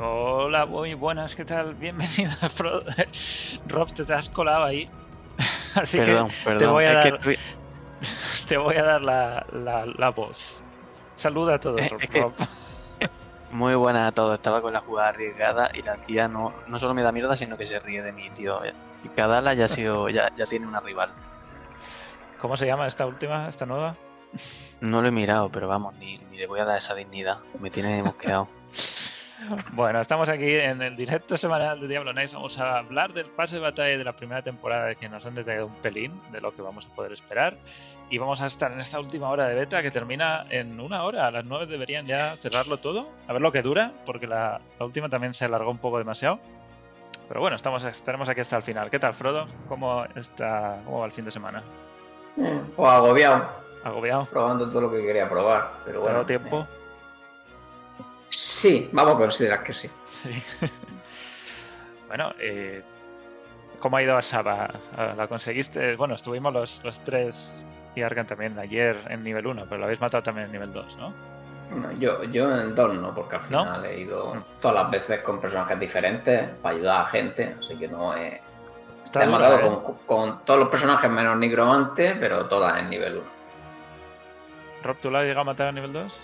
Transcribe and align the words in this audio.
Hola, 0.00 0.66
muy 0.66 0.94
buenas, 0.94 1.34
¿qué 1.34 1.44
tal? 1.44 1.74
Bienvenido. 1.74 2.32
Rob, 3.68 3.92
te, 3.92 4.12
has 4.12 4.28
colado 4.28 4.64
ahí. 4.64 4.90
Así 5.74 5.98
Perdón, 5.98 6.28
que 6.28 6.34
perdón. 6.44 6.58
te 6.58 6.66
voy 6.66 6.84
a 6.86 7.00
que 7.00 7.10
dar, 7.12 7.20
te 8.48 8.56
voy 8.56 8.76
a 8.76 8.82
dar 8.82 9.02
la, 9.02 9.46
la- 9.52 9.86
la 9.86 10.08
voz. 10.10 10.60
Saluda 11.14 11.54
a 11.54 11.60
todos, 11.60 11.88
Rob. 11.88 12.32
Muy 13.52 13.74
buena 13.76 14.08
a 14.08 14.12
todos. 14.12 14.34
Estaba 14.34 14.60
con 14.60 14.72
la 14.72 14.80
jugada 14.80 15.10
arriesgada 15.10 15.70
y 15.72 15.82
la 15.82 15.96
tía 15.96 16.26
no, 16.28 16.52
no 16.66 16.78
solo 16.78 16.94
me 16.94 17.02
da 17.02 17.12
mierda, 17.12 17.36
sino 17.36 17.56
que 17.56 17.64
se 17.64 17.78
ríe 17.80 18.02
de 18.02 18.12
mí, 18.12 18.30
tío. 18.30 18.60
Y 19.04 19.08
cada 19.10 19.38
ala 19.38 19.54
ya 19.54 19.66
ha 19.66 19.68
sido, 19.68 20.08
ya, 20.08 20.32
ya 20.36 20.46
tiene 20.46 20.66
una 20.66 20.80
rival. 20.80 21.10
¿Cómo 22.38 22.56
se 22.56 22.66
llama 22.66 22.86
esta 22.86 23.06
última, 23.06 23.48
esta 23.48 23.66
nueva? 23.66 23.96
No 24.80 25.00
lo 25.00 25.08
he 25.08 25.12
mirado, 25.12 25.48
pero 25.50 25.66
vamos, 25.68 25.94
ni, 25.94 26.18
ni 26.18 26.36
le 26.38 26.46
voy 26.46 26.60
a 26.60 26.64
dar 26.64 26.78
esa 26.78 26.94
dignidad. 26.94 27.38
Me 27.60 27.70
tiene 27.70 28.02
mosqueado. 28.02 28.48
Bueno, 29.72 30.00
estamos 30.00 30.28
aquí 30.28 30.52
en 30.54 30.82
el 30.82 30.96
directo 30.96 31.36
semanal 31.36 31.80
de 31.80 31.86
Diablo 31.86 32.12
Nights. 32.12 32.34
Vamos 32.34 32.58
a 32.58 32.78
hablar 32.78 33.12
del 33.12 33.26
pase 33.26 33.56
de 33.56 33.62
batalla 33.62 33.96
de 33.96 34.02
la 34.04 34.12
primera 34.14 34.42
temporada 34.42 34.94
que 34.96 35.08
nos 35.08 35.24
han 35.26 35.34
detallado 35.34 35.66
un 35.66 35.74
pelín 35.76 36.20
de 36.32 36.40
lo 36.40 36.52
que 36.54 36.60
vamos 36.62 36.86
a 36.90 36.94
poder 36.94 37.12
esperar. 37.12 37.56
Y 38.10 38.18
vamos 38.18 38.40
a 38.40 38.46
estar 38.46 38.72
en 38.72 38.80
esta 38.80 38.98
última 38.98 39.28
hora 39.30 39.46
de 39.46 39.54
beta 39.54 39.80
que 39.82 39.90
termina 39.90 40.44
en 40.50 40.80
una 40.80 41.04
hora. 41.04 41.28
A 41.28 41.30
las 41.30 41.44
9 41.44 41.66
deberían 41.66 42.04
ya 42.04 42.34
cerrarlo 42.36 42.78
todo. 42.78 43.06
A 43.28 43.32
ver 43.32 43.40
lo 43.42 43.52
que 43.52 43.62
dura, 43.62 43.92
porque 44.04 44.26
la, 44.26 44.60
la 44.78 44.84
última 44.86 45.08
también 45.08 45.32
se 45.32 45.44
alargó 45.44 45.70
un 45.70 45.78
poco 45.78 45.98
demasiado. 45.98 46.40
Pero 47.28 47.40
bueno, 47.40 47.56
estamos, 47.56 47.84
estaremos 47.84 48.28
aquí 48.28 48.40
hasta 48.40 48.56
el 48.56 48.62
final. 48.62 48.90
¿Qué 48.90 48.98
tal, 48.98 49.14
Frodo? 49.14 49.46
¿Cómo, 49.68 50.04
está, 50.16 50.80
cómo 50.84 51.00
va 51.00 51.06
el 51.06 51.12
fin 51.12 51.24
de 51.26 51.30
semana? 51.30 51.62
O 52.76 52.88
agobiado, 52.88 53.48
¿Agobiado? 53.84 54.24
probando 54.26 54.68
todo 54.70 54.80
lo 54.82 54.90
que 54.90 55.02
quería 55.04 55.28
probar. 55.28 55.72
Pero 55.84 56.02
¿Te 56.02 56.08
ha 56.08 56.12
bueno. 56.12 56.26
tiempo? 56.26 56.66
eh, 56.70 56.77
sí, 58.28 58.88
vamos 58.92 59.14
a 59.14 59.18
considerar 59.18 59.62
que 59.62 59.72
sí. 59.72 59.90
Sí. 60.06 60.30
bueno, 62.08 62.32
eh, 62.38 62.82
¿cómo 63.80 63.96
ha 63.96 64.02
ido 64.02 64.16
a 64.16 64.22
Saba? 64.22 64.70
Ah, 64.96 65.14
¿La 65.16 65.26
conseguiste? 65.28 65.96
Bueno, 65.96 66.14
estuvimos 66.14 66.52
los, 66.52 66.84
los 66.84 67.02
tres 67.04 67.64
y 67.94 68.02
Arkan 68.02 68.26
también 68.26 68.58
ayer 68.58 68.96
en 69.08 69.22
nivel 69.22 69.46
1, 69.46 69.64
pero 69.68 69.78
lo 69.78 69.84
habéis 69.84 70.00
matado 70.00 70.22
también 70.22 70.46
en 70.46 70.52
nivel 70.52 70.72
2, 70.72 70.96
¿no? 70.96 71.12
No, 71.70 71.92
yo, 71.92 72.24
yo 72.24 72.50
en 72.50 72.74
dos 72.74 72.94
no, 72.94 73.14
porque 73.14 73.36
al 73.36 73.42
¿No? 73.50 73.64
final 73.64 73.84
he 73.84 74.00
ido 74.00 74.42
todas 74.58 74.74
las 74.74 74.90
veces 74.90 75.20
con 75.20 75.38
personajes 75.38 75.78
diferentes 75.78 76.48
para 76.62 76.74
ayudar 76.74 77.02
a 77.02 77.06
gente, 77.06 77.56
así 77.58 77.76
que 77.76 77.88
no 77.88 78.16
he, 78.16 78.40
Está 79.04 79.24
he 79.24 79.26
matado 79.26 79.56
¿eh? 79.56 79.80
con, 79.84 79.94
con 80.06 80.44
todos 80.44 80.60
los 80.60 80.68
personajes 80.68 81.10
menos 81.12 81.36
Nigromante, 81.36 82.16
pero 82.18 82.46
todas 82.46 82.78
en 82.78 82.90
nivel 82.90 83.16
1. 83.16 83.24
Rob, 84.82 84.96
¿tú 84.98 85.10
la 85.10 85.20
has 85.20 85.24
llegado 85.24 85.40
a 85.40 85.44
matar 85.44 85.68
a 85.68 85.72
nivel 85.72 85.92
2? 85.92 86.22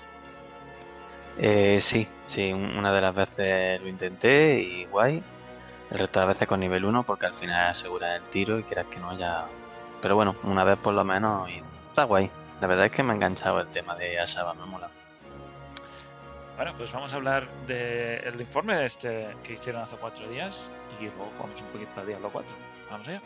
Eh, 1.39 1.79
sí, 1.81 2.07
sí, 2.27 2.53
un- 2.53 2.77
una 2.77 2.93
de 2.93 3.01
las 3.01 3.15
veces 3.15 3.81
lo 3.81 3.89
intenté 3.89 4.61
y 4.61 4.85
guay. 4.87 5.23
El 5.91 5.99
resto 5.99 6.21
de 6.21 6.27
las 6.27 6.35
veces 6.37 6.49
con 6.49 6.61
nivel 6.61 6.85
1 6.85 7.03
porque 7.05 7.27
al 7.27 7.35
final 7.35 7.71
asegura 7.71 8.17
el 8.17 8.23
tiro 8.25 8.59
y 8.59 8.63
quieras 8.65 8.87
que 8.91 8.99
no 8.99 9.11
haya... 9.11 9.45
Pero 10.01 10.15
bueno, 10.17 10.37
una 10.45 10.65
vez 10.65 10.79
por 10.79 10.95
lo 10.95 11.05
menos 11.05 11.49
y 11.51 11.63
está 11.89 12.05
guay. 12.05 12.31
La 12.61 12.67
verdad 12.67 12.87
es 12.87 12.93
que 12.93 13.03
me 13.03 13.13
ha 13.13 13.17
enganchado 13.17 13.61
el 13.61 13.69
tema 13.69 13.95
de 13.97 14.19
Asaba, 14.21 14.55
me 14.55 14.65
mola. 14.65 14.89
Bueno, 16.57 16.73
pues 16.77 16.93
vamos 16.93 17.13
a 17.13 17.17
hablar 17.17 17.49
del 17.67 18.41
informe 18.41 18.85
este 18.85 19.35
que 19.43 19.55
hicieron 19.55 19.83
hace 19.83 19.97
cuatro 19.97 20.29
días 20.29 20.71
y 21.01 21.05
luego 21.05 21.31
jugamos 21.37 21.61
un 21.61 21.67
poquito 21.69 22.01
a 22.01 22.05
Diablo 22.05 22.31
4. 22.33 22.55
Vamos 22.91 23.09
allá. 23.09 23.21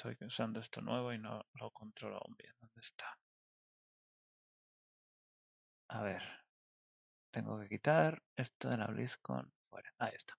Estoy 0.00 0.16
usando 0.26 0.60
esto 0.60 0.80
nuevo 0.80 1.12
y 1.12 1.18
no 1.18 1.44
lo 1.52 1.70
controlo 1.72 2.16
aún 2.16 2.34
bien. 2.34 2.54
¿Dónde 2.58 2.80
está? 2.80 3.18
A 5.90 6.02
ver. 6.02 6.22
Tengo 7.30 7.60
que 7.60 7.68
quitar 7.68 8.22
esto 8.34 8.70
de 8.70 8.78
la 8.78 8.86
BlizzCon 8.86 9.52
fuera. 9.68 9.92
Ahí 9.98 10.12
está. 10.14 10.32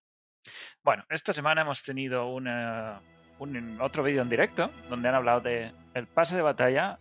Bueno, 0.84 1.06
esta 1.10 1.32
semana 1.32 1.62
hemos 1.62 1.84
tenido 1.84 2.30
una, 2.30 3.04
un 3.38 3.80
otro 3.80 4.02
vídeo 4.02 4.24
en 4.24 4.30
directo 4.30 4.72
donde 4.90 5.10
han 5.10 5.16
hablado 5.16 5.42
de 5.42 5.72
el 5.94 6.08
pase 6.08 6.36
de 6.36 6.42
batalla. 6.42 6.98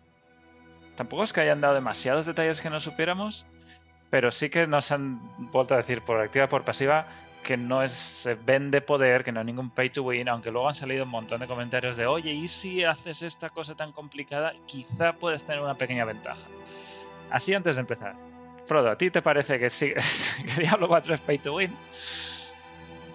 Tampoco 0.96 1.22
es 1.22 1.32
que 1.32 1.40
hayan 1.40 1.62
dado 1.62 1.72
demasiados 1.72 2.26
detalles 2.26 2.60
que 2.60 2.68
no 2.68 2.78
supiéramos, 2.78 3.46
pero 4.10 4.30
sí 4.30 4.50
que 4.50 4.66
nos 4.66 4.92
han 4.92 5.50
vuelto 5.50 5.72
a 5.72 5.78
decir 5.78 6.02
por 6.02 6.20
activa 6.20 6.50
por 6.50 6.66
pasiva 6.66 7.06
que 7.42 7.56
no 7.56 7.82
es, 7.82 7.92
se 7.92 8.34
vende 8.34 8.80
poder, 8.80 9.24
que 9.24 9.32
no 9.32 9.40
hay 9.40 9.46
ningún 9.46 9.70
pay 9.70 9.90
to 9.90 10.02
win, 10.02 10.28
aunque 10.28 10.50
luego 10.50 10.68
han 10.68 10.74
salido 10.74 11.04
un 11.04 11.10
montón 11.10 11.40
de 11.40 11.46
comentarios 11.46 11.96
de 11.96 12.06
oye, 12.06 12.32
¿y 12.32 12.48
si 12.48 12.84
haces 12.84 13.22
esta 13.22 13.50
cosa 13.50 13.74
tan 13.74 13.92
complicada? 13.92 14.52
Quizá 14.66 15.12
puedes 15.14 15.44
tener 15.44 15.60
una 15.60 15.74
pequeña 15.74 16.04
ventaja. 16.04 16.46
Así 17.30 17.54
antes 17.54 17.76
de 17.76 17.80
empezar. 17.80 18.14
Frodo, 18.66 18.90
¿a 18.90 18.96
ti 18.96 19.10
te 19.10 19.22
parece 19.22 19.58
que 19.58 19.70
sí 19.70 19.92
que 20.54 20.62
Diablo 20.62 20.88
4 20.88 21.14
es 21.14 21.20
pay 21.20 21.38
to 21.38 21.54
win? 21.54 21.74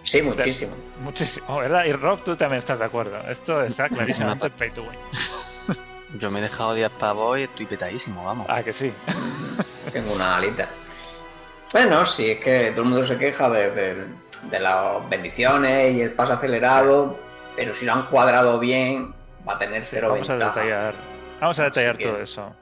Sí, 0.02 0.22
muchísimo. 0.22 0.76
Muchísimo, 1.02 1.56
¿verdad? 1.58 1.84
Y 1.84 1.92
Rob, 1.92 2.22
tú 2.22 2.36
también 2.36 2.58
estás 2.58 2.78
de 2.78 2.84
acuerdo. 2.84 3.18
Esto 3.28 3.62
está 3.62 3.88
clarísimamente 3.88 4.50
pay 4.50 4.70
to 4.70 4.82
win. 4.82 5.78
Yo 6.18 6.30
me 6.30 6.38
he 6.38 6.42
dejado 6.42 6.74
10 6.74 6.90
pavos 6.92 7.38
y 7.38 7.42
estoy 7.42 7.66
petadísimo, 7.66 8.24
vamos. 8.24 8.46
Ah, 8.48 8.62
que 8.62 8.72
sí. 8.72 8.92
Tengo 9.92 10.14
una 10.14 10.36
alita. 10.36 10.68
Bueno, 11.72 12.04
sí, 12.06 12.30
es 12.32 12.38
que 12.40 12.70
todo 12.70 12.82
el 12.82 12.88
mundo 12.88 13.04
se 13.04 13.18
queja 13.18 13.48
de, 13.50 13.70
de- 13.70 14.04
de 14.50 14.60
las 14.60 15.08
bendiciones 15.08 15.94
y 15.94 16.02
el 16.02 16.12
paso 16.12 16.34
acelerado, 16.34 17.18
pero 17.56 17.74
si 17.74 17.84
lo 17.86 17.92
han 17.94 18.06
cuadrado 18.06 18.58
bien, 18.58 19.12
va 19.48 19.54
a 19.54 19.58
tener 19.58 19.82
cero 19.82 20.10
Vamos 20.10 20.30
a 20.30 20.36
detallar, 20.38 20.94
vamos 21.40 21.58
a 21.58 21.64
detallar 21.64 21.96
que- 21.96 22.04
todo 22.04 22.20
eso. 22.20 22.54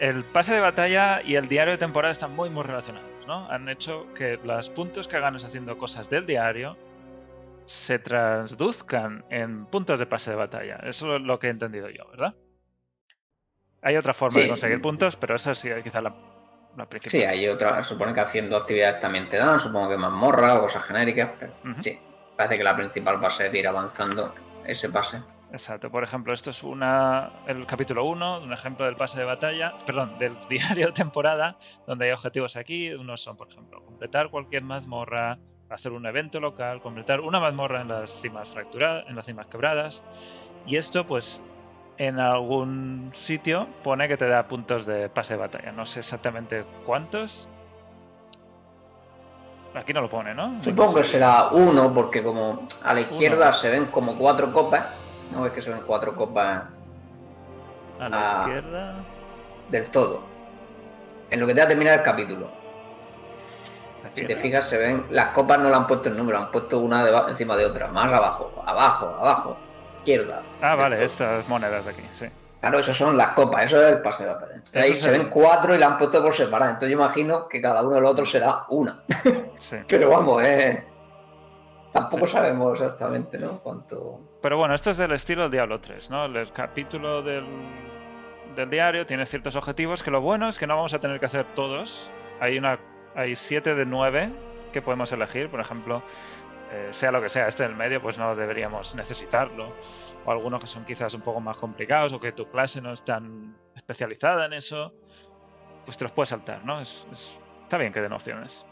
El 0.00 0.24
pase 0.24 0.54
de 0.54 0.60
batalla 0.60 1.22
y 1.22 1.36
el 1.36 1.46
diario 1.48 1.72
de 1.72 1.78
temporada 1.78 2.10
están 2.10 2.34
muy 2.34 2.50
muy 2.50 2.64
relacionados, 2.64 3.08
¿no? 3.26 3.48
Han 3.50 3.68
hecho 3.68 4.06
que 4.14 4.38
los 4.42 4.68
puntos 4.70 5.06
que 5.06 5.20
ganes 5.20 5.44
haciendo 5.44 5.78
cosas 5.78 6.10
del 6.10 6.26
diario 6.26 6.76
se 7.66 8.00
traduzcan 8.00 9.24
en 9.30 9.66
puntos 9.66 10.00
de 10.00 10.06
pase 10.06 10.30
de 10.30 10.36
batalla. 10.36 10.80
Eso 10.82 11.14
es 11.16 11.22
lo 11.22 11.38
que 11.38 11.46
he 11.46 11.50
entendido 11.50 11.88
yo, 11.88 12.08
¿verdad? 12.10 12.34
Hay 13.82 13.96
otra 13.96 14.12
forma 14.12 14.34
de 14.40 14.48
conseguir 14.48 14.80
puntos, 14.80 15.14
pero 15.16 15.36
esa 15.36 15.54
sí 15.54 15.68
quizá 15.84 16.00
la, 16.00 16.12
Sí, 17.06 17.22
hay 17.22 17.48
otra, 17.48 17.84
supone 17.84 18.14
que 18.14 18.20
haciendo 18.20 18.56
actividades 18.56 19.00
también 19.00 19.28
te 19.28 19.36
dan, 19.36 19.60
supongo 19.60 19.90
que 19.90 19.98
mazmorra 19.98 20.54
o 20.54 20.62
cosas 20.62 20.84
genéricas, 20.84 21.30
pero 21.38 21.52
sí, 21.80 21.98
parece 22.36 22.56
que 22.56 22.64
la 22.64 22.74
principal 22.74 23.22
va 23.22 23.28
a 23.28 23.30
ser 23.30 23.54
ir 23.54 23.68
avanzando 23.68 24.34
ese 24.64 24.88
pase. 24.88 25.22
Exacto, 25.50 25.90
por 25.90 26.02
ejemplo, 26.02 26.32
esto 26.32 26.48
es 26.48 26.62
una 26.62 27.30
el 27.46 27.66
capítulo 27.66 28.06
1, 28.06 28.40
un 28.40 28.52
ejemplo 28.54 28.86
del 28.86 28.96
pase 28.96 29.18
de 29.18 29.24
batalla, 29.24 29.74
perdón, 29.84 30.16
del 30.18 30.34
diario 30.48 30.86
de 30.86 30.92
temporada, 30.92 31.58
donde 31.86 32.06
hay 32.06 32.12
objetivos 32.12 32.56
aquí, 32.56 32.90
unos 32.94 33.20
son, 33.20 33.36
por 33.36 33.48
ejemplo, 33.50 33.84
completar 33.84 34.30
cualquier 34.30 34.62
mazmorra, 34.62 35.38
hacer 35.68 35.92
un 35.92 36.06
evento 36.06 36.40
local, 36.40 36.80
completar 36.80 37.20
una 37.20 37.38
mazmorra 37.38 37.82
en 37.82 37.88
las 37.88 38.18
cimas 38.22 38.48
fracturadas, 38.48 39.04
en 39.08 39.16
las 39.16 39.26
cimas 39.26 39.46
quebradas, 39.46 40.02
y 40.66 40.76
esto 40.76 41.04
pues 41.04 41.46
en 42.02 42.18
algún 42.18 43.10
sitio 43.12 43.68
pone 43.84 44.08
que 44.08 44.16
te 44.16 44.26
da 44.28 44.48
puntos 44.48 44.84
de 44.86 45.08
pase 45.08 45.34
de 45.34 45.40
batalla, 45.40 45.70
no 45.70 45.84
sé 45.84 46.00
exactamente 46.00 46.64
cuántos. 46.84 47.46
Aquí 49.74 49.92
no 49.92 50.00
lo 50.00 50.08
pone, 50.10 50.34
¿no? 50.34 50.60
Supongo 50.60 50.94
que 50.96 51.04
será 51.04 51.50
uno, 51.52 51.94
porque 51.94 52.20
como 52.20 52.66
a 52.82 52.92
la 52.92 53.00
izquierda 53.02 53.52
se 53.52 53.70
ven 53.70 53.86
como 53.86 54.18
cuatro 54.18 54.52
copas, 54.52 54.84
no 55.32 55.46
es 55.46 55.52
que 55.52 55.62
se 55.62 55.70
ven 55.70 55.82
cuatro 55.86 56.16
copas 56.16 56.64
A 58.00 58.08
la 58.08 58.38
izquierda. 58.40 58.94
del 59.70 59.86
todo. 59.90 60.22
En 61.30 61.38
lo 61.38 61.46
que 61.46 61.54
te 61.54 61.60
va 61.60 61.66
a 61.66 61.68
terminar 61.68 61.98
el 62.00 62.04
capítulo. 62.04 62.50
Si 64.14 64.26
te 64.26 64.36
fijas, 64.36 64.68
se 64.68 64.76
ven, 64.76 65.06
las 65.10 65.26
copas 65.28 65.58
no 65.60 65.70
le 65.70 65.76
han 65.76 65.86
puesto 65.86 66.08
el 66.08 66.16
número, 66.18 66.36
han 66.36 66.50
puesto 66.50 66.80
una 66.80 67.04
deba- 67.04 67.28
encima 67.30 67.56
de 67.56 67.64
otra, 67.64 67.86
más 67.86 68.12
abajo, 68.12 68.52
abajo, 68.66 69.06
abajo, 69.20 69.56
izquierda. 70.02 70.42
Ah, 70.60 70.74
vale, 70.74 71.02
estas 71.04 71.48
monedas 71.48 71.84
de 71.84 71.90
aquí, 71.92 72.02
sí. 72.10 72.26
Claro, 72.60 72.78
esas 72.78 72.96
son 72.96 73.16
las 73.16 73.30
copas, 73.30 73.64
eso 73.64 73.84
es 73.84 73.92
el 73.92 74.00
pase 74.02 74.24
de 74.24 74.32
batalla. 74.32 74.54
Entonces 74.54 74.76
Eso 74.84 74.84
ahí 74.92 74.94
se 75.00 75.10
ven 75.10 75.28
cuatro 75.28 75.74
y 75.74 75.78
la 75.78 75.86
han 75.86 75.98
puesto 75.98 76.22
por 76.22 76.32
separado. 76.32 76.70
Entonces 76.70 76.90
yo 76.96 77.02
imagino 77.02 77.48
que 77.48 77.60
cada 77.60 77.82
uno 77.82 77.96
de 77.96 78.00
los 78.00 78.10
otros 78.12 78.30
será 78.30 78.60
una. 78.68 79.02
sí. 79.58 79.78
Pero 79.88 80.10
vamos, 80.10 80.42
eh. 80.44 80.84
Tampoco 81.92 82.26
Sí. 82.26 82.34
sabemos 82.34 82.80
exactamente, 82.80 83.38
¿no? 83.38 83.58
Cuánto. 83.58 84.20
Pero 84.40 84.56
bueno, 84.58 84.74
esto 84.74 84.90
es 84.90 84.96
del 84.96 85.12
estilo 85.12 85.48
Diablo 85.50 85.80
3, 85.80 86.08
¿no? 86.08 86.24
El 86.24 86.52
capítulo 86.52 87.20
del, 87.22 87.44
del 88.54 88.70
diario 88.70 89.04
tiene 89.06 89.26
ciertos 89.26 89.56
objetivos 89.56 90.02
que 90.02 90.10
lo 90.10 90.20
bueno 90.20 90.48
es 90.48 90.56
que 90.56 90.66
no 90.66 90.76
vamos 90.76 90.94
a 90.94 91.00
tener 91.00 91.18
que 91.20 91.26
hacer 91.26 91.44
todos. 91.54 92.10
Hay 92.40 92.58
una 92.58 92.78
hay 93.14 93.34
siete 93.34 93.74
de 93.74 93.84
nueve 93.84 94.30
que 94.72 94.80
podemos 94.80 95.12
elegir, 95.12 95.50
por 95.50 95.60
ejemplo, 95.60 96.02
eh, 96.72 96.88
sea 96.90 97.12
lo 97.12 97.20
que 97.20 97.28
sea, 97.28 97.46
este 97.48 97.62
del 97.64 97.76
medio, 97.76 98.00
pues 98.02 98.16
no 98.18 98.34
deberíamos 98.34 98.94
necesitarlo. 98.94 99.74
O 100.24 100.30
algunos 100.32 100.60
que 100.60 100.66
son 100.66 100.84
quizás 100.84 101.12
un 101.14 101.20
poco 101.20 101.40
más 101.40 101.56
complicados 101.56 102.12
o 102.12 102.20
que 102.20 102.32
tu 102.32 102.48
clase 102.50 102.80
no 102.80 102.92
es 102.92 103.04
tan 103.04 103.56
especializada 103.76 104.46
en 104.46 104.54
eso, 104.54 104.94
pues 105.84 105.96
te 105.96 106.04
los 106.04 106.12
puedes 106.12 106.30
saltar, 106.30 106.64
¿no? 106.64 106.80
Es, 106.80 107.06
es- 107.12 107.38
está 107.62 107.76
bien 107.78 107.92
que 107.92 108.00
den 108.00 108.12
opciones. 108.12 108.66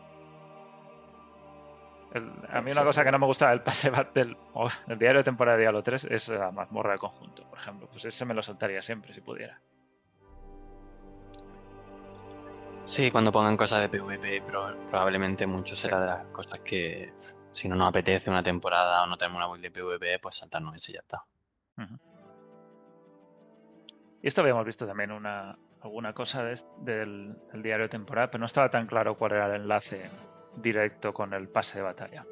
A 2.48 2.60
mí 2.60 2.72
una 2.72 2.82
cosa 2.84 3.04
que 3.04 3.12
no 3.12 3.20
me 3.20 3.26
gusta 3.26 3.50
del 3.50 3.62
pase 3.62 3.88
del 4.14 4.36
o 4.54 4.68
el 4.88 4.98
diario 4.98 5.20
de 5.20 5.24
temporada 5.24 5.56
de 5.56 5.62
Diablo 5.62 5.80
3 5.82 6.04
es 6.10 6.28
la 6.28 6.50
mazmorra 6.50 6.92
de 6.94 6.98
conjunto, 6.98 7.44
por 7.48 7.58
ejemplo. 7.58 7.86
Pues 7.88 8.04
ese 8.04 8.24
me 8.24 8.34
lo 8.34 8.42
saltaría 8.42 8.82
siempre 8.82 9.14
si 9.14 9.20
pudiera. 9.20 9.60
Sí, 12.82 13.10
cuando 13.12 13.30
pongan 13.30 13.56
cosas 13.56 13.82
de 13.82 13.88
PvP, 13.88 14.42
probablemente 14.42 15.46
mucho 15.46 15.76
será 15.76 16.00
de 16.00 16.06
las 16.06 16.26
cosas 16.32 16.58
que 16.60 17.12
si 17.50 17.68
no 17.68 17.76
nos 17.76 17.88
apetece 17.88 18.30
una 18.30 18.42
temporada 18.42 19.02
o 19.02 19.06
no 19.06 19.16
tenemos 19.16 19.38
una 19.38 19.48
build 19.48 19.62
de 19.62 19.70
PvP, 19.70 20.18
pues 20.20 20.36
saltarnos 20.36 20.76
ese 20.76 20.92
y 20.92 20.94
ya 20.94 21.00
está. 21.00 21.24
Y 24.22 24.26
esto 24.26 24.42
habíamos 24.42 24.64
visto 24.66 24.86
también 24.86 25.12
una, 25.12 25.58
alguna 25.82 26.12
cosa 26.12 26.44
del 26.44 27.36
diario 27.54 27.84
de 27.84 27.88
temporada, 27.88 28.30
pero 28.30 28.40
no 28.40 28.46
estaba 28.46 28.68
tan 28.68 28.86
claro 28.86 29.16
cuál 29.16 29.32
era 29.32 29.46
el 29.46 29.62
enlace 29.62 30.10
directo 30.56 31.14
con 31.14 31.32
el 31.32 31.48
pase 31.48 31.78
de 31.78 31.82
batalla. 31.82 32.26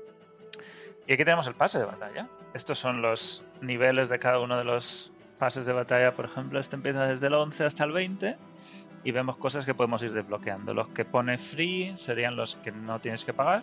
Y 1.07 1.15
aquí 1.15 1.25
tenemos 1.25 1.47
el 1.47 1.55
pase 1.55 1.79
de 1.79 1.87
batalla. 1.87 2.29
Estos 2.53 2.79
son 2.79 3.01
los 3.01 3.45
niveles 3.63 4.11
de 4.11 4.19
cada 4.19 4.41
uno 4.41 4.59
de 4.59 4.65
los 4.65 5.11
pases 5.39 5.65
de 5.65 5.73
batalla. 5.73 6.13
Por 6.15 6.27
ejemplo, 6.27 6.61
este 6.61 6.77
empieza 6.77 7.07
desde 7.07 7.29
el 7.29 7.35
11 7.35 7.65
hasta 7.65 7.85
el 7.85 7.93
20 7.93 8.37
y 9.05 9.13
vemos 9.13 9.39
cosas 9.39 9.65
que 9.65 9.75
podemos 9.75 10.03
ir 10.03 10.13
desbloqueando. 10.13 10.75
Los 10.75 10.89
que 10.89 11.07
pone 11.07 11.39
free 11.39 11.97
serían 11.97 12.37
los 12.37 12.57
que 12.57 12.73
no 12.73 13.01
tienes 13.01 13.25
que 13.25 13.33
pagar, 13.33 13.63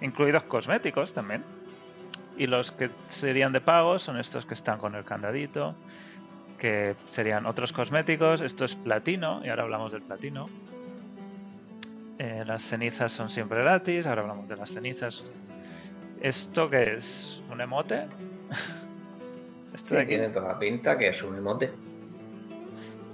incluidos 0.00 0.44
cosméticos 0.44 1.12
también. 1.12 1.44
Y 2.38 2.46
los 2.46 2.70
que 2.70 2.90
serían 3.08 3.52
de 3.52 3.60
pago 3.60 3.98
son 3.98 4.18
estos 4.18 4.44
que 4.44 4.54
están 4.54 4.78
con 4.78 4.94
el 4.94 5.04
candadito, 5.04 5.74
que 6.58 6.94
serían 7.08 7.46
otros 7.46 7.72
cosméticos. 7.72 8.40
Esto 8.40 8.64
es 8.64 8.74
platino, 8.74 9.40
y 9.44 9.48
ahora 9.48 9.62
hablamos 9.62 9.92
del 9.92 10.02
platino. 10.02 10.46
Eh, 12.18 12.44
las 12.46 12.62
cenizas 12.62 13.12
son 13.12 13.28
siempre 13.28 13.60
gratis, 13.62 14.06
ahora 14.06 14.22
hablamos 14.22 14.48
de 14.48 14.56
las 14.56 14.70
cenizas. 14.70 15.22
¿Esto 16.20 16.68
qué 16.68 16.94
es? 16.94 17.42
¿Un 17.50 17.60
emote? 17.60 18.06
Esto 19.74 19.88
Sí, 19.88 19.94
de 19.94 20.00
aquí, 20.00 20.08
tiene 20.10 20.28
toda 20.30 20.48
la 20.48 20.58
pinta 20.58 20.96
que 20.96 21.08
es 21.08 21.22
un 21.22 21.36
emote. 21.36 21.72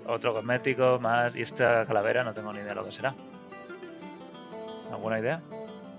otro 0.06 0.35
cosmético 0.35 0.99
más. 1.00 1.35
Y 1.37 1.43
esta 1.43 1.85
calavera 1.85 2.23
no 2.25 2.32
tengo 2.32 2.52
ni 2.52 2.58
idea 2.58 2.69
de 2.70 2.75
lo 2.75 2.85
que 2.85 2.93
será. 2.93 3.14
¿Alguna 4.93 5.19
idea? 5.19 5.40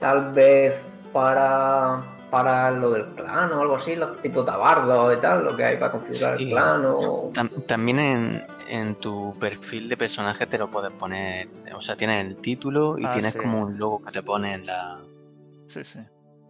Tal 0.03 0.33
vez 0.33 0.85
para, 1.13 2.01
para 2.29 2.69
lo 2.71 2.91
del 2.91 3.05
clan 3.15 3.53
o 3.53 3.61
algo 3.61 3.75
así, 3.77 3.95
los 3.95 4.21
tipo 4.21 4.43
tabardos 4.43 5.17
y 5.17 5.21
tal, 5.21 5.45
lo 5.45 5.55
que 5.55 5.63
hay 5.63 5.77
para 5.77 5.93
configurar 5.93 6.37
Sí. 6.37 6.43
el 6.43 6.49
clan 6.49 6.83
o... 6.87 7.31
Tam- 7.33 7.65
también 7.65 7.99
en, 7.99 8.43
en 8.67 8.95
tu 8.95 9.33
perfil 9.39 9.87
de 9.87 9.95
personaje 9.95 10.45
te 10.45 10.57
lo 10.57 10.69
puedes 10.69 10.91
poner, 10.91 11.47
o 11.73 11.79
sea, 11.79 11.95
tienes 11.95 12.25
el 12.25 12.35
título 12.35 12.97
y 12.99 13.05
Ah, 13.05 13.11
tienes 13.11 13.31
sí. 13.31 13.39
como 13.39 13.59
un 13.61 13.77
logo 13.77 14.03
que 14.03 14.11
te 14.11 14.21
pone 14.21 14.55
en 14.55 14.65
la... 14.65 14.99
Sí, 15.65 15.85
sí. 15.85 15.99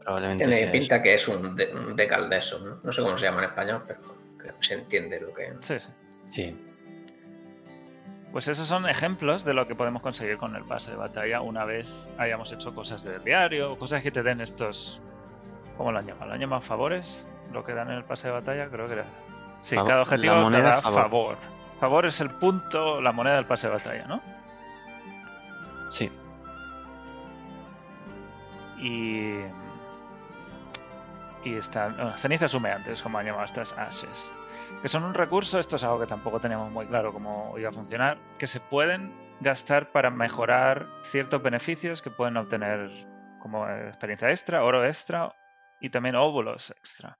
Probablemente 0.04 0.46
Tiene 0.48 0.72
pinta 0.72 1.00
que 1.04 1.14
es 1.14 1.28
un, 1.28 1.56
de, 1.56 1.72
un 1.76 1.96
decal 1.96 2.28
de 2.32 2.38
eso, 2.38 2.58
¿no? 2.66 2.80
No 2.84 2.92
sé 2.92 3.04
cómo 3.04 3.16
se 3.18 3.26
llama 3.26 3.44
en 3.44 3.50
español, 3.50 3.84
pero 3.88 4.00
creo 4.38 4.58
que 4.60 4.66
se 4.66 4.74
entiende 4.74 5.22
lo 5.22 5.32
que... 5.32 5.54
Sí, 5.60 5.80
sí. 5.80 5.90
Sí. 6.32 6.66
Pues 8.34 8.48
esos 8.48 8.68
son 8.68 8.90
ejemplos 8.90 9.46
de 9.46 9.54
lo 9.54 9.68
que 9.68 9.76
podemos 9.76 10.02
conseguir 10.02 10.38
con 10.38 10.56
el 10.56 10.66
pase 10.66 10.90
de 10.90 10.98
batalla 10.98 11.40
una 11.42 11.66
vez 11.66 12.10
hayamos 12.18 12.52
hecho 12.52 12.74
cosas 12.74 13.04
del 13.04 13.24
diario, 13.24 13.78
cosas 13.78 14.02
que 14.02 14.10
te 14.10 14.24
den 14.24 14.42
estos. 14.42 15.00
¿Cómo 15.78 15.92
lo 15.92 16.00
han 16.00 16.08
llamado? 16.08 16.28
¿Lo 16.30 16.34
han 16.34 16.40
llamado 16.40 16.62
favores? 16.64 17.28
Lo 17.52 17.64
que 17.64 17.74
dan 17.74 17.90
en 17.92 17.98
el 17.98 18.04
pase 18.04 18.28
de 18.28 18.34
batalla, 18.34 18.68
creo 18.70 18.88
que 18.88 18.94
era. 18.94 19.06
Sí, 19.62 19.76
Favor- 19.76 19.88
cada 19.88 20.02
objetivo 20.02 20.50
te 20.50 20.62
da 20.64 20.82
favor. 20.82 21.02
favor. 21.04 21.38
favor. 21.80 22.06
es 22.08 22.20
el 22.22 22.30
punto, 22.30 23.00
la 23.02 23.12
moneda 23.12 23.36
del 23.36 23.46
pase 23.46 23.68
de 23.68 23.74
batalla, 23.74 24.06
¿no? 24.08 24.20
Sí. 25.90 26.12
Y. 28.80 29.42
Y 31.46 31.54
están. 31.56 31.96
bueno, 31.96 32.18
cenizas 32.18 32.52
humeantes, 32.56 33.00
como 33.02 33.20
han 33.20 33.28
llamado 33.28 33.46
estas 33.46 33.78
ashes. 33.78 34.32
Que 34.82 34.90
son 34.90 35.04
un 35.06 35.14
recurso, 35.14 35.60
esto 35.60 35.78
es 35.78 35.84
algo 35.84 36.00
que 36.00 36.08
tampoco 36.08 36.40
teníamos 36.42 36.72
muy 36.72 36.86
claro 36.88 37.14
cómo 37.14 37.58
iba 37.58 37.70
a 37.70 37.72
funcionar, 37.72 38.18
que 38.38 38.48
se 38.48 38.60
pueden 38.60 39.14
gastar 39.40 39.92
para 39.92 40.10
mejorar 40.10 40.88
ciertos 41.04 41.42
beneficios 41.42 42.02
que 42.02 42.10
pueden 42.10 42.36
obtener 42.38 42.90
como 43.40 43.70
experiencia 43.70 44.30
extra, 44.30 44.64
oro 44.64 44.86
extra 44.86 45.34
y 45.82 45.90
también 45.90 46.16
óvulos 46.16 46.72
extra. 46.72 47.18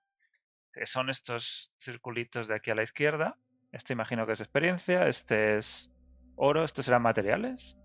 Que 0.74 0.86
son 0.86 1.10
estos 1.10 1.74
circulitos 1.80 2.48
de 2.48 2.56
aquí 2.56 2.72
a 2.72 2.76
la 2.76 2.84
izquierda. 2.84 3.38
Este 3.72 3.94
imagino 3.94 4.26
que 4.26 4.34
es 4.34 4.42
experiencia, 4.42 5.08
este 5.08 5.58
es 5.58 5.92
oro, 6.36 6.64
estos 6.64 6.86
serán 6.86 7.02
materiales. 7.02 7.78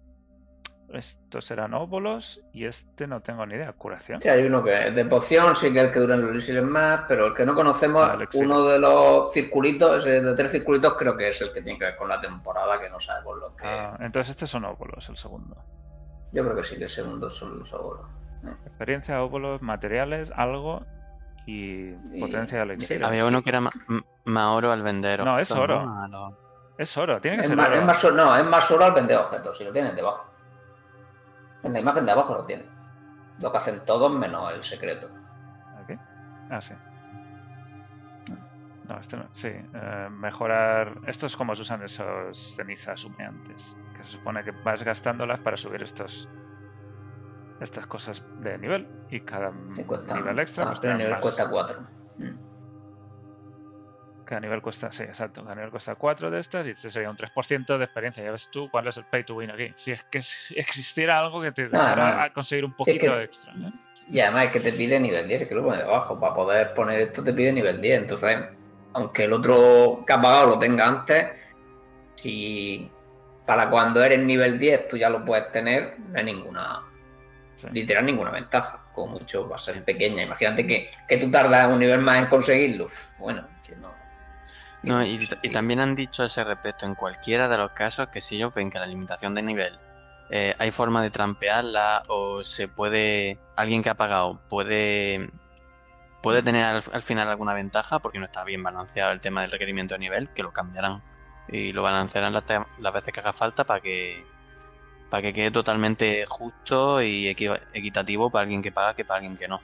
Estos 0.92 1.44
serán 1.44 1.74
óvulos 1.74 2.40
y 2.52 2.64
este 2.64 3.06
no 3.06 3.20
tengo 3.20 3.44
ni 3.44 3.54
idea, 3.56 3.72
curación. 3.74 4.22
Sí, 4.22 4.28
hay 4.30 4.44
uno 4.44 4.62
que 4.64 4.88
es 4.88 4.94
de 4.94 5.04
poción, 5.04 5.54
sí 5.54 5.70
que 5.70 5.80
es 5.80 5.84
el 5.84 5.90
que 5.92 5.98
dura 6.00 6.14
en 6.14 6.22
los 6.22 6.30
elixires 6.30 6.62
más, 6.64 7.02
pero 7.06 7.26
el 7.26 7.34
que 7.34 7.44
no 7.44 7.54
conocemos, 7.54 8.02
Ah, 8.08 8.18
uno 8.34 8.64
de 8.64 8.78
los 8.78 9.30
circulitos, 9.32 10.00
ese 10.06 10.22
de 10.22 10.34
tres 10.34 10.50
circulitos, 10.52 10.94
creo 10.94 11.14
que 11.14 11.28
es 11.28 11.40
el 11.42 11.52
que 11.52 11.60
tiene 11.60 11.78
que 11.78 11.84
ver 11.84 11.96
con 11.96 12.08
la 12.08 12.18
temporada, 12.20 12.80
que 12.80 12.88
no 12.88 12.98
sabemos 13.00 13.36
lo 13.38 13.54
que... 13.54 13.66
Ah, 13.66 13.98
entonces 14.00 14.30
estos 14.30 14.48
son 14.48 14.64
óvulos, 14.64 15.06
el 15.10 15.16
segundo. 15.18 15.56
Yo 16.32 16.42
creo 16.44 16.56
que 16.56 16.64
sí, 16.64 16.78
que 16.78 16.84
el 16.84 16.90
segundo 16.90 17.28
son 17.28 17.58
los 17.58 17.68
seguros. 17.68 18.06
Experiencia, 18.64 19.22
óvulos, 19.22 19.60
materiales, 19.60 20.32
algo 20.34 20.86
y 21.46 21.90
Y- 22.12 22.20
potencia 22.20 22.58
de 22.58 22.64
elixir. 22.64 23.04
Había 23.04 23.26
uno 23.26 23.42
que 23.42 23.50
era 23.50 23.60
ma- 23.60 23.72
m- 23.88 24.02
más 24.24 24.46
oro 24.56 24.72
al 24.72 24.82
vender. 24.82 25.22
No, 25.24 25.38
es 25.38 25.50
oro. 25.50 25.82
¿no? 25.84 26.02
A 26.02 26.08
los- 26.08 26.32
Es 26.78 26.96
oro, 26.96 27.20
tiene 27.20 27.38
que 27.38 27.40
Es 27.42 27.48
ser 27.48 27.56
más, 27.56 27.66
oro. 27.68 27.76
es 27.76 27.84
más 27.84 28.04
oro- 28.04 28.14
no, 28.14 28.36
es 28.36 28.44
más 28.44 28.70
oro 28.70 28.84
al 28.84 28.92
vender 28.92 29.18
objetos, 29.18 29.58
si 29.58 29.64
lo 29.64 29.72
tienen 29.72 29.94
debajo. 29.96 30.27
En 31.62 31.72
la 31.72 31.80
imagen 31.80 32.06
de 32.06 32.12
abajo 32.12 32.34
lo 32.34 32.44
tienen. 32.44 32.66
Lo 33.40 33.50
que 33.50 33.58
hacen 33.58 33.84
todos 33.84 34.10
menos 34.12 34.52
el 34.52 34.62
secreto. 34.62 35.08
Aquí. 35.82 35.94
Ah, 36.50 36.60
sí. 36.60 36.74
No, 38.88 38.98
este 38.98 39.16
no. 39.16 39.28
Sí, 39.32 39.48
eh, 39.48 40.08
mejorar. 40.10 40.98
Esto 41.06 41.26
es 41.26 41.36
como 41.36 41.54
se 41.54 41.62
usan 41.62 41.82
esos 41.82 42.54
cenizas 42.56 43.04
humeantes. 43.04 43.76
Que 43.94 44.02
se 44.02 44.12
supone 44.12 44.42
que 44.42 44.50
vas 44.50 44.82
gastándolas 44.82 45.40
para 45.40 45.56
subir 45.56 45.82
estos. 45.82 46.28
Estas 47.60 47.86
cosas 47.86 48.24
de 48.40 48.56
nivel. 48.58 48.88
Y 49.10 49.20
cada 49.20 49.50
nivel 49.50 50.38
extra, 50.38 50.64
ah, 50.64 50.68
pues 50.68 50.82
nivel 50.84 51.10
más. 51.10 51.20
cuesta 51.20 51.50
4. 51.50 51.97
Cada 54.28 54.42
nivel 54.42 54.60
cuesta, 54.60 54.90
sí, 54.90 55.04
exacto. 55.04 55.42
Cada 55.42 55.54
nivel 55.54 55.70
cuesta 55.70 55.94
4 55.94 56.30
de 56.30 56.38
estas 56.40 56.66
y 56.66 56.70
este 56.70 56.90
sería 56.90 57.08
un 57.08 57.16
3% 57.16 57.78
de 57.78 57.84
experiencia. 57.84 58.22
Ya 58.22 58.30
ves 58.30 58.50
tú 58.50 58.68
cuál 58.70 58.86
es 58.86 58.96
el 58.98 59.04
pay 59.06 59.24
to 59.24 59.34
win 59.36 59.50
aquí. 59.50 59.72
Si 59.74 59.90
es 59.92 60.02
que 60.04 60.18
existiera 60.18 61.18
algo 61.18 61.40
que 61.40 61.50
te 61.52 61.66
dejara 61.68 62.14
no. 62.16 62.22
a 62.24 62.32
conseguir 62.34 62.66
un 62.66 62.74
Sí, 62.80 62.90
es 62.90 62.96
poquito 62.98 63.16
que- 63.16 63.22
extra. 63.22 63.52
¿eh? 63.54 63.72
Y 64.10 64.20
además 64.20 64.44
es 64.46 64.52
que 64.52 64.60
te 64.60 64.72
pide 64.72 65.00
nivel 65.00 65.26
10, 65.26 65.48
que 65.48 65.54
lo 65.54 65.64
pone 65.64 65.78
debajo. 65.78 66.20
Para 66.20 66.34
poder 66.34 66.74
poner 66.74 67.00
esto 67.00 67.24
te 67.24 67.32
pide 67.32 67.52
nivel 67.54 67.80
10. 67.80 67.98
Entonces, 68.02 68.36
aunque 68.92 69.24
el 69.24 69.32
otro 69.32 70.04
que 70.06 70.12
has 70.12 70.18
pagado 70.22 70.46
lo 70.48 70.58
tenga 70.58 70.86
antes, 70.86 71.26
si 72.14 72.90
para 73.46 73.70
cuando 73.70 74.02
eres 74.04 74.18
nivel 74.18 74.58
10 74.58 74.88
tú 74.88 74.96
ya 74.98 75.08
lo 75.08 75.24
puedes 75.24 75.50
tener, 75.52 75.96
no 75.98 76.18
hay 76.18 76.24
ninguna, 76.24 76.82
Sí. 77.54 77.66
literal 77.72 78.04
ninguna 78.04 78.30
ventaja. 78.30 78.84
Como 78.94 79.14
mucho 79.14 79.48
va 79.48 79.56
a 79.56 79.58
ser 79.58 79.82
pequeña. 79.84 80.22
Imagínate 80.22 80.66
que, 80.66 80.90
que 81.08 81.16
tú 81.16 81.30
tardas 81.30 81.66
un 81.66 81.78
nivel 81.78 82.00
más 82.00 82.18
en 82.18 82.26
conseguirlo. 82.26 82.88
Bueno, 83.18 83.46
que 83.66 83.74
no. 83.76 83.92
No, 84.82 85.04
y, 85.04 85.28
y 85.42 85.50
también 85.50 85.80
han 85.80 85.94
dicho 85.96 86.22
a 86.22 86.26
ese 86.26 86.44
respecto 86.44 86.86
en 86.86 86.94
cualquiera 86.94 87.48
de 87.48 87.58
los 87.58 87.72
casos 87.72 88.08
que 88.10 88.20
si 88.20 88.36
ellos 88.36 88.54
ven 88.54 88.70
que 88.70 88.78
la 88.78 88.86
limitación 88.86 89.34
de 89.34 89.42
nivel 89.42 89.78
eh, 90.30 90.54
hay 90.58 90.70
forma 90.70 91.02
de 91.02 91.10
trampearla 91.10 92.04
o 92.08 92.42
se 92.44 92.68
puede 92.68 93.38
alguien 93.56 93.82
que 93.82 93.90
ha 93.90 93.96
pagado 93.96 94.40
puede 94.48 95.30
puede 96.22 96.42
tener 96.42 96.64
al, 96.64 96.82
al 96.92 97.02
final 97.02 97.28
alguna 97.28 97.54
ventaja 97.54 97.98
porque 98.00 98.18
no 98.18 98.26
está 98.26 98.44
bien 98.44 98.62
balanceado 98.62 99.12
el 99.12 99.20
tema 99.20 99.42
del 99.42 99.50
requerimiento 99.50 99.94
de 99.94 100.00
nivel 100.00 100.30
que 100.32 100.42
lo 100.42 100.52
cambiarán. 100.52 101.02
Y 101.48 101.72
lo 101.72 101.82
balancearán 101.82 102.32
las, 102.34 102.44
las 102.78 102.92
veces 102.92 103.12
que 103.14 103.20
haga 103.20 103.32
falta 103.32 103.64
para 103.64 103.80
que 103.80 104.26
para 105.10 105.22
que 105.22 105.32
quede 105.34 105.50
totalmente 105.52 106.24
justo 106.28 107.02
y 107.02 107.26
equi- 107.34 107.60
equitativo 107.72 108.30
para 108.30 108.42
alguien 108.44 108.62
que 108.62 108.72
paga 108.72 108.94
que 108.94 109.04
para 109.04 109.18
alguien 109.18 109.36
que 109.36 109.48
no. 109.48 109.62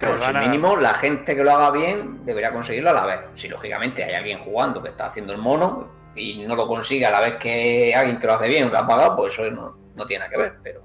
Pero 0.00 0.16
Pues 0.16 0.24
si 0.24 0.32
mínimo 0.32 0.78
la 0.78 0.94
gente 0.94 1.36
que 1.36 1.44
lo 1.44 1.52
haga 1.52 1.70
bien 1.70 2.24
debería 2.24 2.50
conseguirlo 2.50 2.88
a 2.88 2.94
la 2.94 3.04
vez. 3.04 3.20
Si 3.34 3.48
lógicamente 3.48 4.02
hay 4.02 4.14
alguien 4.14 4.38
jugando 4.38 4.82
que 4.82 4.88
está 4.88 5.06
haciendo 5.06 5.34
el 5.34 5.38
mono 5.38 5.90
y 6.16 6.46
no 6.46 6.56
lo 6.56 6.66
consigue 6.66 7.04
a 7.04 7.10
la 7.10 7.20
vez 7.20 7.34
que 7.34 7.94
alguien 7.94 8.18
que 8.18 8.26
lo 8.26 8.32
hace 8.32 8.48
bien 8.48 8.66
o 8.66 8.70
que 8.70 8.78
ha 8.78 8.86
pagado, 8.86 9.14
pues 9.14 9.34
eso 9.34 9.50
no, 9.50 9.76
no 9.94 10.06
tiene 10.06 10.20
nada 10.20 10.30
que 10.30 10.38
ver. 10.38 10.54
Pero, 10.62 10.82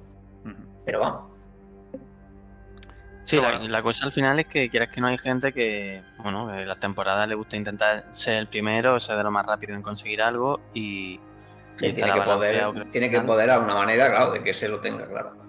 pero 0.85 0.99
vamos. 0.99 1.31
Sí, 3.23 3.37
Pero 3.37 3.43
la, 3.43 3.57
bueno. 3.57 3.71
la 3.71 3.81
cosa 3.81 4.05
al 4.05 4.11
final 4.11 4.37
es 4.37 4.47
que 4.47 4.69
quieras 4.69 4.89
que 4.89 4.99
no 4.99 5.07
hay 5.07 5.17
gente 5.17 5.53
que, 5.53 6.03
bueno, 6.17 6.53
en 6.53 6.67
las 6.67 6.79
temporadas 6.81 7.25
le 7.29 7.35
gusta 7.35 7.55
intentar 7.55 8.03
ser 8.09 8.37
el 8.37 8.47
primero, 8.47 8.99
ser 8.99 9.15
de 9.15 9.23
lo 9.23 9.31
más 9.31 9.45
rápido 9.45 9.75
en 9.75 9.81
conseguir 9.81 10.21
algo 10.21 10.59
y, 10.73 11.21
tiene, 11.77 11.95
que 11.95 12.21
poder, 12.21 12.91
tiene 12.91 13.09
que 13.09 13.21
poder 13.21 13.49
a 13.49 13.59
una 13.59 13.75
manera, 13.75 14.09
claro, 14.09 14.33
de 14.33 14.43
que 14.43 14.53
se 14.53 14.67
lo 14.67 14.81
tenga, 14.81 15.07
claro. 15.07 15.44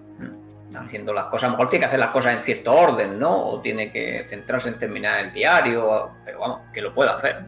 Haciendo 0.75 1.13
las 1.13 1.25
cosas, 1.25 1.43
a 1.43 1.51
lo 1.51 1.57
mejor 1.57 1.69
tiene 1.69 1.81
que 1.83 1.87
hacer 1.87 1.99
las 1.99 2.09
cosas 2.09 2.33
en 2.35 2.43
cierto 2.43 2.73
orden, 2.75 3.17
¿no? 3.17 3.35
O 3.47 3.61
tiene 3.61 3.91
que 3.91 4.25
centrarse 4.27 4.69
en 4.69 4.77
terminar 4.77 5.19
el 5.25 5.31
diario, 5.31 6.03
pero 6.25 6.39
vamos, 6.39 6.61
que 6.73 6.81
lo 6.81 6.93
pueda 6.93 7.13
hacer. 7.15 7.45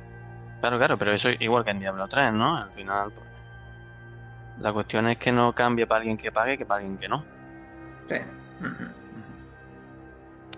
Claro, 0.62 0.78
claro, 0.78 0.98
pero 0.98 1.12
eso 1.14 1.30
igual 1.40 1.64
que 1.66 1.72
en 1.72 1.80
Diablo 1.80 2.08
3, 2.08 2.32
¿no? 2.34 2.56
Al 2.58 2.72
final, 2.72 3.12
pues, 3.12 3.26
la 4.60 4.72
cuestión 4.74 5.08
es 5.10 5.18
que 5.18 5.32
no 5.32 5.54
cambie 5.54 5.86
para 5.86 6.00
alguien 6.00 6.18
que 6.18 6.32
pague 6.32 6.58
que 6.58 6.66
para 6.66 6.80
alguien 6.82 6.98
que 6.98 7.08
no. 7.10 7.24
Sí. 8.10 8.16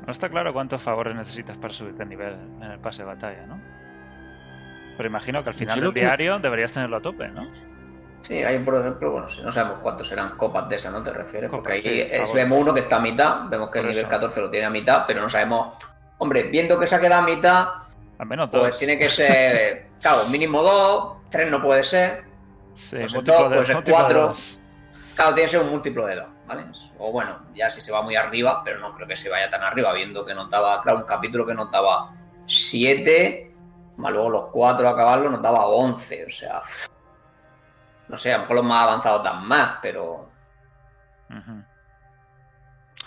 No 0.06 0.12
está 0.12 0.30
claro 0.30 0.54
cuántos 0.54 0.82
favores 0.82 1.16
necesitas 1.16 1.58
para 1.58 1.74
subir 1.74 1.94
de 1.96 2.06
nivel 2.06 2.34
en 2.62 2.64
el 2.72 2.80
pase 2.80 3.04
de 3.04 3.08
batalla, 3.08 3.46
¿no? 3.46 3.60
Pero 4.98 5.08
imagino 5.10 5.44
que 5.44 5.50
al 5.50 5.56
final 5.56 5.80
del 5.80 5.94
que- 5.94 6.00
diario 6.02 6.40
deberías 6.40 6.72
tenerlo 6.72 6.98
a 6.98 7.02
tope, 7.02 7.28
¿no? 7.30 7.42
Sí, 8.22 8.36
hay 8.44 8.60
por 8.60 8.76
ejemplo, 8.76 9.12
bueno, 9.12 9.28
si 9.28 9.42
no 9.42 9.52
sabemos 9.52 9.80
cuántos 9.82 10.08
serán 10.08 10.38
copas 10.38 10.70
de 10.70 10.76
esa, 10.76 10.92
¿no 10.92 11.02
te 11.02 11.12
refieres? 11.12 11.50
Porque 11.50 11.74
ahí 11.74 11.82
sí, 11.82 12.00
es- 12.02 12.20
favor. 12.20 12.36
vemos 12.36 12.60
uno 12.60 12.74
que 12.74 12.82
está 12.82 12.98
a 12.98 13.00
mitad, 13.00 13.42
vemos 13.50 13.70
que 13.72 13.80
el 13.80 13.88
nivel 13.88 14.00
eso. 14.02 14.10
14 14.10 14.42
lo 14.42 14.50
tiene 14.50 14.66
a 14.68 14.70
mitad, 14.70 15.06
pero 15.08 15.22
no 15.22 15.30
sabemos. 15.30 15.76
Hombre, 16.20 16.44
viendo 16.44 16.80
que 16.80 16.88
se 16.88 16.96
ha 16.96 17.00
quedado 17.00 17.24
a 17.24 17.26
mitad, 17.26 17.68
Al 18.20 18.28
menos 18.28 18.52
dos. 18.52 18.62
pues 18.62 18.78
tiene 18.78 18.98
que 19.00 19.10
ser, 19.10 19.88
claro, 20.02 20.26
mínimo 20.26 20.62
dos, 20.62 21.18
tres 21.30 21.50
no 21.50 21.62
puede 21.64 21.82
ser, 21.84 22.24
Sí, 22.74 22.98
pues 23.00 23.14
múltiplo 23.16 23.50
dos, 23.50 23.50
de- 23.68 23.74
pues 23.74 23.86
de 23.86 23.92
cuatro. 23.92 24.22
dos. 24.28 24.60
claro, 25.16 25.34
tiene 25.34 25.46
que 25.50 25.58
ser 25.58 25.62
un 25.66 25.72
múltiplo 25.72 26.06
de 26.06 26.16
dos, 26.16 26.28
¿vale? 26.48 26.66
O 27.00 27.12
bueno, 27.12 27.40
ya 27.56 27.72
si 27.72 27.82
se 27.82 27.92
va 27.92 28.04
muy 28.04 28.16
arriba, 28.16 28.62
pero 28.64 28.80
no 28.80 28.94
creo 28.94 29.08
que 29.08 29.16
se 29.16 29.30
vaya 29.30 29.50
tan 29.50 29.64
arriba, 29.64 29.92
viendo 29.94 30.24
que 30.24 30.36
nos 30.36 30.48
daba, 30.50 30.80
claro, 30.84 31.00
un 31.00 31.06
capítulo 31.06 31.44
que 31.46 31.56
nos 31.56 31.72
daba 31.72 32.14
7, 32.46 33.52
más 33.98 34.12
luego 34.12 34.30
los 34.30 34.46
cuatro 34.52 34.88
a 34.88 34.92
acabarlo 34.92 35.30
nos 35.30 35.42
daba 35.42 35.66
11, 35.66 36.26
o 36.26 36.30
sea, 36.30 36.62
no 38.12 38.18
sé, 38.18 38.32
a 38.34 38.38
lo 38.38 38.42
mejor 38.42 38.58
los 38.58 38.66
más 38.66 38.84
avanzados 38.84 39.24
dan 39.24 39.48
más, 39.48 39.80
pero. 39.82 40.30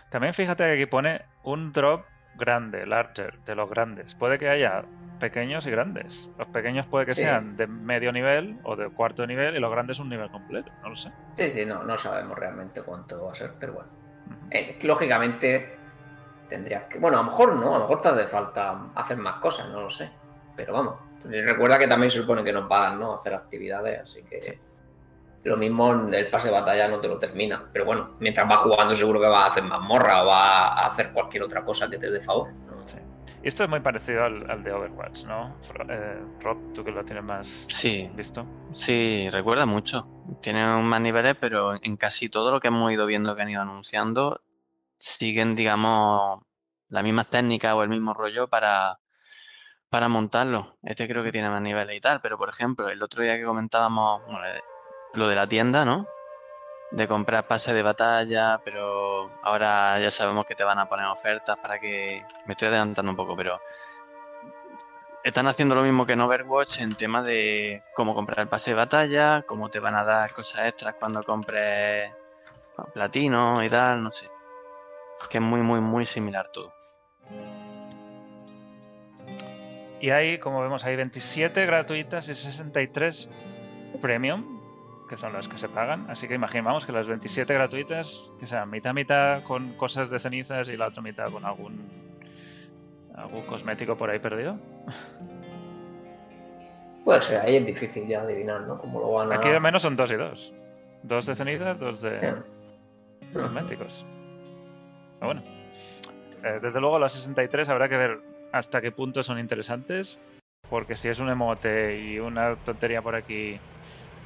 También 0.08 0.32
fíjate 0.32 0.64
que 0.64 0.72
aquí 0.72 0.86
pone 0.86 1.22
un 1.42 1.72
drop 1.72 2.04
grande, 2.36 2.86
larger, 2.86 3.38
de 3.40 3.54
los 3.54 3.68
grandes. 3.68 4.14
Puede 4.14 4.38
que 4.38 4.48
haya 4.48 4.84
pequeños 5.20 5.66
y 5.66 5.70
grandes. 5.70 6.30
Los 6.38 6.48
pequeños 6.48 6.86
puede 6.86 7.06
que 7.06 7.12
Sí. 7.12 7.22
sean 7.22 7.54
de 7.56 7.66
medio 7.66 8.12
nivel 8.12 8.58
o 8.64 8.76
de 8.76 8.88
cuarto 8.90 9.26
nivel 9.26 9.56
y 9.56 9.60
los 9.60 9.70
grandes 9.70 9.98
un 9.98 10.08
nivel 10.08 10.30
completo. 10.30 10.72
No 10.82 10.90
lo 10.90 10.96
sé. 10.96 11.12
Sí, 11.36 11.50
sí, 11.50 11.66
no, 11.66 11.82
no 11.84 11.98
sabemos 11.98 12.36
realmente 12.38 12.82
cuánto 12.82 13.24
va 13.24 13.32
a 13.32 13.34
ser, 13.34 13.52
pero 13.58 13.74
bueno. 13.74 13.88
Eh, 14.50 14.78
lógicamente 14.82 15.78
tendrías 16.48 16.84
que. 16.84 16.98
Bueno, 16.98 17.18
a 17.18 17.22
lo 17.22 17.30
mejor 17.30 17.60
no, 17.60 17.74
a 17.74 17.78
lo 17.78 17.84
mejor 17.84 18.00
te 18.00 18.08
hace 18.08 18.26
falta 18.26 18.86
hacer 18.94 19.16
más 19.18 19.36
cosas, 19.36 19.68
no 19.68 19.82
lo 19.82 19.90
sé. 19.90 20.10
Pero 20.56 20.72
vamos, 20.72 20.94
recuerda 21.24 21.78
que 21.78 21.88
también 21.88 22.10
se 22.10 22.20
supone 22.20 22.42
que 22.44 22.52
nos 22.52 22.68
pagan, 22.68 22.98
¿no? 23.00 23.14
Hacer 23.14 23.34
actividades, 23.34 24.00
así 24.00 24.22
que. 24.24 24.58
Lo 25.44 25.56
mismo 25.58 25.92
el 25.92 26.30
pase 26.30 26.48
de 26.48 26.54
batalla 26.54 26.88
no 26.88 27.00
te 27.00 27.08
lo 27.08 27.18
termina. 27.18 27.68
Pero 27.72 27.84
bueno, 27.84 28.16
mientras 28.18 28.48
vas 28.48 28.58
jugando 28.58 28.94
seguro 28.94 29.20
que 29.20 29.26
vas 29.28 29.44
a 29.44 29.50
hacer 29.50 29.62
mazmorra 29.62 30.22
o 30.22 30.26
vas 30.26 30.46
a 30.46 30.86
hacer 30.86 31.12
cualquier 31.12 31.42
otra 31.42 31.64
cosa 31.64 31.88
que 31.90 31.98
te 31.98 32.10
dé 32.10 32.20
favor. 32.20 32.50
¿no? 32.52 32.82
Sí. 32.86 32.96
Y 33.42 33.48
esto 33.48 33.64
es 33.64 33.68
muy 33.68 33.80
parecido 33.80 34.24
al, 34.24 34.50
al 34.50 34.64
de 34.64 34.72
Overwatch, 34.72 35.24
¿no? 35.24 35.54
Eh, 35.90 36.22
Rob, 36.40 36.72
tú 36.72 36.82
que 36.82 36.90
lo 36.90 37.04
tienes 37.04 37.24
más 37.24 37.46
Sí, 37.68 38.10
visto. 38.14 38.46
sí, 38.72 39.28
recuerda 39.30 39.66
mucho. 39.66 40.08
Tiene 40.40 40.66
más 40.66 41.00
niveles, 41.02 41.36
pero 41.38 41.74
en 41.82 41.96
casi 41.98 42.30
todo 42.30 42.50
lo 42.50 42.58
que 42.58 42.68
hemos 42.68 42.90
ido 42.90 43.04
viendo 43.04 43.36
que 43.36 43.42
han 43.42 43.50
ido 43.50 43.60
anunciando, 43.60 44.40
siguen, 44.96 45.54
digamos, 45.54 46.40
las 46.88 47.02
mismas 47.02 47.26
técnicas 47.28 47.74
o 47.74 47.82
el 47.82 47.90
mismo 47.90 48.14
rollo 48.14 48.48
para, 48.48 48.98
para 49.90 50.08
montarlo. 50.08 50.78
Este 50.82 51.06
creo 51.06 51.22
que 51.22 51.32
tiene 51.32 51.50
más 51.50 51.60
niveles 51.60 51.94
y 51.96 52.00
tal, 52.00 52.22
pero 52.22 52.38
por 52.38 52.48
ejemplo, 52.48 52.88
el 52.88 53.02
otro 53.02 53.22
día 53.22 53.36
que 53.36 53.44
comentábamos 53.44 54.22
bueno, 54.24 54.40
lo 55.14 55.28
de 55.28 55.34
la 55.34 55.46
tienda, 55.46 55.84
¿no? 55.84 56.06
De 56.90 57.08
comprar 57.08 57.46
pases 57.46 57.74
de 57.74 57.82
batalla, 57.82 58.60
pero 58.64 59.30
ahora 59.42 59.98
ya 60.00 60.10
sabemos 60.10 60.46
que 60.46 60.54
te 60.54 60.64
van 60.64 60.78
a 60.78 60.88
poner 60.88 61.06
ofertas 61.06 61.56
para 61.58 61.78
que... 61.78 62.24
Me 62.46 62.52
estoy 62.52 62.68
adelantando 62.68 63.10
un 63.10 63.16
poco, 63.16 63.36
pero 63.36 63.60
están 65.24 65.46
haciendo 65.46 65.74
lo 65.74 65.82
mismo 65.82 66.04
que 66.04 66.12
en 66.12 66.20
Overwatch 66.20 66.80
en 66.80 66.94
tema 66.94 67.22
de 67.22 67.82
cómo 67.94 68.14
comprar 68.14 68.40
el 68.40 68.48
pase 68.48 68.72
de 68.72 68.76
batalla, 68.76 69.42
cómo 69.42 69.70
te 69.70 69.80
van 69.80 69.94
a 69.94 70.04
dar 70.04 70.32
cosas 70.32 70.66
extras 70.66 70.96
cuando 70.98 71.22
compres 71.22 72.12
platino 72.92 73.62
y 73.64 73.68
tal, 73.68 74.02
no 74.02 74.10
sé. 74.10 74.28
Que 75.30 75.38
es 75.38 75.42
muy, 75.42 75.62
muy, 75.62 75.80
muy 75.80 76.04
similar 76.04 76.48
todo. 76.48 76.74
Y 80.00 80.10
hay, 80.10 80.38
como 80.38 80.60
vemos, 80.60 80.84
hay 80.84 80.96
27 80.96 81.64
gratuitas 81.64 82.28
y 82.28 82.34
63 82.34 83.30
premium, 84.02 84.60
que 85.08 85.16
son 85.16 85.32
las 85.32 85.48
que 85.48 85.58
se 85.58 85.68
pagan. 85.68 86.06
Así 86.10 86.26
que 86.28 86.34
imaginamos 86.34 86.86
que 86.86 86.92
las 86.92 87.06
27 87.06 87.52
gratuitas, 87.52 88.22
que 88.40 88.46
sean 88.46 88.70
mitad 88.70 88.94
mitad 88.94 89.42
con 89.42 89.72
cosas 89.74 90.10
de 90.10 90.18
cenizas 90.18 90.68
y 90.68 90.76
la 90.76 90.88
otra 90.88 91.02
mitad 91.02 91.30
con 91.30 91.44
algún 91.44 91.80
algún 93.14 93.42
cosmético 93.42 93.96
por 93.96 94.10
ahí 94.10 94.18
perdido. 94.18 94.58
Puede 97.04 97.20
ser, 97.22 97.42
ahí 97.42 97.56
es 97.56 97.66
difícil 97.66 98.06
ya 98.08 98.22
adivinar, 98.22 98.62
¿no? 98.62 98.78
Cómo 98.78 98.98
lo 99.00 99.12
van 99.12 99.30
a. 99.32 99.36
Aquí 99.36 99.48
al 99.48 99.60
menos 99.60 99.82
son 99.82 99.94
dos 99.94 100.10
y 100.10 100.16
dos. 100.16 100.54
Dos 101.02 101.26
de 101.26 101.34
cenizas, 101.34 101.78
dos 101.78 102.00
de 102.00 102.18
Sí. 103.20 103.38
cosméticos. 103.38 104.04
Pero 105.20 105.26
bueno. 105.34 105.42
Eh, 106.42 106.58
desde 106.62 106.80
luego 106.80 106.98
las 106.98 107.12
63 107.12 107.68
habrá 107.68 107.88
que 107.88 107.96
ver 107.96 108.20
hasta 108.52 108.80
qué 108.80 108.90
punto 108.90 109.22
son 109.22 109.38
interesantes. 109.38 110.18
Porque 110.70 110.96
si 110.96 111.08
es 111.08 111.18
un 111.18 111.28
emote 111.28 112.00
y 112.00 112.18
una 112.18 112.56
tontería 112.56 113.02
por 113.02 113.14
aquí 113.14 113.60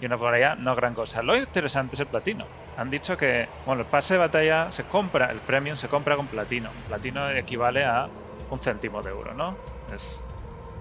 y 0.00 0.06
una 0.06 0.16
por 0.16 0.32
allá, 0.32 0.54
no 0.56 0.74
gran 0.74 0.94
cosa. 0.94 1.22
Lo 1.22 1.36
interesante 1.36 1.96
es 1.96 2.00
el 2.00 2.06
platino. 2.06 2.48
Han 2.76 2.90
dicho 2.90 3.16
que, 3.16 3.48
bueno, 3.64 3.82
el 3.82 3.88
pase 3.88 4.14
de 4.14 4.18
batalla 4.20 4.70
se 4.70 4.84
compra, 4.84 5.26
el 5.26 5.40
premium 5.40 5.76
se 5.76 5.88
compra 5.88 6.16
con 6.16 6.28
platino. 6.28 6.72
Platino 6.86 7.30
equivale 7.30 7.84
a 7.84 8.08
un 8.48 8.60
céntimo 8.60 9.02
de 9.02 9.10
euro, 9.10 9.34
¿no? 9.34 9.56
Es 9.92 10.22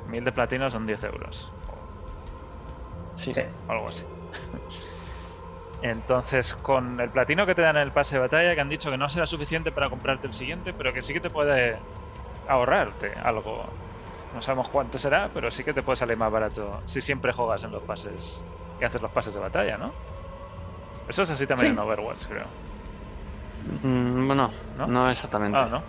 mil 0.05 0.23
de 0.23 0.31
platino 0.31 0.69
son 0.69 0.85
10 0.85 1.03
euros. 1.03 1.51
Sí. 3.13 3.33
Sí. 3.33 3.41
algo 3.67 3.87
así. 3.87 4.03
Entonces, 5.81 6.53
con 6.55 6.99
el 6.99 7.11
platino 7.11 7.45
que 7.45 7.55
te 7.55 7.61
dan 7.61 7.77
en 7.77 7.83
el 7.83 7.91
pase 7.91 8.15
de 8.15 8.21
batalla, 8.21 8.53
que 8.55 8.61
han 8.61 8.69
dicho 8.69 8.91
que 8.91 8.97
no 8.97 9.09
será 9.09 9.25
suficiente 9.25 9.71
para 9.71 9.89
comprarte 9.89 10.27
el 10.27 10.33
siguiente, 10.33 10.73
pero 10.73 10.93
que 10.93 11.03
sí 11.03 11.13
que 11.13 11.21
te 11.21 11.29
puede 11.29 11.83
ahorrarte 12.47 13.13
algo. 13.13 13.65
No 14.31 14.41
sabemos 14.41 14.69
cuánto 14.69 14.97
será, 14.97 15.31
pero 15.33 15.51
sí 15.51 15.63
que 15.63 15.73
te 15.73 15.83
puede 15.83 15.95
salir 15.97 16.17
más 16.17 16.31
barato 16.31 16.81
si 16.85 17.01
siempre 17.01 17.31
juegas 17.33 17.63
en 17.63 17.71
los 17.71 17.83
pases 17.83 18.45
y 18.79 18.83
haces 18.83 19.01
los 19.01 19.11
pases 19.11 19.33
de 19.33 19.39
batalla, 19.39 19.77
¿no? 19.77 19.91
Eso 21.07 21.23
es 21.23 21.29
así 21.29 21.47
también 21.47 21.73
Sí. 21.73 21.73
en 21.73 21.79
Overwatch, 21.79 22.25
creo. 22.27 22.45
Mm, 23.83 24.27
bueno, 24.27 24.51
¿No? 24.77 24.87
¿No? 24.87 25.09
exactamente. 25.09 25.57
Ah, 25.59 25.67
¿no? 25.69 25.83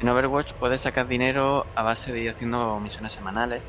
En 0.00 0.08
Overwatch 0.08 0.52
puedes 0.54 0.80
sacar 0.80 1.06
dinero 1.08 1.66
a 1.74 1.82
base 1.82 2.12
de 2.12 2.20
ir 2.20 2.30
haciendo 2.30 2.78
misiones 2.78 3.12
semanales. 3.12 3.62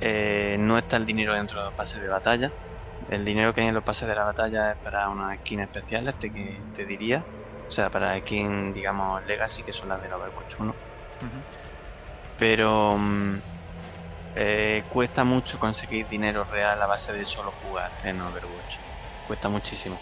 Eh, 0.00 0.56
no 0.58 0.78
está 0.78 0.96
el 0.96 1.06
dinero 1.06 1.34
dentro 1.34 1.60
de 1.60 1.66
los 1.66 1.74
pases 1.74 2.00
de 2.00 2.08
batalla. 2.08 2.50
El 3.08 3.24
dinero 3.24 3.52
que 3.54 3.60
hay 3.60 3.68
en 3.68 3.74
los 3.74 3.84
pases 3.84 4.08
de 4.08 4.14
la 4.14 4.24
batalla 4.24 4.72
es 4.72 4.78
para 4.78 5.08
unas 5.08 5.38
skins 5.40 5.62
especiales, 5.62 6.18
te, 6.18 6.32
que, 6.32 6.58
te 6.74 6.84
diría. 6.86 7.22
O 7.66 7.70
sea, 7.70 7.90
para 7.90 8.18
skins, 8.20 8.74
digamos, 8.74 9.24
Legacy, 9.26 9.62
que 9.62 9.72
son 9.72 9.88
las 9.90 10.02
del 10.02 10.12
Overwatch 10.12 10.56
1. 10.58 10.70
Ujú. 10.70 10.76
Pero 12.38 12.96
mm, 12.98 13.34
eh, 14.36 14.84
cuesta 14.90 15.24
mucho 15.24 15.58
conseguir 15.58 16.08
dinero 16.08 16.44
real 16.44 16.80
a 16.80 16.86
base 16.86 17.12
de 17.12 17.24
solo 17.24 17.50
jugar 17.50 17.90
en 18.04 18.20
Overwatch. 18.20 18.76
Cuesta 19.26 19.48
muchísimo. 19.48 19.98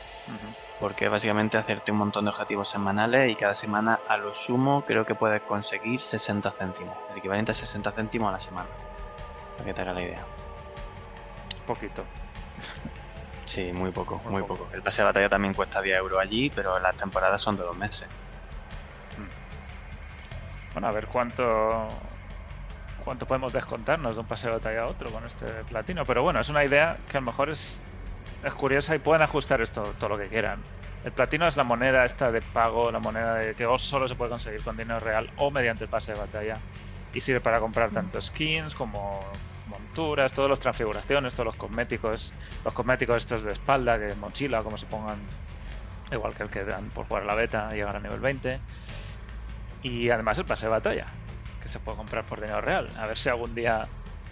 Porque 0.80 1.08
básicamente 1.08 1.56
hacerte 1.58 1.90
un 1.90 1.98
montón 1.98 2.24
de 2.26 2.30
objetivos 2.30 2.68
semanales 2.68 3.30
y 3.30 3.34
cada 3.34 3.54
semana 3.54 4.00
a 4.08 4.16
lo 4.16 4.32
sumo 4.32 4.84
creo 4.86 5.04
que 5.06 5.14
puedes 5.14 5.42
conseguir 5.42 5.98
60 6.00 6.50
céntimos. 6.50 6.96
El 7.10 7.18
equivalente 7.18 7.52
a 7.52 7.54
60 7.54 7.90
céntimos 7.92 8.28
a 8.28 8.32
la 8.32 8.38
semana. 8.38 8.68
Para 9.56 9.64
que 9.64 9.74
te 9.74 9.82
haga 9.82 9.92
la 9.92 10.02
idea. 10.02 10.24
Poquito. 11.66 12.04
Sí, 13.44 13.72
muy 13.72 13.90
poco, 13.90 14.20
Muy 14.24 14.32
muy 14.34 14.42
poco. 14.42 14.64
poco. 14.64 14.74
El 14.74 14.82
pase 14.82 15.00
de 15.02 15.06
batalla 15.06 15.28
también 15.28 15.54
cuesta 15.54 15.80
10 15.80 15.96
euros 15.98 16.20
allí, 16.20 16.50
pero 16.50 16.78
las 16.78 16.94
temporadas 16.96 17.40
son 17.40 17.56
de 17.56 17.62
dos 17.64 17.76
meses. 17.76 18.08
Bueno, 20.74 20.88
a 20.88 20.92
ver 20.92 21.06
cuánto 21.06 21.88
cuánto 23.08 23.24
podemos 23.24 23.54
descontarnos 23.54 24.16
de 24.16 24.20
un 24.20 24.26
pase 24.26 24.48
de 24.48 24.52
batalla 24.52 24.82
a 24.82 24.86
otro 24.86 25.10
con 25.10 25.24
este 25.24 25.46
platino. 25.66 26.04
Pero 26.04 26.22
bueno, 26.22 26.40
es 26.40 26.50
una 26.50 26.62
idea 26.62 26.98
que 27.08 27.16
a 27.16 27.20
lo 27.20 27.24
mejor 27.24 27.48
es, 27.48 27.80
es 28.44 28.52
curiosa 28.52 28.94
y 28.94 28.98
pueden 28.98 29.22
ajustar 29.22 29.62
esto 29.62 29.94
todo 29.98 30.10
lo 30.10 30.18
que 30.18 30.28
quieran. 30.28 30.62
El 31.06 31.12
platino 31.12 31.46
es 31.46 31.56
la 31.56 31.64
moneda 31.64 32.04
esta 32.04 32.30
de 32.30 32.42
pago, 32.42 32.92
la 32.92 32.98
moneda 32.98 33.36
de 33.36 33.54
que 33.54 33.66
solo 33.78 34.06
se 34.06 34.14
puede 34.14 34.28
conseguir 34.28 34.62
con 34.62 34.76
dinero 34.76 35.00
real 35.00 35.30
o 35.38 35.50
mediante 35.50 35.84
el 35.84 35.90
pase 35.90 36.12
de 36.12 36.18
batalla. 36.18 36.58
Y 37.14 37.20
sirve 37.20 37.40
para 37.40 37.60
comprar 37.60 37.92
tanto 37.92 38.20
skins 38.20 38.74
como 38.74 39.24
monturas, 39.68 40.30
todas 40.34 40.50
las 40.50 40.58
transfiguraciones, 40.58 41.32
todos 41.32 41.46
los 41.46 41.56
cosméticos, 41.56 42.34
los 42.62 42.74
cosméticos 42.74 43.22
estos 43.22 43.42
de 43.42 43.52
espalda, 43.52 43.98
que 43.98 44.14
mochila, 44.16 44.62
como 44.62 44.76
se 44.76 44.84
pongan, 44.84 45.18
igual 46.12 46.34
que 46.34 46.42
el 46.42 46.50
que 46.50 46.62
dan 46.62 46.90
por 46.90 47.06
jugar 47.06 47.22
a 47.22 47.26
la 47.26 47.34
beta 47.34 47.70
y 47.72 47.76
llegar 47.76 47.96
a 47.96 48.00
nivel 48.00 48.20
20. 48.20 48.60
Y 49.82 50.10
además 50.10 50.36
el 50.36 50.44
pase 50.44 50.66
de 50.66 50.72
batalla, 50.72 51.06
que 51.68 51.72
se 51.72 51.80
puede 51.80 51.98
comprar 51.98 52.24
por 52.24 52.40
dinero 52.40 52.60
real. 52.60 52.90
A 52.98 53.06
ver 53.06 53.18
si 53.18 53.28
algún 53.28 53.54
día, 53.54 53.86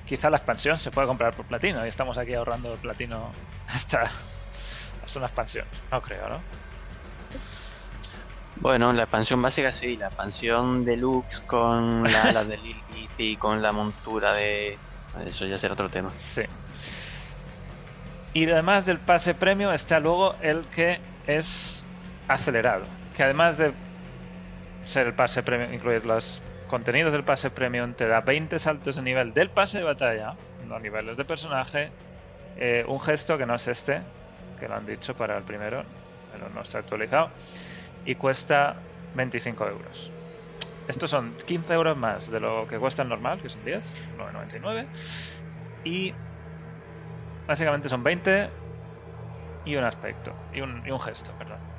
quizá 0.07 0.31
la 0.31 0.39
expansión 0.39 0.79
se 0.79 0.91
puede 0.91 1.07
comprar 1.07 1.35
por 1.35 1.45
platino 1.47 1.85
y 1.85 1.89
estamos 1.89 2.17
aquí 2.17 2.35
ahorrando 2.35 2.73
el 2.73 2.79
platino 2.79 3.31
hasta, 3.69 4.11
hasta 5.05 5.19
una 5.19 5.27
expansión. 5.27 5.67
No 5.91 6.01
creo, 6.01 6.29
¿no? 6.29 6.41
Bueno, 8.57 8.91
la 8.95 9.03
expansión 9.03 9.43
básica 9.43 9.71
sí, 9.71 9.97
la 9.97 10.07
expansión 10.07 10.85
deluxe 10.85 11.41
con 11.41 12.05
la 12.05 12.23
ala 12.23 12.45
de 12.45 12.57
Lilith 12.57 13.11
y 13.19 13.37
con 13.37 13.61
la 13.61 13.73
montura 13.73 14.33
de... 14.33 14.79
Eso 15.27 15.47
ya 15.47 15.59
será 15.59 15.75
otro 15.75 15.89
tema. 15.91 16.11
Sí. 16.17 16.43
Y 18.33 18.51
además 18.51 18.85
del 18.85 18.99
pase 18.99 19.35
premio 19.35 19.73
está 19.73 20.01
luego 20.01 20.37
el 20.43 20.65
que 20.67 21.01
es 21.27 21.85
acelerado, 22.29 22.85
que 23.15 23.23
además 23.23 23.57
de 23.57 23.73
ser 24.85 25.09
el 25.09 25.15
pase 25.15 25.43
premium, 25.43 25.73
incluir 25.73 26.05
los 26.05 26.43
contenidos 26.69 27.13
del 27.13 27.25
pase 27.25 27.51
premium, 27.51 27.95
te 27.95 28.07
da 28.07 28.21
20 28.21 28.59
saltos 28.59 28.97
de 28.97 29.03
nivel 29.03 29.33
del 29.33 29.51
pase 29.51 29.79
de 29.79 29.85
batalla, 29.85 30.35
los 30.69 30.81
niveles 30.81 31.17
de 31.17 31.25
personaje, 31.25 31.91
eh, 32.57 32.85
un 32.89 33.01
gesto 33.01 33.39
que 33.39 33.47
no 33.47 33.55
es 33.55 33.69
este, 33.69 34.03
que 34.59 34.69
lo 34.69 34.75
han 34.75 34.87
dicho 34.87 35.15
para 35.15 35.37
el 35.37 35.45
primero, 35.45 35.85
pero 36.33 36.49
no 36.51 36.63
está 36.63 36.79
actualizado, 36.79 37.31
y 38.05 38.15
cuesta 38.15 38.77
25 39.15 39.67
euros. 39.67 40.13
Estos 40.89 41.11
son 41.11 41.35
15 41.35 41.73
euros 41.75 41.97
más 41.97 42.31
de 42.31 42.41
lo 42.41 42.67
que 42.69 42.79
cuesta 42.79 43.03
el 43.03 43.09
normal, 43.09 43.41
que 43.43 43.49
son 43.49 43.65
10, 43.65 43.93
9,99. 44.17 44.87
Y 45.85 46.15
básicamente 47.47 47.89
son 47.89 48.05
20 48.05 48.51
y 49.65 49.77
un 49.77 49.85
aspecto, 49.85 50.33
y 50.53 50.61
un, 50.61 50.83
y 50.87 50.91
un 50.91 51.01
gesto, 51.01 51.33
perdón. 51.39 51.76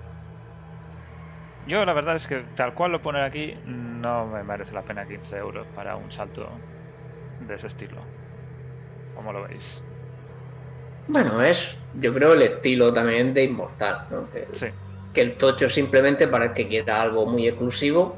Yo 1.68 1.84
la 1.84 1.94
verdad 1.94 2.16
es 2.16 2.28
que 2.28 2.44
tal 2.56 2.74
cual 2.74 2.94
lo 2.94 3.02
poner 3.02 3.24
aquí, 3.24 3.54
no 3.66 4.26
me 4.28 4.44
merece 4.44 4.74
la 4.74 4.84
pena 4.84 5.06
15 5.06 5.38
euros 5.38 5.68
para 5.76 5.96
un 5.96 6.10
salto 6.12 6.48
de 7.46 7.56
ese 7.56 7.68
estilo. 7.68 7.98
¿Cómo 9.16 9.34
lo 9.34 9.44
veis? 9.48 9.84
Bueno, 11.10 11.42
es, 11.42 11.80
yo 12.00 12.14
creo, 12.14 12.34
el 12.34 12.42
estilo 12.42 12.94
también 12.94 13.34
de 13.34 13.44
Inmortal, 13.46 14.06
¿no? 14.10 14.30
Que, 14.32 14.48
Sí. 14.52 14.68
que 15.14 15.22
el 15.22 15.36
tocho 15.38 15.68
simplemente 15.68 16.28
para 16.28 16.46
el 16.46 16.54
que 16.54 16.68
quiera 16.68 17.02
algo 17.02 17.26
muy 17.26 17.48
exclusivo 17.48 18.16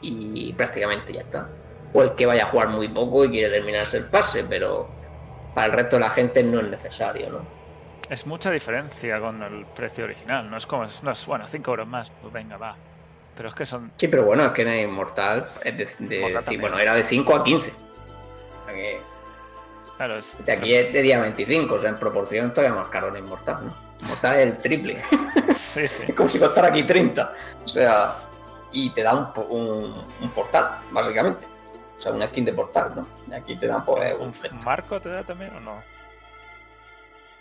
y 0.00 0.52
prácticamente 0.54 1.12
ya 1.12 1.20
está. 1.20 1.48
O 1.92 2.02
el 2.02 2.14
que 2.14 2.26
vaya 2.26 2.44
a 2.44 2.46
jugar 2.46 2.68
muy 2.68 2.88
poco 2.88 3.24
y 3.24 3.30
quiere 3.30 3.50
terminarse 3.50 3.98
el 3.98 4.04
pase, 4.06 4.44
pero 4.48 4.88
para 5.54 5.66
el 5.66 5.72
resto 5.72 5.96
de 5.96 6.00
la 6.00 6.10
gente 6.10 6.42
no 6.42 6.60
es 6.60 6.68
necesario, 6.68 7.30
¿no? 7.30 7.61
Es 8.12 8.26
mucha 8.26 8.50
diferencia 8.50 9.18
con 9.20 9.42
el 9.42 9.64
precio 9.66 10.04
original. 10.04 10.50
No 10.50 10.58
es 10.58 10.66
como, 10.66 10.86
no 11.02 11.12
es, 11.12 11.26
bueno, 11.26 11.46
5 11.46 11.70
euros 11.70 11.88
más, 11.88 12.10
pues 12.20 12.30
venga, 12.30 12.58
va. 12.58 12.76
Pero 13.34 13.48
es 13.48 13.54
que 13.54 13.64
son. 13.64 13.90
Sí, 13.96 14.08
pero 14.08 14.24
bueno, 14.24 14.44
es 14.44 14.50
que 14.50 14.62
en 14.62 14.68
el 14.68 14.84
Inmortal 14.90 15.46
es 15.64 15.98
de, 15.98 16.06
de- 16.06 16.42
sí, 16.42 16.58
bueno, 16.58 16.78
era 16.78 16.94
de 16.94 17.04
5 17.04 17.34
a 17.34 17.42
15. 17.42 17.70
O 17.70 18.64
sea 18.66 18.74
que 18.74 19.00
Claro, 19.96 20.18
es. 20.18 20.36
de 20.44 20.52
aquí 20.52 20.74
es 20.74 20.92
de 20.92 21.00
día 21.00 21.20
25, 21.20 21.74
o 21.74 21.78
sea, 21.78 21.88
en 21.88 21.96
proporción 21.96 22.52
todavía 22.52 22.74
más 22.78 22.88
caro 22.90 23.08
en 23.08 23.24
Inmortal, 23.24 23.66
¿no? 23.66 23.74
Inmortal 24.02 24.36
es 24.36 24.42
el 24.42 24.58
triple. 24.58 25.02
Sí, 25.56 25.86
sí. 25.86 26.02
Es 26.08 26.14
como 26.14 26.28
si 26.28 26.38
costara 26.38 26.68
aquí 26.68 26.82
30. 26.82 27.32
O 27.64 27.68
sea, 27.68 28.16
y 28.72 28.90
te 28.90 29.02
da 29.02 29.14
un, 29.14 29.44
un, 29.48 30.04
un 30.20 30.30
portal, 30.32 30.80
básicamente. 30.90 31.46
O 31.96 32.00
sea, 32.02 32.12
una 32.12 32.26
skin 32.26 32.44
de 32.44 32.52
portal, 32.52 32.92
¿no? 32.94 33.06
Y 33.30 33.32
aquí 33.34 33.56
te 33.56 33.68
dan, 33.68 33.84
pues, 33.86 34.14
un 34.16 34.34
¿Un 34.50 34.64
marco 34.64 35.00
te 35.00 35.08
da 35.08 35.22
también 35.22 35.56
o 35.56 35.60
no? 35.60 35.82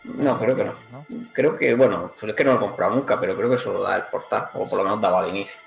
No, 0.04 0.40
creo 0.40 0.56
que 0.56 0.64
no. 0.64 0.74
¿No? 0.92 1.06
Creo 1.32 1.56
que, 1.56 1.74
bueno, 1.76 2.12
pues 2.20 2.24
es 2.24 2.34
que 2.36 2.44
no 2.44 2.52
lo 2.54 2.58
he 2.58 2.62
comprado 2.62 2.96
nunca, 2.96 3.20
pero 3.20 3.36
creo 3.36 3.50
que 3.50 3.58
solo 3.58 3.82
da 3.84 3.96
el 3.98 4.04
portal, 4.04 4.48
o 4.56 4.68
por 4.68 4.80
lo 4.80 4.84
menos 4.84 5.00
daba 5.02 5.20
al 5.20 5.30
inicio. 5.30 5.62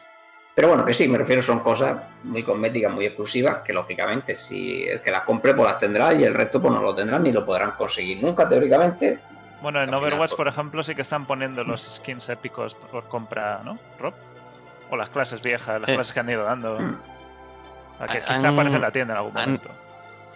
Pero 0.55 0.69
bueno, 0.69 0.85
que 0.85 0.95
sí, 0.95 1.09
me 1.09 1.19
refiero, 1.19 1.43
son 1.43 1.61
cosas 1.61 2.01
muy 2.23 2.43
cosméticas, 2.45 2.93
muy 2.93 3.07
exclusivas, 3.07 3.59
que 3.65 3.73
lógicamente, 3.73 4.35
si 4.37 4.85
el 4.85 5.01
que 5.01 5.11
las 5.11 5.23
compre, 5.23 5.53
pues 5.55 5.69
las 5.69 5.79
tendrá, 5.79 6.13
y 6.15 6.23
el 6.25 6.35
resto, 6.35 6.61
pues 6.61 6.73
no 6.73 6.81
lo 6.81 6.95
tendrán 6.95 7.23
ni 7.25 7.33
lo 7.33 7.45
podrán 7.45 7.73
conseguir 7.73 8.23
nunca, 8.23 8.49
teóricamente. 8.49 9.19
Bueno, 9.63 9.81
en 9.81 9.87
final, 9.87 10.01
Overwatch, 10.01 10.31
pues- 10.31 10.37
por 10.37 10.49
ejemplo, 10.49 10.83
sí 10.83 10.95
que 10.95 11.03
están 11.03 11.27
poniendo 11.27 11.65
los 11.65 11.83
skins 11.83 12.29
épicos 12.29 12.75
por 12.75 13.05
compra, 13.09 13.61
¿no? 13.65 13.79
Rob. 13.99 14.15
O 14.91 14.97
las 14.97 15.09
clases 15.09 15.43
viejas, 15.43 15.81
las 15.81 15.91
Eh. 15.91 15.95
clases 15.95 16.13
que 16.13 16.21
han 16.21 16.31
ido 16.31 16.45
dando. 16.45 16.79
Mm. 16.79 16.97
A 18.01 18.07
que 18.07 18.19
Han- 18.19 18.25
quizá 18.25 18.49
aparece 18.51 18.77
en 18.77 18.83
la 18.83 18.91
tienda 18.91 19.15
en 19.15 19.19
algún 19.19 19.37
han- 19.39 19.45
momento. 19.45 19.71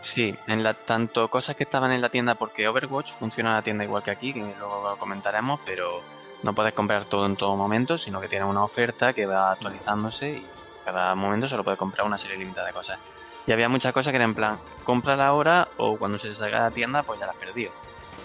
Sí, 0.00 0.35
en 0.47 0.62
la, 0.62 0.75
tanto 0.75 1.28
cosas 1.28 1.57
que 1.57 1.64
estaban 1.64 1.93
en 1.93 2.00
la 2.00 2.09
tienda, 2.09 2.35
porque 2.35 2.69
Overwatch 2.69 3.12
funciona 3.12 3.50
en 3.50 3.57
la 3.57 3.62
tienda 3.62 3.85
igual 3.85 4.02
que 4.02 4.11
aquí, 4.11 4.33
que 4.33 4.40
luego 4.59 4.83
lo 4.83 4.97
comentaremos, 4.97 5.61
pero 5.64 6.02
no 6.43 6.55
puedes 6.55 6.73
comprar 6.73 7.05
todo 7.05 7.26
en 7.26 7.37
todo 7.37 7.57
momento, 7.57 7.99
sino 7.99 8.21
que 8.21 8.28
tiene 8.28 8.45
una 8.45 8.62
oferta 8.62 9.12
que 9.12 9.26
va 9.26 9.52
actualizándose 9.52 10.31
y 10.31 10.47
cada 10.85 11.14
momento 11.14 11.49
solo 11.49 11.64
puedes 11.64 11.78
comprar 11.78 12.07
una 12.07 12.16
serie 12.16 12.37
limitada 12.37 12.66
de 12.66 12.72
cosas. 12.72 12.99
Y 13.46 13.53
había 13.53 13.68
muchas 13.68 13.92
cosas 13.92 14.12
que 14.12 14.16
eran 14.16 14.31
en 14.31 14.35
plan, 14.37 14.59
cómprala 14.85 15.27
ahora 15.27 15.68
o 15.79 15.96
cuando 15.96 16.18
se 16.18 16.35
salga 16.35 16.59
de 16.59 16.64
la 16.64 16.70
tienda, 16.70 17.03
pues 17.03 17.18
ya 17.18 17.27
las 17.27 17.35
has 17.35 17.40
perdido. 17.40 17.72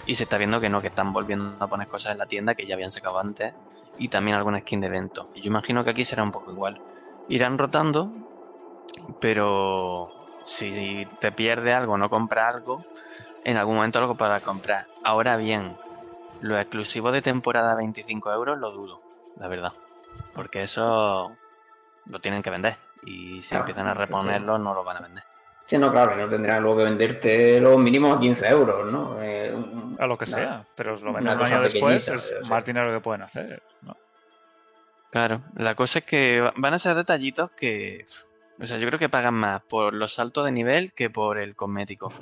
Y 0.06 0.14
se 0.14 0.24
está 0.24 0.38
viendo 0.38 0.60
que 0.60 0.68
no, 0.68 0.80
que 0.80 0.88
están 0.88 1.12
volviendo 1.12 1.56
a 1.58 1.66
poner 1.66 1.88
cosas 1.88 2.12
en 2.12 2.18
la 2.18 2.26
tienda 2.26 2.54
que 2.54 2.66
ya 2.66 2.74
habían 2.74 2.90
sacado 2.90 3.18
antes 3.18 3.54
y 3.98 4.08
también 4.08 4.36
alguna 4.36 4.60
skin 4.60 4.80
de 4.80 4.88
evento. 4.88 5.30
Y 5.34 5.40
yo 5.40 5.48
imagino 5.48 5.82
que 5.82 5.90
aquí 5.90 6.04
será 6.04 6.22
un 6.22 6.30
poco 6.30 6.52
igual. 6.52 6.80
Irán 7.28 7.58
rotando, 7.58 8.12
pero 9.20 10.23
si 10.44 11.06
te 11.20 11.32
pierde 11.32 11.72
algo, 11.72 11.98
no 11.98 12.08
compra 12.08 12.48
algo, 12.48 12.84
en 13.44 13.56
algún 13.56 13.76
momento 13.76 14.00
lo 14.00 14.14
podrás 14.14 14.42
comprar. 14.42 14.86
Ahora 15.02 15.36
bien, 15.36 15.76
lo 16.40 16.58
exclusivo 16.58 17.10
de 17.12 17.22
temporada 17.22 17.74
25 17.74 18.32
euros 18.32 18.58
lo 18.58 18.70
dudo, 18.70 19.00
la 19.36 19.48
verdad. 19.48 19.72
Porque 20.34 20.62
eso 20.62 21.36
lo 22.06 22.20
tienen 22.20 22.42
que 22.42 22.50
vender. 22.50 22.76
Y 23.04 23.42
si 23.42 23.50
Claro, 23.50 23.62
empiezan 23.62 23.86
a 23.88 23.92
sí. 23.92 23.98
reponerlo, 23.98 24.58
no 24.58 24.72
lo 24.74 24.84
van 24.84 24.96
a 24.98 25.00
vender. 25.00 25.24
Sí, 25.66 25.78
no, 25.78 25.90
claro, 25.90 26.12
si 26.12 26.18
no 26.20 26.28
tendrán 26.28 26.62
luego 26.62 26.78
que 26.78 26.84
venderte 26.84 27.58
lo 27.60 27.78
mínimo 27.78 28.12
a 28.12 28.20
15 28.20 28.46
euros, 28.48 28.90
¿no? 28.92 29.20
Eh, 29.22 29.52
un- 29.54 29.96
A 29.98 30.06
lo 30.06 30.18
que 30.18 30.26
sea. 30.26 30.64
Pero 30.74 30.96
lo 30.98 31.12
menos 31.12 31.32
un 31.34 31.38
cosa 31.40 31.54
año 31.54 31.62
después 31.62 32.04
pequeñita, 32.04 32.38
es 32.40 32.48
más 32.48 32.64
dinero 32.64 32.92
que 32.92 33.00
pueden 33.00 33.22
hacer. 33.22 33.62
¿no? 33.82 33.96
Claro, 35.10 35.42
la 35.56 35.74
cosa 35.74 36.00
es 36.00 36.04
que 36.04 36.40
va- 36.40 36.52
van 36.56 36.74
a 36.74 36.78
ser 36.78 36.94
detallitos 36.96 37.50
que. 37.52 38.04
O 38.60 38.66
sea, 38.66 38.78
yo 38.78 38.86
creo 38.86 38.98
que 38.98 39.08
pagan 39.08 39.34
más 39.34 39.62
por 39.62 39.94
los 39.94 40.14
saltos 40.14 40.44
de 40.44 40.52
nivel 40.52 40.92
que 40.94 41.10
por 41.10 41.38
el 41.38 41.56
cosmético. 41.56 42.12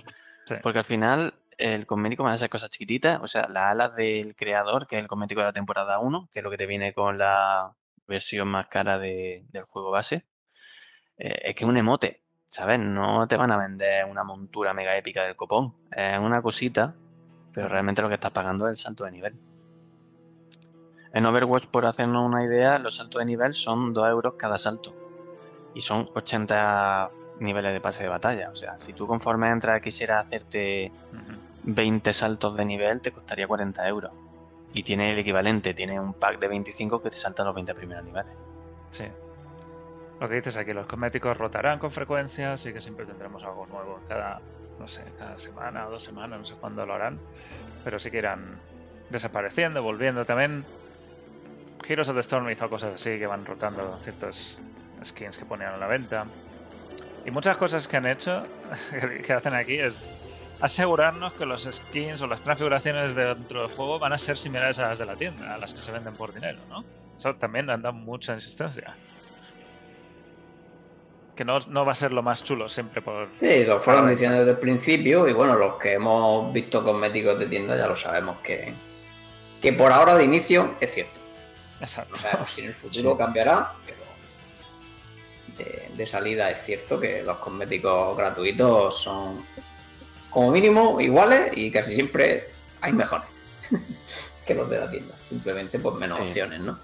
Sí. 0.46 0.54
Porque 0.62 0.78
al 0.78 0.84
final 0.84 1.34
el 1.58 1.86
cosmético 1.86 2.24
van 2.24 2.32
a 2.32 2.38
ser 2.38 2.48
cosas 2.50 2.70
chiquititas. 2.70 3.20
O 3.22 3.26
sea, 3.28 3.48
las 3.48 3.64
alas 3.72 3.94
del 3.94 4.34
creador, 4.34 4.86
que 4.86 4.96
es 4.96 5.02
el 5.02 5.08
cosmético 5.08 5.40
de 5.40 5.46
la 5.48 5.52
temporada 5.52 5.98
1, 5.98 6.28
que 6.32 6.40
es 6.40 6.42
lo 6.42 6.50
que 6.50 6.56
te 6.56 6.66
viene 6.66 6.92
con 6.94 7.18
la 7.18 7.74
versión 8.06 8.48
más 8.48 8.66
cara 8.68 8.98
de- 8.98 9.44
del 9.50 9.64
juego 9.64 9.90
base. 9.90 10.26
eh, 11.18 11.50
es 11.50 11.54
que 11.54 11.64
es 11.64 11.68
un 11.68 11.76
emote, 11.76 12.22
¿sabes? 12.48 12.80
No 12.80 13.28
te 13.28 13.36
van 13.36 13.52
a 13.52 13.58
vender 13.58 14.06
una 14.06 14.24
montura 14.24 14.72
mega 14.74 14.96
épica 14.96 15.22
del 15.22 15.36
copón. 15.36 15.74
Es 15.94 16.18
una 16.18 16.40
cosita, 16.42 16.94
pero 17.52 17.68
realmente 17.68 18.02
lo 18.02 18.08
que 18.08 18.14
estás 18.14 18.32
pagando 18.32 18.66
es 18.66 18.70
el 18.72 18.76
salto 18.78 19.04
de 19.04 19.12
nivel. 19.12 19.38
En 21.12 21.26
Overwatch, 21.26 21.66
por 21.66 21.84
hacernos 21.86 22.26
una 22.26 22.42
idea, 22.44 22.78
los 22.78 22.96
saltos 22.96 23.20
de 23.20 23.26
nivel 23.26 23.52
son 23.54 23.92
2 23.92 24.08
euros 24.08 24.34
cada 24.38 24.56
salto. 24.58 24.96
Y 25.74 25.80
son 25.80 26.08
80 26.14 27.10
niveles 27.40 27.72
de 27.72 27.80
pase 27.80 28.02
de 28.02 28.08
batalla. 28.08 28.50
O 28.50 28.56
sea, 28.56 28.78
si 28.78 28.92
tú 28.92 29.06
conforme 29.06 29.48
entras 29.50 29.80
quisieras 29.80 30.22
hacerte 30.22 30.92
Ujú. 31.12 31.32
20 31.64 32.12
saltos 32.12 32.56
de 32.56 32.64
nivel, 32.64 33.00
te 33.00 33.12
costaría 33.12 33.46
40 33.46 33.86
euros. 33.88 34.12
Y 34.74 34.82
tiene 34.82 35.12
el 35.12 35.18
equivalente, 35.18 35.74
tiene 35.74 36.00
un 36.00 36.14
pack 36.14 36.38
de 36.38 36.48
25 36.48 37.02
que 37.02 37.10
te 37.10 37.16
salta 37.16 37.44
los 37.44 37.54
20 37.54 37.74
primeros 37.74 38.04
niveles. 38.04 38.32
Sí. 38.90 39.04
Lo 40.20 40.28
que 40.28 40.36
dices 40.36 40.56
aquí, 40.56 40.72
los 40.72 40.86
cosméticos 40.86 41.36
rotarán 41.36 41.78
con 41.78 41.90
frecuencia, 41.90 42.52
así 42.52 42.72
que 42.72 42.80
siempre 42.80 43.04
tendremos 43.04 43.42
algo 43.42 43.66
nuevo 43.66 43.98
cada, 44.08 44.40
no 44.78 44.86
sé, 44.86 45.02
cada 45.18 45.36
semana 45.36 45.88
o 45.88 45.90
dos 45.90 46.02
semanas, 46.02 46.38
no 46.38 46.44
sé 46.44 46.54
cuándo 46.54 46.86
lo 46.86 46.94
harán, 46.94 47.18
pero 47.82 47.98
sí 47.98 48.10
que 48.10 48.18
irán 48.18 48.60
desapareciendo, 49.10 49.82
volviendo 49.82 50.24
también. 50.24 50.64
Heroes 51.86 52.08
of 52.08 52.14
the 52.14 52.20
Storm 52.20 52.48
hizo 52.50 52.70
cosas 52.70 52.94
así 52.94 53.18
que 53.18 53.26
van 53.26 53.44
rotando 53.44 53.98
ciertos 54.00 54.58
skins 55.04 55.36
que 55.36 55.44
ponían 55.44 55.74
a 55.74 55.76
la 55.76 55.86
venta. 55.86 56.26
Y 57.24 57.30
muchas 57.30 57.56
cosas 57.56 57.86
que 57.86 57.96
han 57.96 58.06
hecho, 58.06 58.42
que 59.26 59.32
hacen 59.32 59.54
aquí, 59.54 59.78
es 59.78 60.18
asegurarnos 60.60 61.32
que 61.34 61.44
los 61.46 61.62
skins 61.70 62.20
o 62.20 62.26
las 62.26 62.40
transfiguraciones 62.42 63.14
dentro 63.14 63.62
del 63.62 63.70
juego 63.70 63.98
van 63.98 64.12
a 64.12 64.18
ser 64.18 64.36
similares 64.36 64.78
a 64.78 64.88
las 64.88 64.98
de 64.98 65.04
la 65.06 65.16
tienda, 65.16 65.54
a 65.54 65.58
las 65.58 65.72
que 65.72 65.80
se 65.80 65.90
venden 65.92 66.14
por 66.14 66.32
dinero, 66.32 66.58
¿no? 66.68 66.84
Eso 67.16 67.34
también 67.36 67.68
han 67.70 67.82
dado 67.82 67.94
mucha 67.94 68.34
insistencia. 68.34 68.96
Que 71.36 71.44
no, 71.44 71.58
no 71.60 71.84
va 71.86 71.92
a 71.92 71.94
ser 71.94 72.12
lo 72.12 72.22
más 72.22 72.44
chulo 72.44 72.68
siempre 72.68 73.00
por... 73.00 73.28
Sí, 73.36 73.64
lo 73.64 73.80
fueron 73.80 74.06
diciendo 74.06 74.38
desde 74.38 74.50
el 74.52 74.58
principio 74.58 75.26
y 75.26 75.32
bueno, 75.32 75.54
los 75.56 75.76
que 75.76 75.94
hemos 75.94 76.52
visto 76.52 76.84
cosméticos 76.84 77.38
de 77.38 77.46
tienda 77.46 77.76
ya 77.76 77.86
lo 77.86 77.96
sabemos 77.96 78.38
que, 78.42 78.74
que 79.60 79.72
por 79.72 79.92
ahora 79.92 80.14
de 80.16 80.24
inicio 80.24 80.74
es 80.80 80.92
cierto. 80.92 81.18
Exacto. 81.80 82.16
Si 82.46 82.60
en 82.60 82.66
el 82.68 82.74
futuro 82.74 83.12
Sí. 83.12 83.18
cambiará, 83.18 83.72
pero 83.86 83.98
de, 85.58 85.90
de 85.94 86.06
salida 86.06 86.50
es 86.50 86.60
cierto 86.62 86.98
que 87.00 87.22
los 87.22 87.38
cosméticos 87.38 88.16
gratuitos 88.16 88.98
son 89.00 89.44
como 90.30 90.50
mínimo 90.50 91.00
iguales 91.00 91.50
y 91.54 91.70
casi 91.70 91.94
siempre 91.94 92.48
hay 92.80 92.92
mejores 92.92 93.28
que 94.46 94.54
los 94.54 94.68
de 94.70 94.78
la 94.78 94.90
tienda. 94.90 95.14
Simplemente 95.24 95.78
pues 95.78 95.94
menos 95.96 96.18
Sí. 96.18 96.24
opciones, 96.24 96.60
¿no? 96.60 96.78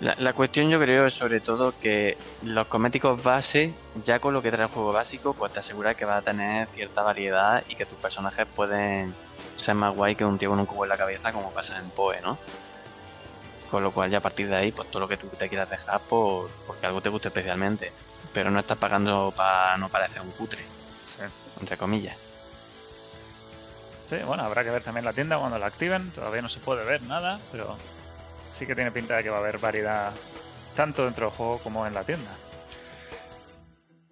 La, 0.00 0.14
la 0.18 0.34
cuestión 0.34 0.68
yo 0.68 0.78
creo 0.78 1.06
es 1.06 1.14
sobre 1.14 1.40
todo 1.40 1.72
que 1.80 2.18
los 2.42 2.66
cosméticos 2.66 3.22
base, 3.22 3.72
ya 4.04 4.18
con 4.18 4.34
lo 4.34 4.42
que 4.42 4.50
trae 4.50 4.66
el 4.66 4.70
juego 4.72 4.92
básico, 4.92 5.32
pues 5.32 5.52
te 5.54 5.60
asegura 5.60 5.94
que 5.94 6.04
va 6.04 6.18
a 6.18 6.22
tener 6.22 6.66
cierta 6.68 7.02
variedad 7.02 7.64
y 7.66 7.76
que 7.76 7.86
tus 7.86 7.96
personajes 7.98 8.46
pueden 8.54 9.14
ser 9.54 9.74
más 9.74 9.96
guay 9.96 10.14
que 10.14 10.24
un 10.26 10.36
tío 10.36 10.50
con 10.50 10.58
un 10.60 10.66
cubo 10.66 10.84
en 10.84 10.90
la 10.90 10.98
cabeza 10.98 11.32
como 11.32 11.50
pasa 11.50 11.78
en 11.78 11.88
Poe, 11.90 12.20
¿no? 12.20 12.36
Con 13.70 13.82
lo 13.82 13.92
cual 13.92 14.10
ya 14.10 14.18
a 14.18 14.22
partir 14.22 14.48
de 14.48 14.56
ahí, 14.56 14.72
pues 14.72 14.90
todo 14.90 15.00
lo 15.00 15.08
que 15.08 15.16
tú 15.16 15.28
te 15.28 15.48
quieras 15.48 15.68
dejar 15.68 16.00
por, 16.02 16.50
porque 16.66 16.86
algo 16.86 17.00
te 17.00 17.08
guste 17.08 17.28
especialmente. 17.28 17.92
Pero 18.32 18.50
no 18.50 18.60
estás 18.60 18.78
pagando 18.78 19.32
para 19.34 19.76
no 19.76 19.88
parecer 19.88 20.22
un 20.22 20.30
cutre, 20.32 20.62
Sí. 21.04 21.18
entre 21.60 21.76
comillas. 21.76 22.16
Sí, 24.06 24.16
bueno, 24.24 24.44
habrá 24.44 24.62
que 24.62 24.70
ver 24.70 24.82
también 24.84 25.04
la 25.04 25.12
tienda 25.12 25.38
cuando 25.38 25.58
la 25.58 25.66
activen. 25.66 26.12
Todavía 26.12 26.42
no 26.42 26.48
se 26.48 26.60
puede 26.60 26.84
ver 26.84 27.02
nada, 27.02 27.40
pero 27.50 27.76
sí 28.48 28.66
que 28.66 28.74
tiene 28.76 28.92
pinta 28.92 29.16
de 29.16 29.24
que 29.24 29.30
va 29.30 29.38
a 29.38 29.40
haber 29.40 29.58
variedad 29.58 30.12
tanto 30.76 31.04
dentro 31.04 31.26
del 31.26 31.36
juego 31.36 31.58
como 31.58 31.86
en 31.86 31.94
la 31.94 32.04
tienda. 32.04 32.30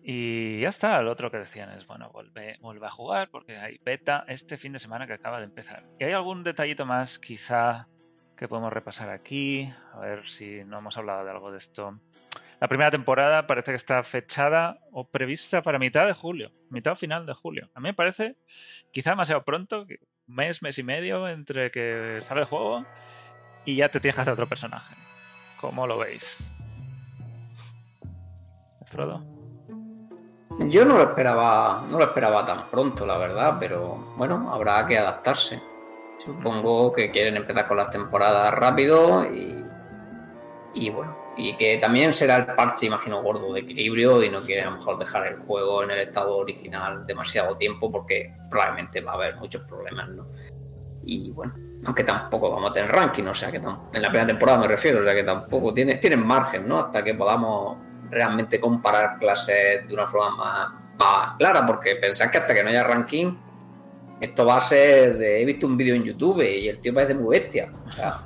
Y 0.02 0.60
ya 0.60 0.68
está, 0.68 0.98
el 1.00 1.08
otro 1.08 1.30
que 1.30 1.38
decían 1.38 1.70
es, 1.70 1.86
bueno, 1.86 2.10
vuelve, 2.10 2.58
vuelve 2.60 2.86
a 2.86 2.90
jugar 2.90 3.30
porque 3.30 3.56
hay 3.56 3.78
beta 3.84 4.24
este 4.28 4.58
fin 4.58 4.72
de 4.72 4.78
semana 4.78 5.06
que 5.06 5.14
acaba 5.14 5.38
de 5.38 5.44
empezar. 5.44 5.84
Y 5.98 6.04
hay 6.04 6.12
algún 6.12 6.44
detallito 6.44 6.84
más 6.84 7.18
quizá 7.18 7.86
que 8.36 8.48
podemos 8.48 8.72
repasar 8.72 9.10
aquí, 9.10 9.72
a 9.92 9.98
ver 10.00 10.28
si 10.28 10.64
no 10.64 10.78
hemos 10.78 10.96
hablado 10.96 11.24
de 11.24 11.30
algo 11.30 11.50
de 11.50 11.58
esto. 11.58 11.98
La 12.60 12.68
primera 12.68 12.90
temporada 12.90 13.46
parece 13.46 13.72
que 13.72 13.76
está 13.76 14.02
fechada 14.02 14.78
o 14.92 15.08
prevista 15.08 15.62
para 15.62 15.78
mitad 15.78 16.06
de 16.06 16.14
julio, 16.14 16.52
mitad 16.70 16.94
o 16.94 16.96
final 16.96 17.26
de 17.26 17.34
julio. 17.34 17.68
A 17.74 17.80
mí 17.80 17.88
me 17.88 17.94
parece 17.94 18.36
quizá 18.92 19.10
demasiado 19.10 19.44
pronto, 19.44 19.86
mes, 20.26 20.62
mes 20.62 20.78
y 20.78 20.82
medio 20.82 21.28
entre 21.28 21.70
que 21.70 22.18
sale 22.20 22.40
el 22.40 22.46
juego 22.46 22.84
y 23.64 23.76
ya 23.76 23.88
te 23.88 24.00
tienes 24.00 24.14
que 24.14 24.20
hacer 24.22 24.32
otro 24.32 24.48
personaje. 24.48 24.94
¿Cómo 25.60 25.86
lo 25.86 25.98
veis? 25.98 26.52
Frodo. 28.86 29.24
Yo 30.68 30.84
no 30.84 30.96
lo 30.96 31.02
esperaba, 31.02 31.84
no 31.88 31.98
lo 31.98 32.04
esperaba 32.04 32.46
tan 32.46 32.68
pronto, 32.68 33.04
la 33.04 33.18
verdad, 33.18 33.56
pero 33.58 34.14
bueno, 34.16 34.52
habrá 34.52 34.86
que 34.86 34.96
adaptarse. 34.96 35.73
Supongo 36.24 36.92
que 36.92 37.10
quieren 37.10 37.36
empezar 37.36 37.66
con 37.66 37.76
las 37.76 37.90
temporadas 37.90 38.54
rápido 38.54 39.24
y, 39.24 39.64
y 40.74 40.90
bueno, 40.90 41.14
y 41.36 41.56
que 41.56 41.78
también 41.78 42.14
será 42.14 42.36
el 42.36 42.46
parche, 42.46 42.86
imagino, 42.86 43.22
gordo 43.22 43.52
de 43.52 43.60
equilibrio 43.60 44.22
y 44.22 44.30
no 44.30 44.40
quieren 44.40 44.68
a 44.68 44.70
lo 44.70 44.76
mejor 44.78 44.98
dejar 44.98 45.26
el 45.26 45.36
juego 45.40 45.82
en 45.82 45.90
el 45.90 45.98
estado 46.00 46.36
original 46.36 47.06
demasiado 47.06 47.56
tiempo 47.56 47.90
porque 47.90 48.32
probablemente 48.50 49.00
va 49.00 49.12
a 49.12 49.14
haber 49.16 49.36
muchos 49.36 49.62
problemas, 49.62 50.08
¿no? 50.08 50.26
Y 51.04 51.30
bueno, 51.32 51.52
aunque 51.84 52.04
tampoco 52.04 52.50
vamos 52.50 52.70
a 52.70 52.74
tener 52.74 52.90
ranking, 52.90 53.24
o 53.24 53.34
sea 53.34 53.50
que 53.50 53.58
en 53.58 54.02
la 54.02 54.08
primera 54.08 54.26
temporada 54.26 54.58
me 54.58 54.68
refiero, 54.68 55.00
o 55.00 55.04
sea 55.04 55.14
que 55.14 55.22
tampoco 55.22 55.74
tiene, 55.74 55.96
tienen 55.96 56.24
margen, 56.26 56.66
¿no? 56.66 56.78
Hasta 56.78 57.04
que 57.04 57.14
podamos 57.14 57.76
realmente 58.10 58.60
comparar 58.60 59.18
clases 59.18 59.86
de 59.86 59.92
una 59.92 60.06
forma 60.06 60.80
más, 60.96 61.36
clara, 61.36 61.66
porque 61.66 61.96
pensar 61.96 62.30
que 62.30 62.38
hasta 62.38 62.54
que 62.54 62.62
no 62.62 62.70
haya 62.70 62.84
ranking, 62.84 63.36
esto 64.20 64.46
va 64.46 64.56
a 64.56 64.60
ser 64.60 65.18
de. 65.18 65.42
He 65.42 65.44
visto 65.44 65.66
un 65.66 65.76
vídeo 65.76 65.94
en 65.94 66.04
YouTube 66.04 66.42
y 66.42 66.68
el 66.68 66.80
tío 66.80 66.94
parece 66.94 67.14
muy 67.14 67.38
bestia. 67.38 67.72
O 67.86 67.92
sea, 67.92 68.22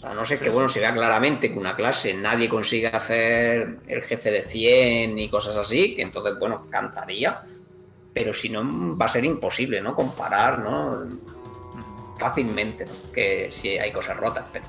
no 0.14 0.24
sé 0.24 0.38
que, 0.38 0.50
bueno, 0.50 0.68
se 0.68 0.80
vea 0.80 0.92
claramente 0.92 1.52
que 1.52 1.58
una 1.58 1.76
clase 1.76 2.14
nadie 2.14 2.48
consigue 2.48 2.88
hacer 2.88 3.78
el 3.86 4.02
jefe 4.02 4.30
de 4.30 4.42
100 4.42 5.18
y 5.18 5.28
cosas 5.28 5.56
así, 5.56 5.94
que 5.94 6.02
entonces, 6.02 6.38
bueno, 6.38 6.66
cantaría. 6.70 7.42
Pero 8.12 8.32
si 8.34 8.48
no, 8.48 8.96
va 8.96 9.04
a 9.04 9.08
ser 9.08 9.24
imposible, 9.24 9.80
¿no? 9.80 9.94
Comparar, 9.94 10.58
¿no? 10.58 11.06
Fácilmente, 12.18 12.86
¿no? 12.86 13.12
Que 13.12 13.48
si 13.50 13.78
hay 13.78 13.92
cosas 13.92 14.16
rotas, 14.16 14.44
pero. 14.52 14.66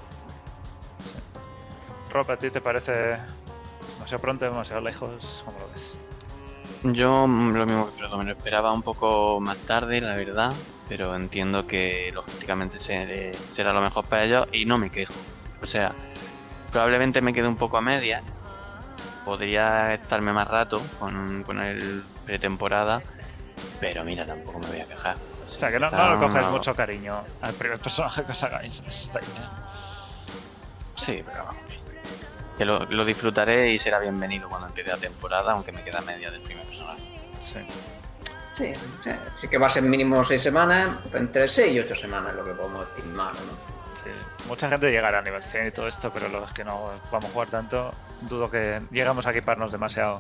Ropa, 2.11 2.33
¿a 2.33 2.37
ti 2.37 2.49
te 2.49 2.61
parece 2.61 3.17
demasiado 3.93 4.21
pronto, 4.21 4.45
demasiado 4.45 4.81
lejos? 4.81 5.43
¿Cómo 5.45 5.59
lo 5.59 5.69
ves? 5.71 5.95
Yo 6.83 7.27
mm, 7.27 7.55
lo 7.55 7.65
mismo 7.65 7.85
que 7.85 7.91
Fredo, 7.91 8.17
me 8.17 8.23
lo 8.23 8.31
esperaba 8.31 8.71
un 8.71 8.81
poco 8.81 9.39
más 9.39 9.57
tarde, 9.57 10.01
la 10.01 10.15
verdad, 10.15 10.53
pero 10.87 11.15
entiendo 11.15 11.67
que 11.67 12.11
lógicamente 12.13 12.77
será 12.79 13.73
lo 13.73 13.81
mejor 13.81 14.05
para 14.05 14.23
ellos 14.23 14.47
y 14.51 14.65
no 14.65 14.77
me 14.77 14.89
quejo. 14.89 15.13
O 15.61 15.67
sea, 15.67 15.93
probablemente 16.71 17.21
me 17.21 17.33
quede 17.33 17.47
un 17.47 17.57
poco 17.57 17.77
a 17.77 17.81
media, 17.81 18.23
podría 19.25 19.93
estarme 19.93 20.31
más 20.33 20.47
rato 20.47 20.81
con, 20.99 21.43
con 21.43 21.59
el 21.59 22.03
pretemporada, 22.25 23.01
pero 23.79 24.03
mira, 24.03 24.25
tampoco 24.25 24.59
me 24.59 24.67
voy 24.67 24.79
a 24.79 24.85
quejar. 24.85 25.17
O 25.45 25.49
sea, 25.49 25.71
que 25.71 25.79
no, 25.79 25.89
no 25.89 26.15
lo 26.15 26.19
coges 26.19 26.45
mucho 26.47 26.75
cariño 26.75 27.23
al 27.41 27.53
primer 27.53 27.79
personaje 27.79 28.23
que 28.23 28.31
os 28.31 28.43
hagáis. 28.43 28.83
Sí, 30.95 31.23
pero 31.25 31.45
vamos 31.45 31.78
que 32.59 32.65
lo, 32.65 33.05
disfrutaré 33.05 33.71
y 33.71 33.77
será 33.77 33.99
bienvenido 33.99 34.49
cuando 34.49 34.67
empiece 34.67 34.89
la 34.89 34.97
temporada, 34.97 35.53
aunque 35.53 35.71
me 35.71 35.81
queda 35.81 36.01
media 36.01 36.29
del 36.29 36.41
primer 36.41 36.65
personaje. 36.65 37.01
Sí. 37.41 37.59
Sí, 38.53 38.73
sí, 39.37 39.47
que 39.47 39.57
va 39.57 39.67
a 39.67 39.69
ser 39.69 39.83
mínimo 39.83 40.21
seis 40.25 40.41
semanas, 40.41 40.89
entre 41.13 41.47
seis 41.47 41.73
y 41.73 41.79
ocho 41.79 41.95
semanas 41.95 42.35
lo 42.35 42.43
que 42.43 42.51
podemos 42.51 42.85
estimar, 42.89 43.33
¿no? 43.33 43.93
Sí, 43.95 44.09
mucha 44.45 44.67
gente 44.67 44.91
llegará 44.91 45.19
a 45.19 45.21
nivel 45.21 45.41
100 45.41 45.67
y 45.67 45.71
todo 45.71 45.87
esto, 45.87 46.11
pero 46.13 46.27
los 46.27 46.51
que 46.51 46.65
no 46.65 46.91
vamos 47.09 47.29
a 47.29 47.33
jugar 47.33 47.47
tanto, 47.47 47.93
dudo 48.23 48.51
que 48.51 48.81
llegamos 48.91 49.25
a 49.25 49.31
equiparnos 49.31 49.71
demasiado 49.71 50.19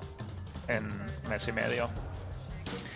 en 0.69 0.87
mes 1.29 1.45
y 1.49 1.51
medio. 1.51 1.89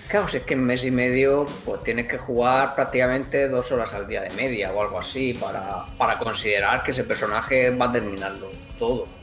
Claro, 0.07 0.29
si 0.29 0.37
es 0.37 0.43
que 0.43 0.53
en 0.53 0.63
mes 0.63 0.85
y 0.85 0.91
medio 0.91 1.45
pues 1.65 1.83
tienes 1.83 2.07
que 2.07 2.17
jugar 2.17 2.75
prácticamente 2.75 3.49
dos 3.49 3.73
horas 3.73 3.93
al 3.93 4.07
día 4.07 4.21
de 4.21 4.29
media 4.29 4.71
o 4.71 4.81
algo 4.81 4.99
así 4.99 5.33
para, 5.33 5.85
para 5.97 6.17
considerar 6.17 6.81
que 6.83 6.91
ese 6.91 7.03
personaje 7.03 7.71
va 7.71 7.87
a 7.87 7.91
terminarlo 7.91 8.49
todo. 8.79 9.22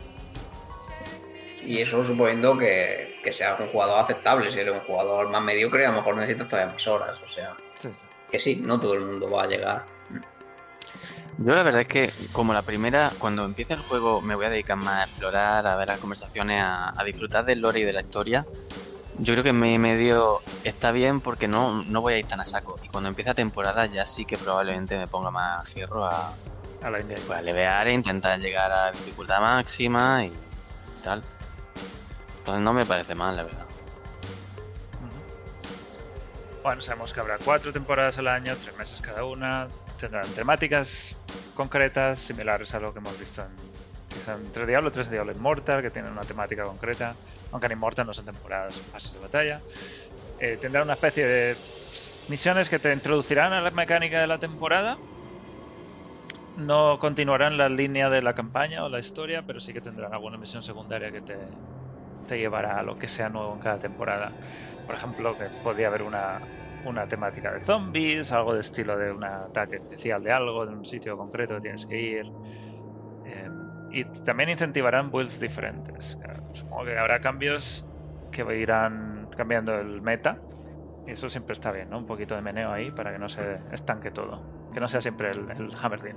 Y 1.64 1.78
eso 1.80 2.02
suponiendo 2.02 2.56
que, 2.56 3.18
que 3.22 3.32
seas 3.32 3.58
un 3.60 3.68
jugador 3.68 4.00
aceptable. 4.00 4.50
Si 4.50 4.58
eres 4.58 4.74
un 4.74 4.80
jugador 4.80 5.28
más 5.28 5.42
mediocre, 5.42 5.86
a 5.86 5.90
lo 5.90 5.96
mejor 5.96 6.16
necesitas 6.16 6.48
todavía 6.48 6.72
más 6.72 6.86
horas. 6.86 7.20
O 7.22 7.28
sea, 7.28 7.54
que 8.30 8.38
sí, 8.38 8.60
no 8.62 8.80
todo 8.80 8.94
el 8.94 9.00
mundo 9.00 9.30
va 9.30 9.44
a 9.44 9.46
llegar. 9.46 9.84
Yo 11.38 11.54
la 11.54 11.62
verdad 11.62 11.80
es 11.82 11.88
que 11.88 12.10
como 12.32 12.52
la 12.52 12.62
primera, 12.62 13.12
cuando 13.18 13.46
empiece 13.46 13.72
el 13.72 13.80
juego 13.80 14.20
me 14.20 14.34
voy 14.34 14.44
a 14.44 14.50
dedicar 14.50 14.76
más 14.76 15.00
a 15.00 15.04
explorar, 15.04 15.66
a 15.66 15.74
ver 15.76 15.88
las 15.88 15.98
conversaciones, 15.98 16.62
a, 16.62 17.02
disfrutar 17.04 17.46
del 17.46 17.60
lore 17.60 17.80
y 17.80 17.84
de 17.84 17.94
la 17.94 18.02
historia. 18.02 18.46
Yo 19.18 19.32
creo 19.34 19.44
que 19.44 19.50
en 19.50 19.80
medio 19.80 20.40
está 20.64 20.92
bien 20.92 21.20
porque 21.20 21.48
no, 21.48 21.82
no 21.82 22.02
voy 22.02 22.14
a 22.14 22.18
ir 22.18 22.26
tan 22.26 22.40
a 22.40 22.44
saco. 22.44 22.78
Y 22.84 22.88
cuando 22.88 23.08
empiece 23.08 23.30
la 23.30 23.34
temporada 23.34 23.86
ya 23.86 24.04
sí 24.04 24.26
que 24.26 24.36
probablemente 24.36 24.98
me 24.98 25.06
ponga 25.06 25.30
más 25.30 25.74
hierro 25.74 26.04
a, 26.04 26.34
a, 26.82 26.90
la 26.90 26.98
pues, 26.98 27.30
a 27.30 27.42
levear 27.42 27.88
e 27.88 27.92
intentar 27.92 28.38
llegar 28.38 28.70
a 28.70 28.92
dificultad 28.92 29.40
máxima 29.40 30.26
y 30.26 30.32
tal. 31.02 31.22
No 32.58 32.72
me 32.72 32.86
parece 32.86 33.14
mal, 33.14 33.36
la 33.36 33.44
verdad. 33.44 33.66
Bueno, 36.62 36.82
sabemos 36.82 37.12
que 37.12 37.20
habrá 37.20 37.38
cuatro 37.38 37.72
temporadas 37.72 38.18
al 38.18 38.28
año, 38.28 38.54
tres 38.56 38.76
meses 38.76 39.00
cada 39.00 39.24
una. 39.24 39.68
Tendrán 39.98 40.26
temáticas 40.28 41.16
concretas, 41.54 42.18
similares 42.18 42.74
a 42.74 42.80
lo 42.80 42.92
que 42.92 42.98
hemos 42.98 43.18
visto 43.18 43.42
en, 43.42 43.48
quizá 44.08 44.34
entre 44.34 44.66
Diablo 44.66 44.90
3 44.90 45.06
y 45.06 45.10
Diablo 45.10 45.32
Immortal, 45.32 45.80
que 45.80 45.90
tienen 45.90 46.12
una 46.12 46.22
temática 46.22 46.64
concreta. 46.64 47.14
Aunque 47.52 47.66
en 47.66 47.72
Immortal 47.72 48.06
no 48.06 48.12
son 48.12 48.26
temporadas, 48.26 48.74
son 48.74 48.84
fases 48.84 49.14
de 49.14 49.20
batalla. 49.20 49.60
Eh, 50.38 50.58
tendrá 50.60 50.82
una 50.82 50.92
especie 50.94 51.26
de 51.26 51.56
misiones 52.28 52.68
que 52.68 52.78
te 52.78 52.92
introducirán 52.92 53.54
a 53.54 53.62
la 53.62 53.70
mecánica 53.70 54.20
de 54.20 54.26
la 54.26 54.38
temporada. 54.38 54.98
No 56.58 56.98
continuarán 56.98 57.56
la 57.56 57.70
línea 57.70 58.10
de 58.10 58.20
la 58.20 58.34
campaña 58.34 58.84
o 58.84 58.90
la 58.90 58.98
historia, 58.98 59.44
pero 59.46 59.60
sí 59.60 59.72
que 59.72 59.80
tendrán 59.80 60.12
alguna 60.12 60.36
misión 60.36 60.62
secundaria 60.62 61.10
que 61.10 61.22
te, 61.22 61.36
te 62.26 62.38
llevará 62.38 62.78
a 62.78 62.82
lo 62.82 62.98
que 62.98 63.06
sea 63.06 63.28
nuevo 63.28 63.54
en 63.54 63.60
cada 63.60 63.78
temporada. 63.78 64.32
Por 64.86 64.94
ejemplo, 64.94 65.36
que 65.36 65.46
podría 65.62 65.88
haber 65.88 66.02
una, 66.02 66.40
una 66.84 67.06
temática 67.06 67.52
de 67.52 67.60
zombies, 67.60 68.32
algo 68.32 68.54
de 68.54 68.60
estilo 68.60 68.96
de 68.96 69.12
un 69.12 69.24
ataque 69.24 69.76
especial 69.76 70.22
de 70.22 70.32
algo, 70.32 70.66
de 70.66 70.72
un 70.72 70.84
sitio 70.84 71.16
concreto 71.16 71.56
que 71.56 71.60
tienes 71.60 71.86
que 71.86 72.00
ir. 72.00 72.26
Eh, 73.24 73.50
y 73.92 74.04
también 74.22 74.50
incentivarán 74.50 75.10
builds 75.10 75.40
diferentes. 75.40 76.18
Supongo 76.52 76.84
que 76.84 76.98
habrá 76.98 77.20
cambios 77.20 77.86
que 78.30 78.42
irán 78.56 79.28
cambiando 79.36 79.74
el 79.74 80.00
meta. 80.00 80.38
Y 81.06 81.12
eso 81.12 81.28
siempre 81.28 81.54
está 81.54 81.72
bien, 81.72 81.90
¿no? 81.90 81.98
Un 81.98 82.06
poquito 82.06 82.34
de 82.34 82.42
meneo 82.42 82.70
ahí 82.70 82.90
para 82.90 83.12
que 83.12 83.18
no 83.18 83.28
se 83.28 83.58
estanque 83.72 84.10
todo. 84.10 84.42
Que 84.72 84.80
no 84.80 84.88
sea 84.88 85.00
siempre 85.00 85.30
el, 85.30 85.50
el 85.50 85.74
Hammerdin. 85.80 86.16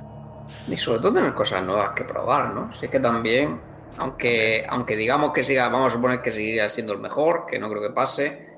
y 0.68 0.76
sobre 0.76 1.00
todo 1.00 1.14
tener 1.14 1.34
cosas 1.34 1.62
nuevas 1.62 1.90
que 1.92 2.04
probar, 2.04 2.54
¿no? 2.54 2.70
Sí 2.72 2.88
que 2.88 3.00
también 3.00 3.60
aunque, 3.98 4.66
aunque 4.68 4.96
digamos 4.96 5.32
que 5.32 5.44
siga, 5.44 5.68
vamos 5.68 5.92
a 5.92 5.96
suponer 5.96 6.22
que 6.22 6.32
seguiría 6.32 6.68
siendo 6.68 6.92
el 6.92 6.98
mejor, 6.98 7.46
que 7.46 7.58
no 7.58 7.68
creo 7.68 7.82
que 7.82 7.90
pase, 7.90 8.50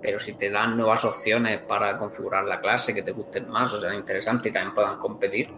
pero 0.00 0.18
si 0.18 0.34
te 0.34 0.50
dan 0.50 0.76
nuevas 0.76 1.04
opciones 1.04 1.60
para 1.60 1.96
configurar 1.96 2.44
la 2.44 2.60
clase 2.60 2.94
que 2.94 3.02
te 3.02 3.12
gusten 3.12 3.48
más 3.48 3.72
o 3.72 3.76
sean 3.78 3.94
interesantes 3.94 4.50
y 4.50 4.52
también 4.52 4.74
puedan 4.74 4.98
competir, 4.98 5.52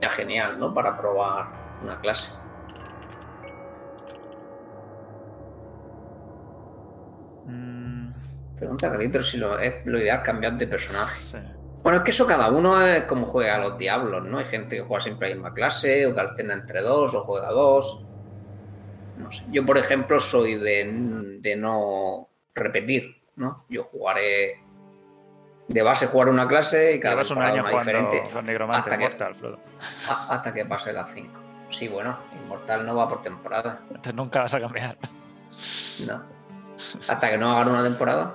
ya 0.00 0.10
genial, 0.10 0.58
¿no? 0.58 0.74
Para 0.74 0.96
probar 0.96 1.46
una 1.82 1.98
clase. 2.00 2.30
Mm. 7.46 8.12
Pregunta 8.58 8.90
Calito 8.90 9.22
si 9.22 9.38
lo, 9.38 9.58
es 9.58 9.86
lo 9.86 9.98
ideal 9.98 10.22
cambiar 10.22 10.58
de 10.58 10.66
personaje. 10.66 11.38
Bueno, 11.82 11.98
es 11.98 12.04
que 12.04 12.10
eso 12.10 12.26
cada 12.26 12.50
uno 12.50 12.82
es 12.82 13.02
como 13.02 13.26
juega 13.26 13.54
a 13.54 13.58
los 13.58 13.78
diablos, 13.78 14.24
¿no? 14.24 14.38
Hay 14.38 14.46
gente 14.46 14.76
que 14.76 14.82
juega 14.82 15.00
siempre 15.00 15.28
a 15.28 15.30
la 15.30 15.36
misma 15.36 15.54
clase, 15.54 16.06
o 16.06 16.14
que 16.14 16.20
alterna 16.20 16.54
entre 16.54 16.82
dos, 16.82 17.14
o 17.14 17.22
juega 17.24 17.50
dos. 17.52 18.05
Yo, 19.50 19.64
por 19.64 19.78
ejemplo, 19.78 20.20
soy 20.20 20.56
de, 20.56 21.56
no 21.56 22.28
repetir, 22.54 23.22
¿no? 23.36 23.64
Yo 23.68 23.84
jugaré 23.84 24.62
de 25.68 25.82
base 25.82 26.06
jugar 26.06 26.28
una 26.28 26.46
clase 26.46 26.94
y 26.94 27.00
cada 27.00 27.16
vez 27.16 27.30
un 27.30 27.42
año 27.42 27.66
diferente 27.66 28.22
hasta, 28.70 28.98
que, 28.98 29.06
hasta 30.08 30.54
que 30.54 30.64
pase 30.64 30.92
las 30.92 31.12
5. 31.12 31.40
Sí, 31.70 31.88
bueno, 31.88 32.16
Inmortal 32.40 32.86
no 32.86 32.94
va 32.94 33.08
por 33.08 33.22
temporada. 33.22 33.80
Entonces 33.88 34.14
nunca 34.14 34.42
vas 34.42 34.54
a 34.54 34.60
cambiar. 34.60 34.96
No. 36.06 36.22
Hasta 37.08 37.30
que 37.30 37.38
no 37.38 37.52
hagan 37.52 37.68
una 37.68 37.82
temporada. 37.82 38.34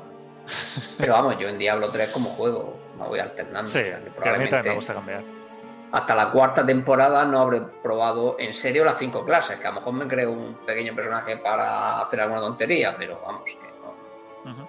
Pero 0.97 1.13
vamos, 1.13 1.37
yo 1.39 1.47
en 1.47 1.57
Diablo 1.57 1.91
3 1.91 2.09
como 2.09 2.31
juego 2.31 2.77
me 2.99 3.07
voy 3.07 3.19
alternando. 3.19 3.69
Sí, 3.69 3.79
a 3.79 3.97
mí 4.37 4.49
también 4.49 4.63
me 4.63 4.75
gusta 4.75 4.93
cambiar. 4.93 5.23
Hasta 5.91 6.15
la 6.15 6.31
cuarta 6.31 6.65
temporada 6.65 7.25
no 7.25 7.39
habré 7.41 7.61
probado 7.61 8.37
en 8.39 8.53
serio 8.53 8.85
las 8.85 8.97
cinco 8.97 9.25
clases, 9.25 9.59
que 9.59 9.67
a 9.67 9.71
lo 9.71 9.77
mejor 9.77 9.93
me 9.93 10.07
creo 10.07 10.31
un 10.31 10.55
pequeño 10.65 10.95
personaje 10.95 11.37
para 11.37 11.99
hacer 12.01 12.21
alguna 12.21 12.41
tontería, 12.41 12.95
pero 12.97 13.19
vamos, 13.25 13.43
que 13.43 13.67
no. 13.81 14.67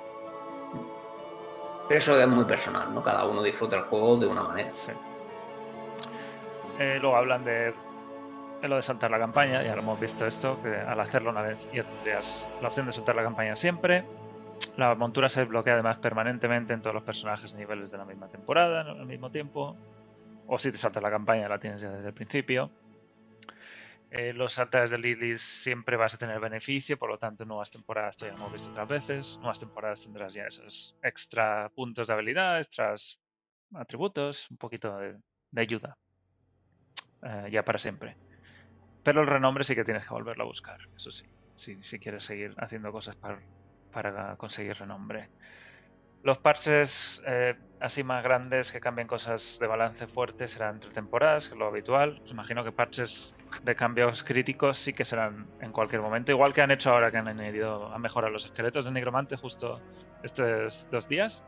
Pero 1.88 1.98
eso 1.98 2.20
es 2.20 2.28
muy 2.28 2.44
personal, 2.44 2.92
¿no? 2.92 3.02
Cada 3.02 3.24
uno 3.24 3.42
disfruta 3.42 3.76
el 3.76 3.82
juego 3.82 4.16
de 4.16 4.26
una 4.26 4.42
manera. 4.42 4.72
Sí. 4.72 4.90
Eh, 6.78 6.98
luego 7.00 7.16
hablan 7.16 7.44
de, 7.44 7.72
lo 8.62 8.76
de 8.76 8.82
saltar 8.82 9.10
la 9.10 9.18
campaña, 9.18 9.62
ya 9.62 9.76
lo 9.76 9.82
hemos 9.82 10.00
visto 10.00 10.26
esto, 10.26 10.60
que 10.62 10.74
al 10.74 10.98
hacerlo 10.98 11.30
una 11.30 11.42
vez 11.42 11.70
ya 11.72 11.84
tendrías 11.84 12.48
la 12.60 12.68
opción 12.68 12.86
de 12.86 12.92
saltar 12.92 13.14
la 13.14 13.22
campaña 13.22 13.54
siempre. 13.54 14.04
La 14.76 14.94
montura 14.94 15.28
se 15.28 15.44
bloquea 15.44 15.74
además 15.74 15.98
permanentemente 15.98 16.72
en 16.72 16.80
todos 16.80 16.94
los 16.94 17.02
personajes 17.04 17.52
y 17.52 17.56
niveles 17.56 17.90
de 17.90 17.98
la 17.98 18.04
misma 18.04 18.28
temporada 18.28 18.80
al 18.80 19.06
mismo 19.06 19.30
tiempo. 19.30 19.76
O 20.46 20.58
si 20.58 20.70
te 20.72 20.78
saltas 20.78 21.02
la 21.02 21.10
campaña 21.10 21.48
la 21.48 21.58
tienes 21.58 21.80
ya 21.80 21.90
desde 21.90 22.08
el 22.08 22.14
principio. 22.14 22.72
Eh, 24.10 24.32
los 24.34 24.58
altares 24.58 24.90
de 24.90 24.98
Lilith 24.98 25.38
siempre 25.38 25.96
vas 25.96 26.14
a 26.14 26.18
tener 26.18 26.38
beneficio, 26.38 26.98
por 26.98 27.08
lo 27.10 27.18
tanto, 27.18 27.44
nuevas 27.46 27.70
temporadas, 27.70 28.10
esto 28.10 28.26
ya 28.26 28.34
hemos 28.34 28.52
visto 28.52 28.68
otras 28.68 28.86
veces, 28.88 29.38
nuevas 29.40 29.58
temporadas 29.58 30.02
tendrás 30.02 30.34
ya 30.34 30.44
esos 30.46 30.96
extra 31.00 31.70
puntos 31.74 32.06
de 32.08 32.12
habilidad, 32.12 32.58
extras 32.58 33.18
atributos, 33.74 34.50
un 34.50 34.58
poquito 34.58 34.98
de, 34.98 35.18
de 35.50 35.60
ayuda, 35.62 35.98
eh, 37.22 37.48
ya 37.50 37.64
para 37.64 37.78
siempre. 37.78 38.18
Pero 39.02 39.22
el 39.22 39.26
renombre 39.28 39.64
sí 39.64 39.74
que 39.74 39.84
tienes 39.84 40.04
que 40.06 40.14
volverlo 40.14 40.44
a 40.44 40.46
buscar, 40.46 40.78
eso 40.96 41.10
sí, 41.10 41.26
si, 41.54 41.98
quieres 42.00 42.24
seguir 42.24 42.54
haciendo 42.58 42.92
cosas 42.92 43.16
para 43.90 44.36
conseguir 44.36 44.76
renombre. 44.76 45.30
Los 46.22 46.38
parches 46.38 47.20
eh, 47.26 47.56
así 47.80 48.04
más 48.04 48.22
grandes 48.22 48.70
que 48.70 48.78
cambien 48.78 49.08
cosas 49.08 49.58
de 49.60 49.66
balance 49.66 50.06
fuerte 50.06 50.46
serán 50.46 50.76
entre 50.76 50.90
temporadas, 50.90 51.48
que 51.48 51.54
es 51.54 51.58
lo 51.58 51.66
habitual. 51.66 52.20
Os 52.24 52.30
imagino 52.30 52.62
que 52.62 52.70
parches 52.70 53.34
de 53.64 53.74
cambios 53.74 54.22
críticos 54.22 54.76
sí 54.76 54.92
que 54.92 55.04
serán 55.04 55.48
en 55.60 55.72
cualquier 55.72 56.00
momento. 56.00 56.30
Igual 56.30 56.52
que 56.52 56.62
han 56.62 56.70
hecho 56.70 56.92
ahora 56.92 57.10
que 57.10 57.18
han 57.18 57.26
añadido, 57.26 57.92
han 57.92 58.00
mejorado 58.00 58.32
los 58.32 58.44
esqueletos 58.44 58.84
de 58.84 58.92
Nigromante 58.92 59.36
justo 59.36 59.80
estos 60.22 60.88
dos 60.92 61.08
días, 61.08 61.44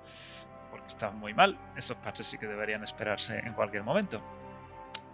porque 0.72 0.88
estaban 0.88 1.18
muy 1.18 1.34
mal. 1.34 1.56
Esos 1.76 1.96
parches 1.98 2.26
sí 2.26 2.37
que 2.37 2.48
deberían 2.48 2.82
esperarse 2.82 3.38
en 3.38 3.52
cualquier 3.52 3.84
momento. 3.84 4.20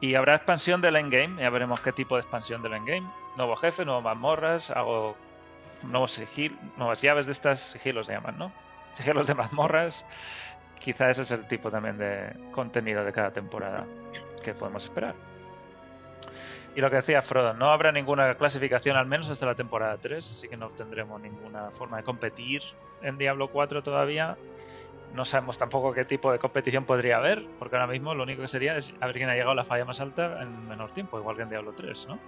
Y 0.01 0.15
habrá 0.15 0.37
expansión 0.37 0.81
del 0.81 0.97
endgame, 0.97 1.43
ya 1.43 1.51
veremos 1.51 1.81
qué 1.81 1.93
tipo 1.93 2.15
de 2.15 2.23
expansión 2.23 2.63
del 2.63 2.73
endgame. 2.73 3.07
Nuevo 3.37 3.57
jefe, 3.57 3.85
nuevas 3.85 4.05
mazmorras, 4.05 4.71
hago 4.71 5.15
nuevos 5.83 6.19
nuevas 6.79 7.03
llaves 7.03 7.27
de 7.27 7.33
estas 7.33 7.61
sigilos 7.61 8.07
se 8.07 8.13
llaman, 8.13 8.39
¿no? 8.39 8.70
Sigilos 8.93 9.27
de 9.27 9.35
mazmorras. 9.35 10.05
Quizá 10.79 11.11
ese 11.11 11.23
es 11.23 11.31
el 11.31 11.47
tipo 11.47 11.71
también 11.71 11.99
de 11.99 12.33
contenido 12.53 13.05
de 13.05 13.13
cada 13.13 13.31
temporada 13.31 13.87
que 14.43 14.55
podemos 14.55 14.85
esperar. 14.85 15.15
Y 16.75 16.81
lo 16.81 16.89
que 16.89 16.97
decía 16.97 17.21
Frodo, 17.21 17.53
no 17.53 17.71
habrá 17.71 17.91
ninguna 17.91 18.35
clasificación 18.37 18.97
al 18.97 19.07
menos 19.07 19.29
hasta 19.29 19.45
la 19.45 19.55
temporada 19.55 19.97
3, 19.99 20.19
así 20.25 20.49
que 20.49 20.57
no 20.57 20.69
tendremos 20.69 21.21
ninguna 21.21 21.71
forma 21.71 21.97
de 21.97 22.05
competir 22.05 22.63
en 23.03 23.19
Diablo 23.19 23.49
4 23.49 23.83
todavía. 23.83 24.37
No 25.15 25.25
sabemos 25.25 25.59
tampoco 25.59 25.93
qué 25.93 26.05
tipo 26.05 26.31
de 26.31 26.39
competición 26.39 26.85
podría 26.85 27.17
haber, 27.17 27.45
porque 27.59 27.75
ahora 27.75 27.89
mismo 27.89 28.15
lo 28.15 28.23
único 28.23 28.43
que 28.43 28.49
sería 28.49 28.77
es 28.77 28.95
a 29.01 29.07
ver 29.07 29.17
quién 29.17 29.29
ha 29.29 29.33
llegado 29.33 29.51
a 29.51 29.57
la 29.57 29.65
falla 29.65 29.85
más 29.85 30.01
alta 30.01 30.41
en 30.41 30.69
menor 30.69 30.93
tiempo, 30.93 31.19
igual 31.19 31.37
que 31.37 31.43
en 31.43 31.49
Diablo 31.49 31.73
3, 31.73 32.07
¿no? 32.09 32.19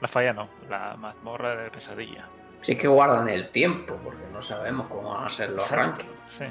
La 0.00 0.06
falla 0.06 0.32
no, 0.32 0.48
la 0.68 0.96
mazmorra 0.96 1.56
de 1.56 1.70
pesadilla. 1.70 2.28
Sí 2.60 2.76
que 2.76 2.88
guardan 2.88 3.28
el 3.28 3.50
tiempo, 3.50 3.98
porque 4.02 4.22
no 4.32 4.42
sabemos 4.42 4.86
cómo 4.88 5.14
van 5.14 5.24
a 5.24 5.30
ser 5.30 5.50
los 5.50 5.62
Exacto, 5.62 6.02
rankings. 6.02 6.12
Sí. 6.28 6.44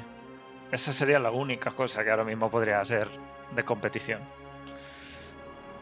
Esa 0.72 0.92
sería 0.92 1.18
la 1.18 1.30
única 1.30 1.70
cosa 1.70 2.04
que 2.04 2.10
ahora 2.10 2.24
mismo 2.24 2.50
podría 2.50 2.84
ser 2.84 3.08
de 3.54 3.64
competición. 3.64 4.20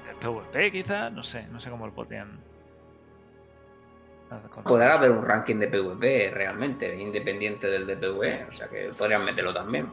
El 0.09 0.17
PvP 0.17 0.73
quizá, 0.73 1.11
no 1.11 1.23
sé, 1.23 1.47
no 1.49 1.61
sé 1.61 1.71
cómo 1.71 1.87
lo 1.87 1.95
podrían. 1.95 2.39
Podrá 4.65 4.95
haber 4.95 5.11
un 5.11 5.25
ranking 5.25 5.57
de 5.57 5.69
PvP 5.69 6.31
realmente, 6.31 6.95
independiente 6.99 7.67
del 7.71 7.87
de 7.87 7.97
PvE, 7.97 8.45
o 8.45 8.53
sea 8.53 8.69
que 8.69 8.91
podrían 8.97 9.25
meterlo 9.25 9.55
también. 9.55 9.91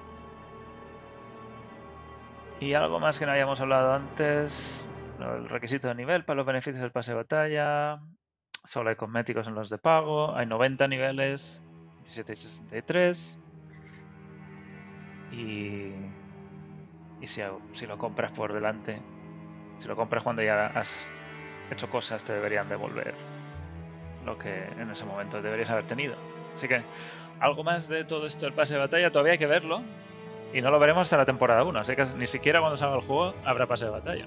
Y 2.60 2.74
algo 2.74 3.00
más 3.00 3.18
que 3.18 3.26
no 3.26 3.32
habíamos 3.32 3.62
hablado 3.62 3.94
antes, 3.94 4.86
el 5.20 5.48
requisito 5.48 5.88
de 5.88 5.96
nivel 5.96 6.26
para 6.26 6.38
los 6.38 6.46
beneficios 6.46 6.82
del 6.82 6.92
pase 6.92 7.12
de 7.12 7.18
batalla. 7.18 8.00
Solo 8.66 8.90
hay 8.90 8.96
cosméticos 8.96 9.48
en 9.48 9.56
los 9.56 9.70
de 9.70 9.78
pago, 9.78 10.36
hay 10.36 10.48
90 10.48 10.88
niveles, 10.88 11.62
17 12.00 12.34
y 12.34 12.36
63. 12.36 13.40
Y, 15.32 15.92
y 17.22 17.28
si, 17.28 17.42
si 17.74 17.86
lo 17.86 17.98
compras 17.98 18.32
por 18.32 18.54
delante, 18.54 19.00
si 19.78 19.88
lo 19.88 19.96
compras 19.96 20.24
cuando 20.24 20.42
ya 20.42 20.68
has 20.68 20.98
hecho 21.72 21.90
cosas, 21.90 22.24
te 22.24 22.34
deberían 22.34 22.68
devolver 22.68 23.14
lo 24.26 24.38
que 24.38 24.66
en 24.80 24.90
ese 24.90 25.06
momento 25.06 25.42
deberías 25.42 25.70
haber 25.70 25.86
tenido. 25.86 26.16
Así 26.54 26.68
que 26.68 26.82
algo 27.40 27.64
más 27.64 27.88
de 27.88 28.04
todo 28.04 28.26
esto 28.26 28.46
del 28.46 28.54
pase 28.54 28.74
de 28.74 28.80
batalla 28.80 29.12
todavía 29.12 29.34
hay 29.34 29.38
que 29.38 29.48
verlo. 29.48 29.82
Y 30.54 30.62
no 30.62 30.72
lo 30.72 30.80
veremos 30.80 31.02
hasta 31.02 31.18
la 31.18 31.26
temporada 31.26 31.64
1, 31.64 31.80
así 31.80 31.96
que 31.96 32.06
ni 32.18 32.28
siquiera 32.28 32.62
cuando 32.62 32.78
salga 32.78 32.96
el 32.96 33.02
juego 33.02 33.34
habrá 33.44 33.68
pase 33.68 33.86
de 33.86 33.92
batalla. 33.92 34.26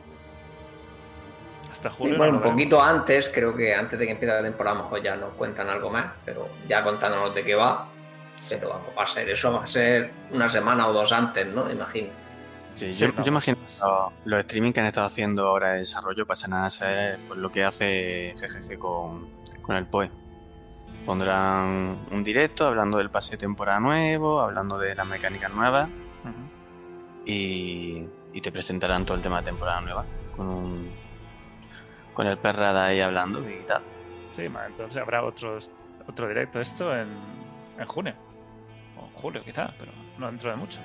Hasta 1.78 1.90
Sí, 1.90 1.96
julio. 1.98 2.12
no 2.14 2.18
bueno, 2.18 2.32
un 2.34 2.38
veremos. 2.40 2.52
poquito 2.56 2.82
antes, 2.82 3.28
creo 3.28 3.54
que 3.56 3.74
antes 3.74 3.98
de 3.98 4.04
que 4.06 4.12
empiece 4.12 4.34
la 4.34 4.42
temporada, 4.42 4.76
a 4.76 4.78
lo 4.78 4.84
mejor 4.84 5.02
ya 5.02 5.16
nos 5.16 5.32
cuentan 5.34 5.68
algo 5.68 5.90
más, 5.90 6.06
pero 6.24 6.48
ya 6.68 6.82
contándonos 6.82 7.34
de 7.34 7.44
qué 7.44 7.54
va. 7.54 7.88
Pero 8.48 8.68
vamos, 8.68 8.88
va 8.96 9.02
a 9.02 9.06
ser 9.06 9.28
eso, 9.30 9.52
va 9.52 9.64
a 9.64 9.66
ser 9.66 10.12
una 10.30 10.48
semana 10.48 10.86
o 10.88 10.92
dos 10.92 11.10
antes, 11.12 11.46
¿no? 11.46 11.70
Imagino. 11.70 12.08
Sí, 12.74 12.92
Sí, 12.92 12.98
yo, 13.00 13.08
no, 13.08 13.22
yo 13.22 13.30
imagino 13.32 13.56
que 13.56 13.62
los, 13.62 13.82
los 14.24 14.40
streaming 14.40 14.72
que 14.72 14.80
han 14.80 14.86
estado 14.86 15.06
haciendo 15.08 15.48
ahora 15.48 15.72
de 15.72 15.78
desarrollo 15.78 16.24
pasan 16.26 16.52
a 16.52 16.70
ser 16.70 17.18
pues, 17.26 17.38
lo 17.40 17.50
que 17.50 17.64
hace 17.64 18.34
GGG 18.40 18.78
con, 18.78 19.28
con 19.62 19.74
el 19.76 19.86
PoE. 19.86 20.10
Pondrán 21.04 22.06
un 22.12 22.22
directo 22.22 22.66
hablando 22.66 22.98
del 22.98 23.10
pase 23.10 23.32
de 23.32 23.38
temporada 23.38 23.80
nuevo, 23.80 24.40
hablando 24.40 24.78
de 24.78 24.94
las 24.94 25.06
mecánicas 25.06 25.52
nuevas 25.52 25.88
y, 27.24 28.04
y 28.32 28.40
te 28.40 28.52
presentarán 28.52 29.04
todo 29.04 29.16
el 29.16 29.22
tema 29.22 29.38
de 29.38 29.44
temporada 29.46 29.80
nueva 29.80 30.04
con 30.36 30.48
un 30.48 30.90
con 32.18 32.26
el 32.26 32.36
perrada 32.36 32.86
ahí 32.86 33.00
hablando 33.00 33.48
y 33.48 33.60
tal. 33.64 33.80
Sí, 34.26 34.42
entonces 34.42 34.96
habrá 34.96 35.22
otros, 35.22 35.70
otro 36.08 36.26
directo 36.26 36.60
esto 36.60 36.92
en, 36.92 37.16
en 37.78 37.86
junio. 37.86 38.12
O 38.96 39.04
en 39.04 39.12
julio 39.12 39.44
quizá, 39.44 39.72
pero 39.78 39.92
no 40.18 40.26
dentro 40.26 40.50
de 40.50 40.56
mucho. 40.56 40.80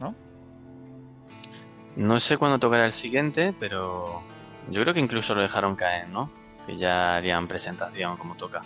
¿No? 0.00 0.12
No 1.94 2.18
sé 2.18 2.36
cuándo 2.36 2.58
tocará 2.58 2.84
el 2.84 2.90
siguiente, 2.90 3.54
pero 3.60 4.24
yo 4.70 4.82
creo 4.82 4.92
que 4.92 4.98
incluso 4.98 5.36
lo 5.36 5.42
dejaron 5.42 5.76
caer, 5.76 6.08
¿no? 6.08 6.28
Que 6.66 6.76
ya 6.76 7.14
harían 7.14 7.46
presentación 7.46 8.16
como 8.16 8.34
toca. 8.34 8.60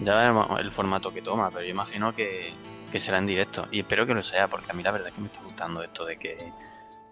Ya 0.00 0.16
veremos 0.16 0.58
el 0.58 0.72
formato 0.72 1.14
que 1.14 1.22
toma, 1.22 1.50
pero 1.50 1.62
yo 1.62 1.70
imagino 1.70 2.12
que, 2.12 2.52
que 2.90 2.98
será 2.98 3.18
en 3.18 3.26
directo. 3.26 3.68
Y 3.70 3.78
espero 3.78 4.04
que 4.06 4.12
lo 4.14 4.24
sea, 4.24 4.48
porque 4.48 4.72
a 4.72 4.74
mí 4.74 4.82
la 4.82 4.90
verdad 4.90 5.06
es 5.06 5.14
que 5.14 5.20
me 5.20 5.28
está 5.28 5.40
gustando 5.40 5.84
esto 5.84 6.04
de 6.04 6.16
que 6.16 6.52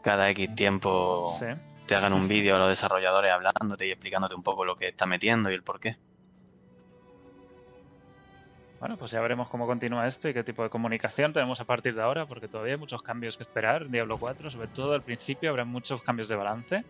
cada 0.02 0.28
X 0.30 0.52
tiempo 0.56 1.32
Sí. 1.38 1.46
Te 1.88 1.96
hagan 1.96 2.12
un 2.12 2.28
vídeo 2.28 2.54
a 2.54 2.58
los 2.58 2.68
desarrolladores 2.68 3.32
hablándote 3.32 3.86
y 3.86 3.90
explicándote 3.90 4.34
un 4.34 4.42
poco 4.42 4.64
lo 4.64 4.76
que 4.76 4.88
está 4.88 5.06
metiendo 5.06 5.50
y 5.50 5.54
el 5.54 5.62
por 5.62 5.80
qué. 5.80 5.96
Bueno, 8.78 8.96
pues 8.96 9.10
ya 9.10 9.20
veremos 9.20 9.48
cómo 9.48 9.66
continúa 9.66 10.06
esto 10.06 10.28
y 10.28 10.34
qué 10.34 10.44
tipo 10.44 10.62
de 10.62 10.68
comunicación 10.68 11.32
tenemos 11.32 11.60
a 11.60 11.64
partir 11.64 11.96
de 11.96 12.02
ahora, 12.02 12.26
porque 12.26 12.46
todavía 12.46 12.74
hay 12.74 12.78
muchos 12.78 13.02
cambios 13.02 13.36
que 13.36 13.42
esperar 13.42 13.82
en 13.82 13.90
Diablo 13.90 14.18
4, 14.18 14.50
sobre 14.50 14.68
todo 14.68 14.92
al 14.92 15.02
principio 15.02 15.50
habrá 15.50 15.64
muchos 15.64 16.02
cambios 16.02 16.28
de 16.28 16.36
balance. 16.36 16.84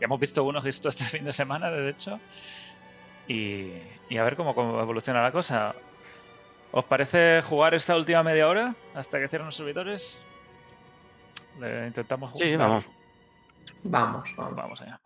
Ya 0.00 0.04
hemos 0.04 0.18
visto 0.18 0.44
unos 0.44 0.62
justo 0.62 0.88
este 0.90 1.04
fin 1.04 1.24
de 1.24 1.32
semana, 1.32 1.68
de 1.68 1.90
hecho, 1.90 2.20
y, 3.28 3.72
y 4.08 4.16
a 4.16 4.24
ver 4.24 4.36
cómo, 4.36 4.54
cómo 4.54 4.80
evoluciona 4.80 5.22
la 5.22 5.32
cosa. 5.32 5.74
¿Os 6.70 6.84
parece 6.84 7.42
jugar 7.42 7.74
esta 7.74 7.96
última 7.96 8.22
media 8.22 8.48
hora 8.48 8.74
hasta 8.94 9.18
que 9.18 9.28
cierren 9.28 9.46
los 9.46 9.56
servidores? 9.56 10.24
Le 11.60 11.88
intentamos 11.88 12.30
jugar. 12.30 12.48
Sí, 12.48 12.56
vamos. 12.56 12.95
Vamos, 13.84 14.34
vamos. 14.36 14.56
Vamos 14.56 14.80
allá. 14.82 15.00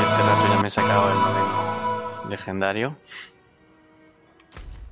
Este 0.00 0.22
rato 0.22 0.52
ya 0.54 0.60
me 0.60 0.68
he 0.68 0.70
sacado 0.70 1.08
el 1.10 1.18
noveno 1.18 2.28
legendario. 2.28 2.96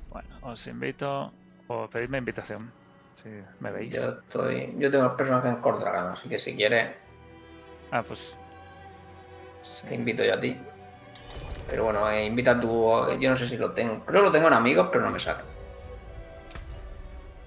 Bueno, 0.09 0.29
os 0.41 0.65
invito 0.67 1.31
o 1.67 1.87
pedidme 1.89 2.17
invitación, 2.17 2.71
si 3.13 3.29
me 3.59 3.71
veis. 3.71 3.93
Yo 3.93 4.09
estoy. 4.09 4.73
Yo 4.77 4.89
tengo 4.91 5.03
los 5.05 5.13
personajes 5.13 5.51
en 5.53 5.61
Cordragan, 5.61 6.07
así 6.13 6.27
que 6.27 6.39
si 6.39 6.55
quieres, 6.55 6.91
Ah, 7.91 8.03
pues... 8.03 8.35
sí. 9.61 9.85
te 9.87 9.95
invito 9.95 10.23
yo 10.23 10.33
a 10.35 10.39
ti. 10.39 10.57
Pero 11.69 11.83
bueno, 11.85 12.09
eh, 12.09 12.25
invita 12.25 12.51
a 12.51 12.59
tu. 12.59 12.67
Yo 13.19 13.29
no 13.29 13.35
sé 13.35 13.45
si 13.47 13.57
lo 13.57 13.71
tengo. 13.73 14.03
Creo 14.05 14.21
que 14.21 14.25
lo 14.27 14.31
tengo 14.31 14.47
en 14.47 14.53
amigos, 14.53 14.89
pero 14.91 15.05
no 15.05 15.11
me 15.11 15.19
sale. 15.19 15.43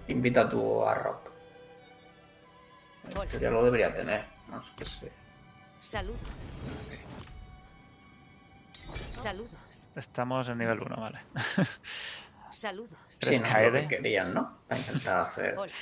Invita 0.08 0.42
a 0.42 0.48
tu 0.48 0.84
a 0.86 0.94
Rob. 0.94 1.16
Yo 3.30 3.38
ya 3.38 3.50
lo 3.50 3.64
debería 3.64 3.94
tener. 3.94 4.24
No 4.48 4.62
sé 4.62 4.72
qué 4.76 4.84
sé. 4.84 5.12
Saludos. 5.80 6.18
Saludos. 9.12 9.88
Estamos 9.96 10.48
en 10.48 10.58
nivel 10.58 10.80
1, 10.80 10.96
vale. 10.96 11.20
Saludos. 12.50 12.98
Tres 13.20 13.38
Sí, 13.38 13.42
no, 13.42 13.88
que 13.88 13.96
querían, 13.96 14.32
¿no? 14.34 14.58
Para 14.68 14.80
intentar 14.80 15.18
hacer. 15.20 15.56
Hola. 15.58 15.72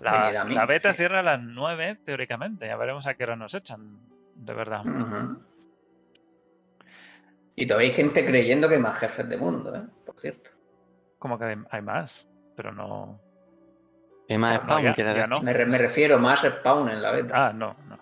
La, 0.00 0.44
mí. 0.44 0.54
la 0.54 0.66
beta 0.66 0.92
Sí. 0.92 0.98
cierra 0.98 1.20
a 1.20 1.22
las 1.22 1.42
9, 1.42 1.96
teóricamente. 2.04 2.66
Ya 2.66 2.76
veremos 2.76 3.06
a 3.06 3.14
qué 3.14 3.24
hora 3.24 3.36
nos 3.36 3.54
echan. 3.54 3.98
De 4.34 4.52
verdad. 4.52 4.82
Y 7.56 7.66
todavía 7.66 7.88
hay 7.88 7.94
gente 7.94 8.24
creyendo 8.24 8.68
que 8.68 8.74
hay 8.74 8.80
más 8.80 8.98
jefes 8.98 9.28
de 9.28 9.36
mundo, 9.36 9.74
¿eh? 9.74 9.82
Por 10.04 10.18
cierto. 10.18 10.50
Como 11.18 11.38
que 11.38 11.44
hay, 11.44 11.56
hay 11.70 11.82
más, 11.82 12.28
pero 12.56 12.72
no. 12.72 13.20
¿Hay 14.28 14.38
más 14.38 14.52
No, 14.54 14.58
no, 14.58 14.64
spawn, 14.64 14.82
ya- 14.84 14.92
quieres 14.92 15.14
ya 15.14 15.20
decir? 15.22 15.30
no. 15.34 15.42
Me, 15.42 15.52
re- 15.52 15.66
me 15.66 15.78
refiero 15.78 16.18
más 16.18 16.40
spawn 16.42 16.88
en 16.90 17.02
la 17.02 17.12
beta. 17.12 17.48
Ah, 17.48 17.52
no, 17.52 17.76
no. 17.88 17.98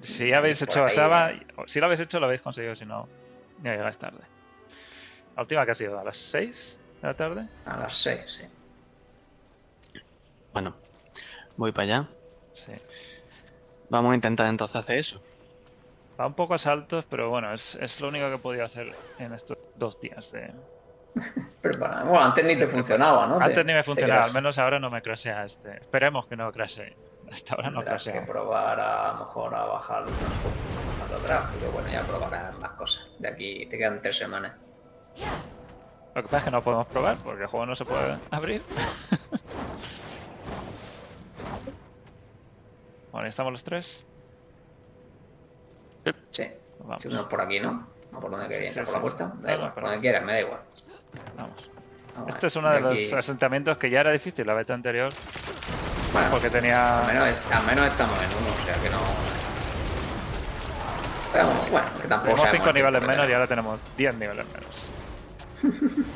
Si 0.00 0.32
habéis 0.32 0.58
Por 0.60 0.68
hecho 0.68 0.84
ahí, 0.84 0.90
Saba, 0.90 1.30
eh. 1.32 1.46
si 1.66 1.78
lo 1.80 1.86
habéis 1.86 2.00
hecho, 2.00 2.18
lo 2.20 2.26
habéis 2.26 2.40
conseguido. 2.42 2.74
Si 2.74 2.84
no, 2.86 3.08
ya 3.60 3.72
llegáis 3.74 3.98
tarde. 3.98 4.20
La 5.36 5.42
última 5.42 5.64
que 5.64 5.72
ha 5.72 5.74
sido 5.74 5.98
a 5.98 6.04
las 6.04 6.16
6 6.16 6.80
de 7.02 7.08
la 7.08 7.14
tarde. 7.14 7.48
A 7.66 7.76
las 7.76 7.94
6, 7.94 8.20
sí. 8.26 8.44
Bueno, 10.52 10.74
voy 11.56 11.72
para 11.72 11.84
allá. 11.84 12.08
Sí. 12.52 12.72
Vamos 13.88 14.12
a 14.12 14.14
intentar 14.14 14.46
entonces 14.46 14.76
hacer 14.76 14.98
eso. 14.98 15.22
Va 16.18 16.26
un 16.26 16.34
poco 16.34 16.54
a 16.54 16.58
saltos, 16.58 17.04
pero 17.08 17.30
bueno, 17.30 17.52
es, 17.52 17.74
es 17.76 18.00
lo 18.00 18.08
único 18.08 18.28
que 18.28 18.34
he 18.34 18.38
podido 18.38 18.64
hacer 18.64 18.92
en 19.18 19.32
estos 19.32 19.56
dos 19.76 19.98
días. 20.00 20.32
De... 20.32 20.52
Pero 21.62 21.78
para- 21.78 22.02
bueno, 22.04 22.20
antes 22.24 22.44
ni 22.44 22.56
te 22.56 22.66
funcionaba, 22.66 23.26
¿no? 23.26 23.36
Antes 23.40 23.54
Te- 23.54 23.64
ni 23.64 23.72
me 23.74 23.82
funcionaba, 23.82 24.24
al 24.24 24.32
menos 24.32 24.56
ahora 24.58 24.78
no 24.78 24.90
me 24.90 25.02
crashea 25.02 25.44
este. 25.44 25.76
Esperemos 25.78 26.26
que 26.28 26.36
no 26.36 26.50
crashee. 26.52 26.96
Hasta 27.30 27.54
ahora 27.54 27.70
no 27.70 27.80
Tendrás 27.80 28.04
que 28.04 28.10
crashea. 28.10 28.26
probar 28.26 28.80
a, 28.80 29.12
lo 29.12 29.18
mejor 29.20 29.54
a 29.54 29.64
bajar 29.64 30.02
los 30.04 31.22
gráficos. 31.22 31.72
Bueno, 31.72 31.88
ya 31.88 32.02
probarás 32.02 32.58
más 32.58 32.70
cosas. 32.72 33.06
De 33.18 33.28
aquí 33.28 33.66
te 33.66 33.76
quedan 33.78 34.00
tres 34.02 34.16
semanas. 34.18 34.52
Lo 36.14 36.22
que 36.22 36.28
pasa 36.28 36.38
es 36.38 36.44
que 36.44 36.50
no 36.50 36.62
podemos 36.62 36.86
probar 36.88 37.16
porque 37.22 37.42
el 37.42 37.48
juego 37.48 37.66
no 37.66 37.74
se 37.76 37.84
puede 37.84 38.16
abrir. 38.30 38.62
bueno, 43.12 43.24
ahí 43.24 43.28
estamos 43.28 43.52
los 43.52 43.62
tres. 43.62 44.04
Sí. 46.30 46.48
Vamos. 46.80 47.02
Si 47.02 47.08
uno 47.08 47.28
por 47.28 47.40
aquí, 47.40 47.60
¿no? 47.60 47.86
¿O 48.12 48.18
por 48.18 48.30
donde 48.30 48.46
Sí, 48.46 48.52
quería 48.54 48.68
sí? 48.70 48.78
¿Por 48.78 48.86
sí, 48.88 48.92
la 48.94 49.00
puerta? 49.00 49.32
Da 49.40 49.54
igual, 49.54 49.72
por 49.72 49.82
donde 49.84 50.00
quieras, 50.00 50.24
me 50.24 50.32
da 50.32 50.40
igual. 50.40 50.60
Vamos. 51.40 51.70
Vamos 52.14 52.28
Este 52.34 52.46
es 52.48 52.56
uno 52.56 52.70
de 52.70 52.76
Aquí- 52.78 53.04
los 53.06 53.12
asentamientos 53.14 53.78
que 53.78 53.88
ya 53.90 54.00
era 54.00 54.10
difícil 54.12 54.46
la 54.46 54.54
beta 54.54 54.74
anterior 54.74 55.12
Bueno, 56.12 56.28
porque 56.30 56.50
tenía. 56.50 57.00
al, 57.00 57.06
menos, 57.06 57.28
al 57.52 57.62
menos 57.66 57.84
estamos 57.86 58.18
en 58.18 58.26
uno, 58.26 58.54
o 58.60 58.64
sea 58.64 58.74
que 58.82 58.90
no. 58.90 58.98
Pero 61.32 61.46
bueno, 61.70 61.86
que 62.02 62.08
tampoco 62.08 62.22
Tenemos 62.22 62.40
sabemos 62.40 62.50
5 62.56 62.68
el 62.68 62.74
niveles 62.74 63.02
menos 63.06 63.28
y 63.28 63.32
ahora 63.32 63.46
tenemos 63.46 63.80
10 63.96 64.14
niveles 64.16 64.46
menos. 64.48 64.88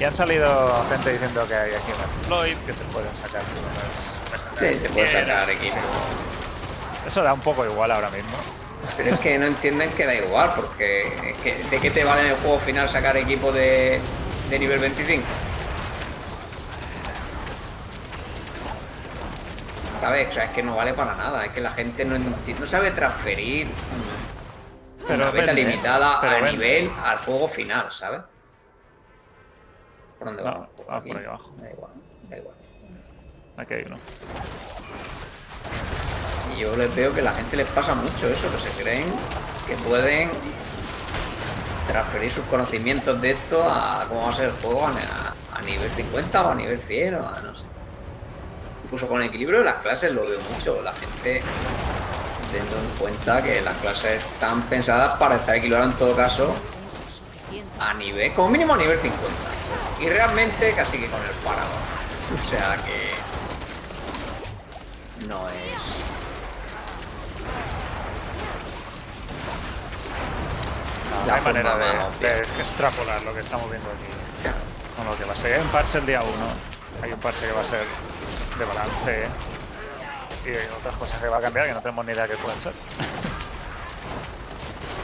y 0.00 0.04
han 0.04 0.14
salido 0.14 0.84
gente 0.90 1.12
diciendo 1.12 1.46
que 1.48 1.54
hay 1.54 1.74
aquí 1.74 1.90
un 1.92 2.00
exploit, 2.18 2.58
que 2.66 2.72
se 2.74 2.84
pueden 2.84 3.14
sacar 3.14 3.42
Sí, 4.54 4.74
se 4.76 4.88
puede 4.90 5.12
sacar 5.12 5.48
equipo. 5.50 5.76
Eso 7.06 7.22
da 7.22 7.32
un 7.32 7.40
poco 7.40 7.64
igual 7.64 7.90
ahora 7.92 8.10
mismo. 8.10 8.36
Pero 8.98 9.14
es 9.14 9.20
que 9.20 9.38
no 9.38 9.46
entienden 9.46 9.90
que 9.92 10.04
da 10.04 10.14
igual, 10.14 10.52
porque 10.56 11.02
es 11.30 11.36
que, 11.42 11.54
¿de 11.70 11.78
qué 11.78 11.90
te 11.90 12.02
vale 12.04 12.22
en 12.22 12.26
el 12.32 12.36
juego 12.36 12.58
final 12.58 12.88
sacar 12.90 13.16
equipo 13.16 13.50
de, 13.52 14.00
de 14.50 14.58
nivel 14.58 14.80
25? 14.80 15.22
¿Sabes? 20.00 20.28
O 20.28 20.32
sea, 20.32 20.44
es 20.44 20.50
que 20.50 20.62
no 20.62 20.76
vale 20.76 20.94
para 20.94 21.14
nada, 21.14 21.44
es 21.44 21.52
que 21.52 21.60
la 21.60 21.70
gente 21.70 22.04
no, 22.04 22.18
no 22.18 22.66
sabe 22.66 22.90
transferir 22.92 23.68
Pero 25.06 25.22
una 25.22 25.30
beta 25.30 25.52
vende, 25.52 25.64
limitada 25.64 26.20
Pero 26.20 26.32
a 26.32 26.34
vende. 26.40 26.50
nivel 26.52 26.90
al 27.04 27.18
juego 27.18 27.48
final, 27.48 27.90
¿sabes? 27.92 28.20
¿Por 30.18 30.26
dónde 30.28 30.42
No, 30.42 30.50
vamos? 30.50 30.68
ah, 30.88 31.00
por 31.06 31.16
ahí 31.16 31.24
abajo. 31.24 31.52
Da 31.60 31.70
igual, 31.70 31.90
da 32.30 32.36
igual. 32.36 32.54
Aquí 33.58 33.74
hay 33.74 33.82
uno. 33.86 33.98
Yo 36.58 36.74
les 36.76 36.92
veo 36.94 37.14
que 37.14 37.22
la 37.22 37.32
gente 37.32 37.56
les 37.56 37.68
pasa 37.68 37.94
mucho 37.94 38.28
eso, 38.28 38.50
que 38.50 38.58
se 38.58 38.70
creen 38.70 39.06
que 39.68 39.76
pueden 39.76 40.28
transferir 41.86 42.32
sus 42.32 42.44
conocimientos 42.46 43.20
de 43.20 43.30
esto 43.30 43.62
a 43.62 44.04
cómo 44.08 44.24
va 44.24 44.30
a 44.30 44.34
ser 44.34 44.46
el 44.46 44.56
juego 44.62 44.86
a, 44.86 45.60
nivel 45.62 45.90
50 45.90 46.42
o 46.42 46.50
a 46.50 46.54
nivel 46.54 46.80
100 46.80 47.14
o 47.14 47.18
a 47.18 47.40
no 47.40 47.56
sé. 47.56 47.64
Incluso 48.84 49.06
con 49.06 49.22
el 49.22 49.28
equilibrio 49.28 49.60
de 49.60 49.66
las 49.66 49.76
clases 49.76 50.12
lo 50.12 50.22
veo 50.22 50.38
mucho. 50.52 50.82
La 50.82 50.92
gente 50.92 51.42
teniendo 52.50 52.76
en 52.76 52.98
cuenta 52.98 53.42
que 53.42 53.60
las 53.60 53.76
clases 53.76 54.24
están 54.24 54.62
pensadas 54.62 55.14
para 55.16 55.36
estar 55.36 55.54
equilibradas 55.56 55.92
en 55.92 55.98
todo 55.98 56.16
caso 56.16 56.54
a 57.78 57.94
nivel, 57.94 58.32
como 58.32 58.48
mínimo 58.48 58.74
a 58.74 58.78
nivel 58.78 58.98
50. 58.98 59.26
Y 60.00 60.08
realmente 60.08 60.72
casi 60.72 60.98
que 60.98 61.06
con 61.06 61.20
el 61.20 61.30
paragon. 61.44 61.68
O 62.36 62.50
sea 62.50 62.76
que 62.84 63.14
no 65.28 65.48
es. 65.48 66.17
No, 71.26 71.34
hay 71.34 71.40
manera 71.42 71.76
de, 72.20 72.38
extrapolar 72.38 73.22
lo 73.22 73.34
que 73.34 73.40
estamos 73.40 73.70
viendo 73.70 73.88
aquí 73.90 74.56
con 74.96 75.06
lo 75.06 75.16
que 75.16 75.24
va 75.24 75.32
a 75.32 75.36
ser. 75.36 75.54
Hay 75.54 75.60
un 75.60 75.68
parche 75.68 75.98
el 75.98 76.06
día 76.06 76.22
1, 76.22 76.32
hay 77.02 77.12
un 77.12 77.20
parche 77.20 77.46
que 77.46 77.52
va 77.52 77.60
a 77.60 77.64
ser 77.64 77.84
de 78.58 78.64
balance 78.64 79.28
y 80.44 80.48
hay 80.48 80.68
otras 80.76 80.96
cosas 80.96 81.18
que 81.20 81.28
va 81.28 81.38
a 81.38 81.40
cambiar 81.40 81.66
que 81.66 81.74
no 81.74 81.80
tenemos 81.80 82.04
ni 82.04 82.12
idea 82.12 82.26
que 82.26 82.36
pueden 82.36 82.60
ser. 82.60 82.72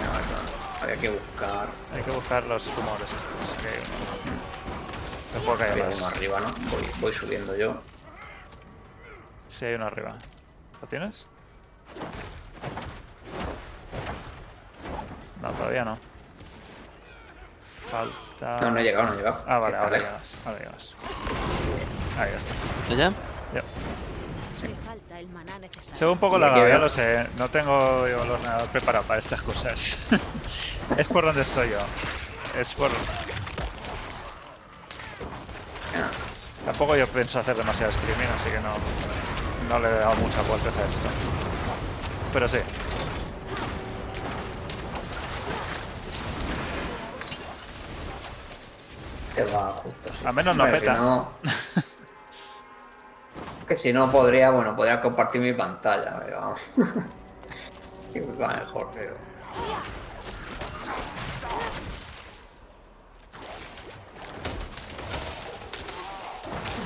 No, 0.00 0.12
no, 0.12 0.82
había 0.82 0.96
que 0.96 1.10
buscar. 1.10 1.68
Hay 1.94 2.02
que 2.02 2.10
buscar 2.10 2.44
los 2.46 2.66
rumores 2.74 3.10
estos. 3.10 3.58
Aquí 3.58 3.66
hay 3.66 3.78
uno. 3.78 4.34
Supongo 5.34 5.58
que 5.58 5.64
hay 5.64 5.94
uno 5.96 6.06
arriba, 6.06 6.40
¿no? 6.40 6.54
Voy, 6.70 6.90
voy 7.00 7.12
subiendo 7.12 7.56
yo. 7.56 7.80
Sí, 9.48 9.66
hay 9.66 9.74
uno 9.74 9.86
arriba. 9.86 10.16
¿Lo 10.80 10.88
tienes? 10.88 11.26
No, 15.44 15.50
todavía 15.50 15.84
no. 15.84 15.98
Falta. 17.90 18.60
No, 18.62 18.70
no 18.70 18.78
he 18.78 18.82
llegado, 18.82 19.08
no 19.08 19.12
he 19.12 19.16
llegado. 19.18 19.44
Ah, 19.46 19.58
vale, 19.58 19.76
ahora 19.76 19.98
llegas. 19.98 20.38
Ahora 20.46 20.58
llegas. 20.58 20.94
Ahí 22.18 22.30
está. 22.34 22.94
¿Ya? 22.94 23.12
Ya. 23.52 23.62
Necesario. 25.60 25.96
Se 25.98 26.04
ve 26.06 26.10
un 26.10 26.18
poco 26.18 26.38
Y 26.38 26.40
lagado, 26.40 26.66
ya 26.66 26.78
lo 26.78 26.88
sé. 26.88 27.26
No 27.36 27.50
tengo 27.50 28.08
yo 28.08 28.22
el 28.22 28.30
ordenador 28.30 28.68
preparado 28.68 29.04
para 29.04 29.18
estas 29.18 29.42
cosas. 29.42 29.98
es 30.96 31.06
por 31.08 31.24
donde 31.24 31.42
estoy 31.42 31.68
yo. 31.70 31.78
Es 32.58 32.74
por. 32.74 32.90
Ah, 35.94 36.08
Tampoco 36.64 36.96
yo 36.96 37.06
pienso 37.08 37.38
hacer 37.38 37.54
demasiado 37.54 37.90
streaming, 37.90 38.28
así 38.34 38.50
que 38.50 38.60
no, 38.60 38.72
no 39.68 39.78
le 39.78 39.94
he 39.94 39.98
dado 39.98 40.14
muchas 40.16 40.48
vueltas 40.48 40.74
a 40.78 40.86
esto. 40.86 41.08
Pero 42.32 42.48
sí, 42.48 42.58
te 49.34 49.44
va 49.44 49.72
justo. 49.82 50.12
sí. 50.12 50.26
Al 50.26 50.34
menos 50.34 50.56
no 50.56 50.64
peta. 50.64 50.94
si 50.94 51.00
no- 51.00 51.30
que 53.68 53.76
si 53.76 53.92
no 53.92 54.10
podría, 54.10 54.50
bueno, 54.50 54.74
podría 54.76 55.00
compartir 55.00 55.40
mi 55.40 55.52
pantalla, 55.52 56.20
pero 56.24 56.40
vamos. 56.40 56.60
Va 58.40 58.46
mejor, 58.48 58.90
pero. 58.94 59.14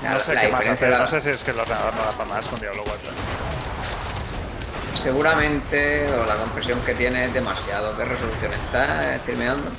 No 0.02 0.20
sé 0.20 0.34
la 0.34 0.40
qué 0.42 0.48
más 0.48 0.66
hacer. 0.66 0.90
la- 0.90 0.98
No 1.00 1.06
sé 1.06 1.20
si 1.20 1.30
es 1.30 1.42
que 1.42 1.50
el 1.50 1.58
ordenador 1.58 1.94
no 1.94 2.02
da 2.04 2.12
para 2.12 2.28
más 2.30 2.46
con 2.46 2.60
Diablo 2.60 2.82
4. 2.84 3.10
Seguramente, 4.94 6.08
o 6.12 6.24
la 6.26 6.36
compresión 6.36 6.80
que 6.80 6.94
tiene 6.94 7.26
es 7.26 7.34
demasiado. 7.34 7.96
¿Qué 7.96 8.04
resolución 8.04 8.52
está 8.52 9.18
streameando? 9.18 9.70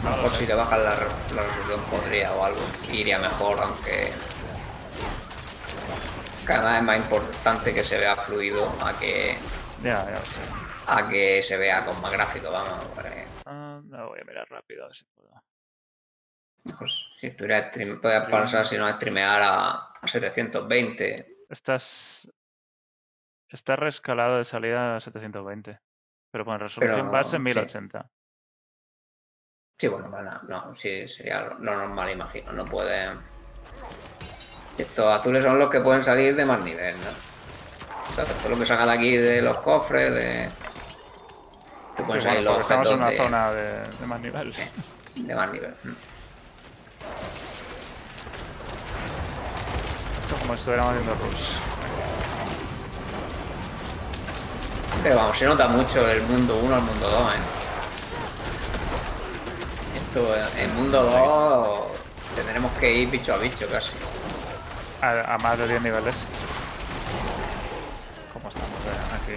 A 0.00 0.04
lo 0.04 0.10
mejor 0.16 0.30
si 0.32 0.46
le 0.46 0.54
bajas 0.54 0.78
la, 0.80 0.94
re- 0.96 1.34
la 1.34 1.42
resolución 1.42 1.80
podría 1.90 2.32
o 2.32 2.44
algo. 2.44 2.60
Iría 2.92 3.18
mejor, 3.18 3.58
aunque. 3.60 4.10
Cada 6.46 6.70
vez 6.70 6.78
es 6.78 6.84
más 6.84 6.96
importante 6.96 7.74
que 7.74 7.84
se 7.84 7.98
vea 7.98 8.16
fluido 8.16 8.68
a 8.82 8.98
que, 8.98 9.36
Ya, 9.82 10.04
ya 10.04 10.10
lo 10.18 10.24
sé. 10.26 10.40
a 10.86 11.08
que 11.08 11.42
se 11.42 11.56
vea 11.56 11.84
con 11.84 12.00
más 12.00 12.12
gráfico, 12.12 12.50
vamos. 12.50 12.84
porque, 12.94 13.26
Ah, 13.46 13.80
no 13.84 14.08
voy 14.08 14.20
a 14.20 14.24
mirar 14.24 14.48
rápido 14.50 14.84
a 14.84 14.86
ver 14.86 14.96
si 14.96 15.04
puedo. 15.04 15.30
pues, 16.78 17.06
si 17.16 17.28
estuviera 17.28 17.68
stream, 17.70 18.00
podías 18.00 18.28
pasar 18.30 18.66
si 18.66 18.76
no 18.78 18.86
a 18.86 18.94
streamear 18.96 19.42
a, 19.42 19.70
a 20.00 20.08
720. 20.08 21.26
Estás. 21.48 22.28
Está 23.48 23.76
rescalado 23.76 24.36
de 24.38 24.44
salida 24.44 24.96
a 24.96 25.00
720. 25.00 25.78
Pero 26.32 26.44
con 26.44 26.58
resolución 26.58 27.00
Pero, 27.00 27.10
base 27.12 27.36
sí. 27.36 27.42
1080. 27.42 28.02
Sí, 28.02 28.08
Sí, 29.80 29.88
bueno, 29.88 30.10
mana, 30.10 30.38
no, 30.46 30.74
sí, 30.74 31.08
sería 31.08 31.40
lo 31.40 31.58
normal, 31.58 32.10
imagino. 32.10 32.52
No 32.52 32.66
pueden. 32.66 33.18
Estos 34.76 35.06
azules 35.06 35.42
son 35.42 35.58
los 35.58 35.70
que 35.70 35.80
pueden 35.80 36.02
salir 36.02 36.36
de 36.36 36.44
más 36.44 36.62
nivel, 36.62 36.94
¿no? 36.96 38.44
O 38.44 38.48
lo 38.50 38.58
que 38.58 38.66
sacan 38.66 38.90
aquí 38.90 39.16
de 39.16 39.40
los 39.40 39.56
cofres, 39.60 40.12
de. 40.12 40.50
Los 42.42 42.60
estamos 42.60 42.88
en 42.88 42.94
una 42.94 43.08
de... 43.08 43.16
zona 43.16 43.52
de, 43.52 44.06
más 44.06 44.20
nivel. 44.20 44.54
Sí, 44.54 44.64
de 45.14 45.34
más 45.34 45.50
nivel. 45.50 45.74
Mm. 45.82 45.92
Esto 50.20 50.36
como 50.40 50.52
si 50.52 50.58
estuviéramos 50.58 50.92
haciendo 50.92 51.14
rush. 51.14 51.52
Pero 55.02 55.16
vamos, 55.16 55.38
se 55.38 55.46
nota 55.46 55.68
mucho 55.68 56.06
el 56.06 56.20
mundo 56.24 56.54
1 56.64 56.74
al 56.74 56.82
mundo 56.82 57.08
2, 57.08 57.34
¿eh? 57.34 57.59
Esto, 60.12 60.26
en 60.58 60.74
mundo 60.74 61.04
2 61.04 61.86
tendremos 62.34 62.72
que 62.80 62.90
ir 62.90 63.10
bicho 63.10 63.32
a 63.32 63.36
bicho 63.36 63.68
casi. 63.70 63.96
A, 65.00 65.34
a 65.34 65.38
más 65.38 65.56
de 65.56 65.68
10 65.68 65.82
niveles. 65.82 66.26
¿Cómo 68.32 68.48
estamos 68.48 68.68
eh, 68.68 69.14
aquí? 69.14 69.32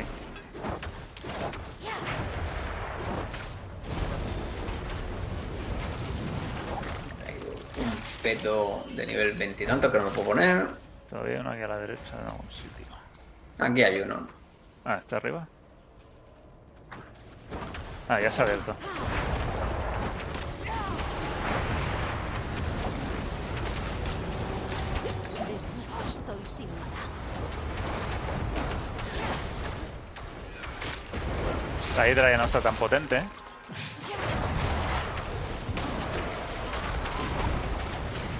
Hay 7.28 7.36
un 7.84 7.92
peto 8.24 8.84
de 8.96 9.06
nivel 9.06 9.34
20 9.34 9.64
y 9.64 9.68
tanto 9.68 9.92
que 9.92 10.00
no 10.00 10.06
me 10.06 10.10
puedo 10.10 10.30
poner. 10.30 10.66
Todavía 11.08 11.42
uno 11.42 11.52
aquí 11.52 11.62
a 11.62 11.68
la 11.68 11.78
derecha 11.78 12.14
en 12.20 12.32
algún 12.32 12.50
sitio. 12.50 12.88
Aquí 13.60 13.84
hay 13.84 14.02
uno. 14.02 14.28
Ah, 14.86 14.98
está 14.98 15.18
arriba. 15.18 15.48
Ah, 18.10 18.20
ya 18.20 18.32
se 18.32 18.42
ha 18.42 18.46
abierto. 18.46 18.76
La 31.98 32.10
hidra 32.10 32.32
ya 32.32 32.38
no 32.38 32.46
está 32.46 32.60
tan 32.60 32.76
potente. 32.76 33.18
¿eh? 33.18 33.24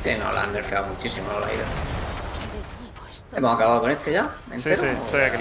Sí, 0.04 0.16
no, 0.20 0.32
la 0.32 0.42
han 0.44 0.54
nerfeado 0.54 0.88
muchísimo 0.88 1.28
la 1.40 1.54
estoy 1.54 1.66
¿Hemos 3.36 3.56
acabado 3.56 3.82
con 3.82 3.92
este 3.92 4.12
ya? 4.12 4.30
Sí, 4.48 4.56
¿Entero? 4.56 4.82
sí, 4.82 4.88
estoy 5.06 5.22
aquí 5.22 5.38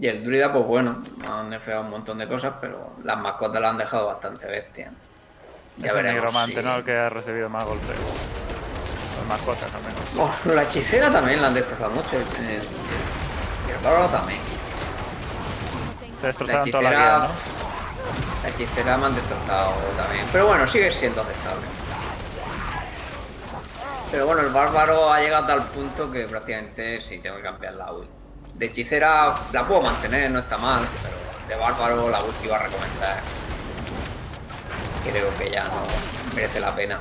Y 0.00 0.06
el 0.06 0.24
druida, 0.24 0.52
pues 0.52 0.64
bueno, 0.64 0.96
han 1.28 1.50
nerfeado 1.50 1.80
un 1.82 1.90
montón 1.90 2.18
de 2.18 2.28
cosas, 2.28 2.54
pero 2.60 2.92
las 3.02 3.18
mascotas 3.18 3.60
la 3.60 3.70
han 3.70 3.78
dejado 3.78 4.06
bastante 4.06 4.46
bestia. 4.46 4.92
Ya 5.78 5.86
es 5.88 5.90
el 5.92 5.96
veremos. 6.02 6.22
negromante, 6.22 6.54
si- 6.56 6.62
¿no? 6.62 6.76
El 6.76 6.84
que 6.84 6.96
ha 6.96 7.08
recibido 7.08 7.48
más 7.48 7.64
golpes. 7.64 7.96
Las 9.18 9.26
mascotas, 9.26 9.68
al 9.74 9.82
menos. 9.82 10.46
La 10.54 10.62
hechicera 10.62 11.10
también 11.10 11.40
la 11.42 11.48
han 11.48 11.54
destrozado 11.54 11.90
mucho. 11.90 12.16
El, 12.16 12.22
el, 12.46 12.50
el- 12.54 12.62
el 13.74 13.78
bárbaro 13.84 14.06
también. 14.08 14.38
Te 16.00 16.22
La 16.22 16.26
destrozaron 16.28 16.70
toda 16.70 16.82
la 16.82 16.88
hechicera, 16.90 17.16
vida, 17.16 17.28
¿no? 17.28 18.42
la 18.42 18.48
hechicera 18.48 18.96
me 18.98 19.06
han 19.06 19.14
destrozado 19.16 19.72
también. 19.96 20.26
Pero 20.32 20.46
bueno, 20.46 20.66
sigue 20.66 20.92
siendo 20.92 21.22
aceptable. 21.22 21.66
Pero 24.10 24.26
bueno, 24.26 24.40
el 24.42 24.48
bárbaro 24.52 25.12
ha 25.12 25.20
llegado 25.20 25.44
a 25.44 25.46
tal 25.48 25.62
punto 25.64 26.10
que 26.10 26.26
prácticamente 26.26 27.00
sí 27.00 27.18
tengo 27.18 27.36
que 27.36 27.42
cambiar 27.42 27.74
la 27.74 27.92
ult. 27.92 28.08
De 28.58 28.66
hechicera 28.66 29.36
la 29.52 29.66
puedo 29.66 29.82
mantener, 29.82 30.30
no 30.30 30.40
está 30.40 30.58
mal, 30.58 30.86
pero 31.02 31.48
de 31.48 31.54
bárbaro 31.54 32.10
la 32.10 32.20
iba 32.44 32.56
a 32.56 32.58
recomendar. 32.58 33.18
Creo 35.04 35.34
que 35.34 35.50
ya 35.50 35.64
no 35.64 35.82
merece 36.34 36.58
la 36.58 36.74
pena. 36.74 36.98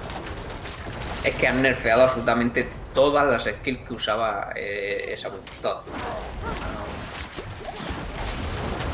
Es 1.24 1.36
que 1.36 1.48
han 1.48 1.62
nerfeado 1.62 2.04
absolutamente 2.04 2.70
todas 2.94 3.26
las 3.26 3.44
skills 3.44 3.88
que 3.88 3.94
usaba 3.94 4.52
eh, 4.56 5.10
esa 5.14 5.30
ult. 5.30 5.50
Todas. 5.62 5.84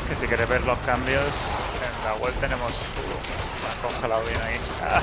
Que 0.08 0.16
si 0.16 0.26
quieres 0.26 0.48
ver 0.48 0.62
los 0.62 0.78
cambios, 0.80 1.24
en 1.24 2.04
la 2.04 2.14
web 2.14 2.32
tenemos... 2.40 2.72
Uh, 2.72 3.86
congelado 3.86 4.24
bien 4.24 4.40
ahí. 4.40 4.56
Ah. 4.82 5.02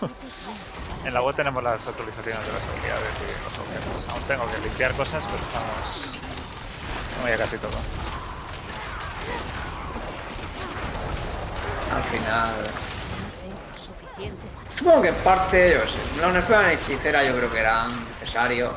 En 1.04 1.14
la 1.14 1.22
web 1.22 1.34
tenemos 1.34 1.62
las 1.62 1.86
actualizaciones 1.86 2.44
de 2.44 2.52
las 2.52 2.62
habilidades 2.64 3.14
y 3.22 3.44
los 3.44 3.58
objetos. 3.58 4.08
Aún 4.12 4.22
tengo 4.24 4.50
que 4.50 4.58
limpiar 4.58 4.92
cosas, 4.92 5.24
pero 5.24 5.38
estamos... 5.38 6.27
Tengo 7.18 7.28
ya 7.28 7.36
casi 7.36 7.58
todo. 7.58 7.76
Al 11.94 12.02
final. 12.04 12.54
Supongo 14.76 15.02
que 15.02 15.08
en 15.08 15.14
parte, 15.16 15.74
yo 15.74 15.80
sé, 15.90 15.98
la 16.48 16.72
hechicera 16.72 17.24
yo 17.24 17.36
creo 17.36 17.50
que 17.50 17.58
eran 17.58 17.90
necesarios. 18.10 18.72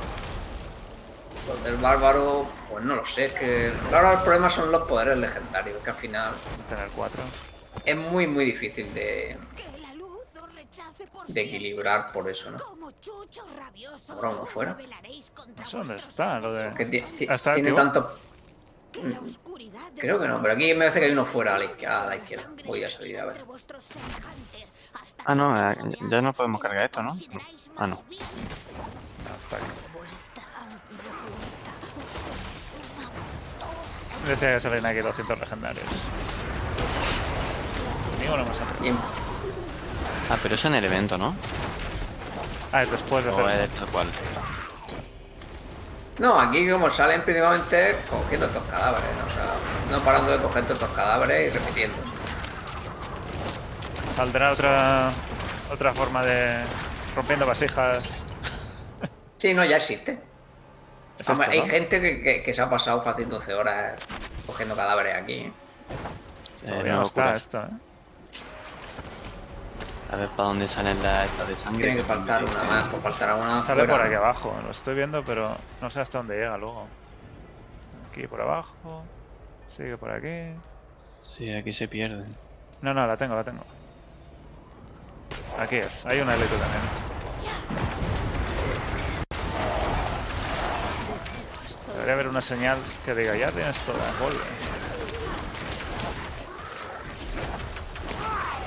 Los 1.48 1.64
del 1.64 1.76
bárbaro, 1.78 2.48
pues 2.70 2.84
no 2.84 2.96
lo 2.96 3.06
sé, 3.06 3.26
es 3.26 3.34
que 3.36 3.72
ahora 3.94 4.14
el 4.14 4.20
problema 4.20 4.50
son 4.50 4.72
los 4.72 4.88
poderes 4.88 5.20
legendarios, 5.20 5.84
que 5.84 5.90
al 5.92 5.96
final 5.96 6.34
Tener 6.68 6.88
cuatro. 6.96 7.22
es 7.86 7.96
muy 7.96 8.26
muy 8.26 8.46
difícil 8.46 8.92
de, 8.94 9.38
de 11.28 11.42
equilibrar 11.42 12.12
por 12.12 12.30
eso, 12.30 12.52
¿no? 12.52 12.58
Ahora 14.10 14.30
uno 14.30 14.46
fuera. 14.46 14.78
¿Eso 15.62 15.78
vuestros 15.78 16.08
está? 16.08 16.40
Lo 16.40 16.54
de... 16.54 16.74
Que 16.74 16.86
ti- 16.86 17.02
ti- 17.18 17.28
¿Está 17.30 17.54
tiene 17.54 17.72
tanto... 17.74 18.18
De 18.94 19.16
Creo 19.98 20.20
que 20.20 20.28
no, 20.28 20.42
pero 20.42 20.54
aquí 20.54 20.74
me 20.74 20.80
parece 20.80 21.00
que 21.00 21.06
hay 21.06 21.12
uno 21.14 21.26
fuera 21.26 21.56
a 21.56 21.60
la, 21.60 21.66
izquierda- 21.66 22.04
a 22.04 22.06
la 22.08 22.16
izquierda. 22.18 22.50
Voy 22.66 22.84
a 22.84 22.92
salir 22.92 23.20
a 23.20 23.26
ver. 23.26 23.42
hasta 23.42 25.24
Ah, 25.26 25.36
no, 25.36 25.72
eh, 25.72 25.76
ya 26.10 26.22
no 26.22 26.34
podemos 26.34 26.60
cargar 26.62 26.86
esto, 26.86 27.02
¿no? 27.02 27.18
Ah, 27.78 27.88
no. 27.88 28.02
está 29.40 29.56
aquí. 29.56 29.66
Decía 34.28 34.54
que 34.54 34.60
salen 34.60 34.86
aquí 34.86 35.00
200 35.00 35.40
legendarios. 35.40 35.86
Más 38.20 38.62
Y 38.82 38.88
en- 38.90 38.98
Ah, 40.30 40.38
pero 40.42 40.56
es 40.56 40.66
en 40.66 40.76
el 40.76 40.86
evento, 40.86 41.18
¿no? 41.18 41.36
Ah, 42.72 42.84
es 42.84 42.92
después 42.92 43.26
de 43.26 43.32
O 43.32 43.46
hacer 43.48 43.62
es 43.62 43.70
tal 43.72 43.88
cual. 43.90 44.08
No, 46.20 46.40
aquí 46.40 46.70
como 46.70 46.90
salen 46.90 47.22
principalmente 47.24 47.96
cogiendo 48.10 48.46
estos 48.46 48.64
cadáveres, 48.64 49.10
¿no? 49.18 49.26
o 49.32 49.34
sea, 49.36 49.98
no 49.98 50.04
parando 50.06 50.32
de 50.32 50.38
coger 50.44 50.64
todos 50.66 50.80
estos 50.82 50.96
cadáveres 50.96 51.52
y 51.54 51.58
repitiendo. 51.58 51.98
Saldrá 54.16 54.52
otra 54.52 55.12
otra 55.72 55.94
forma 55.94 56.24
de 56.24 56.64
rompiendo 57.16 57.46
vasijas. 57.46 58.26
Sí, 59.38 59.54
no, 59.54 59.64
ya 59.66 59.78
existe. 59.78 60.20
Es 61.18 61.28
Hombre, 61.30 61.48
esto, 61.48 61.62
hay 61.62 61.68
¿no? 61.68 61.74
gente 61.74 62.02
que, 62.02 62.22
que- 62.22 62.44
que 62.44 62.54
se 62.54 62.62
ha 62.62 62.70
pasado 62.70 63.02
fácil 63.02 63.28
12 63.30 63.54
horas 63.54 64.00
cogiendo 64.46 64.76
cadáveres 64.76 65.16
aquí. 65.16 65.34
Eh, 65.34 65.54
Todavía 66.68 66.94
no 66.94 67.04
está 67.04 67.34
esto, 67.34 67.60
¿eh? 67.60 67.68
A 70.12 70.16
ver 70.18 70.28
para 70.30 70.50
dónde 70.50 70.68
salen 70.68 71.02
las 71.02 71.26
estas 71.26 71.48
de 71.48 71.56
sangre. 71.56 71.84
Tiene 71.86 71.98
que 72.02 72.06
faltar 72.06 72.44
una 72.44 72.64
más, 72.64 72.84
pues 72.90 73.02
faltará 73.02 73.36
una 73.36 73.62
Sale 73.62 73.84
fuera. 73.86 73.94
por 73.94 74.02
aquí 74.06 74.16
abajo, 74.16 74.60
lo 74.64 74.72
estoy 74.72 74.96
viendo, 74.96 75.24
pero 75.24 75.56
no 75.82 75.90
sé 75.90 76.02
hasta 76.02 76.18
dónde 76.18 76.36
llega 76.36 76.58
luego. 76.58 76.86
Aquí 78.12 78.28
por 78.28 78.42
abajo. 78.42 79.04
Sigue 79.68 79.98
por 79.98 80.12
aquí. 80.12 80.54
Sí, 81.22 81.54
aquí 81.54 81.72
se 81.72 81.88
pierden. 81.88 82.36
No, 82.82 82.94
no, 82.94 83.08
la 83.08 83.16
tengo, 83.16 83.36
la 83.36 83.44
tengo. 83.44 83.64
Aquí 85.58 85.78
es, 85.78 86.06
hay 86.06 86.20
una 86.20 86.36
élite 86.36 86.56
también. 86.58 86.82
Debería 91.94 92.14
haber 92.14 92.28
una 92.28 92.42
señal 92.42 92.78
que 93.06 93.14
diga, 93.16 93.36
ya 93.38 93.52
tienes 93.52 93.78
toda, 93.82 94.00
vuelve. 94.20 94.40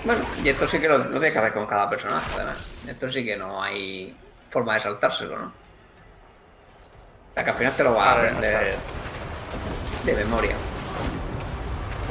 Bueno, 0.05 0.23
y 0.43 0.49
esto 0.49 0.67
sí 0.67 0.79
que 0.79 0.89
lo, 0.89 0.99
lo 0.99 1.11
tiene 1.11 1.33
que 1.33 1.39
hacer 1.39 1.53
con 1.53 1.67
cada 1.67 1.89
personaje, 1.89 2.31
además. 2.37 2.57
Esto 2.87 3.11
sí 3.11 3.25
que 3.25 3.37
no 3.37 3.63
hay 3.63 4.15
forma 4.51 4.75
de 4.75 4.81
saltárselo, 4.81 5.39
¿no? 5.39 5.47
O 5.47 7.35
sea, 7.35 7.43
que 7.45 7.51
al 7.51 7.57
final 7.57 7.73
te 7.73 7.83
lo 7.85 7.95
vas 7.95 8.07
a 8.07 8.11
A 8.11 8.13
aprender 8.15 8.77
de 10.05 10.15
memoria. 10.15 10.55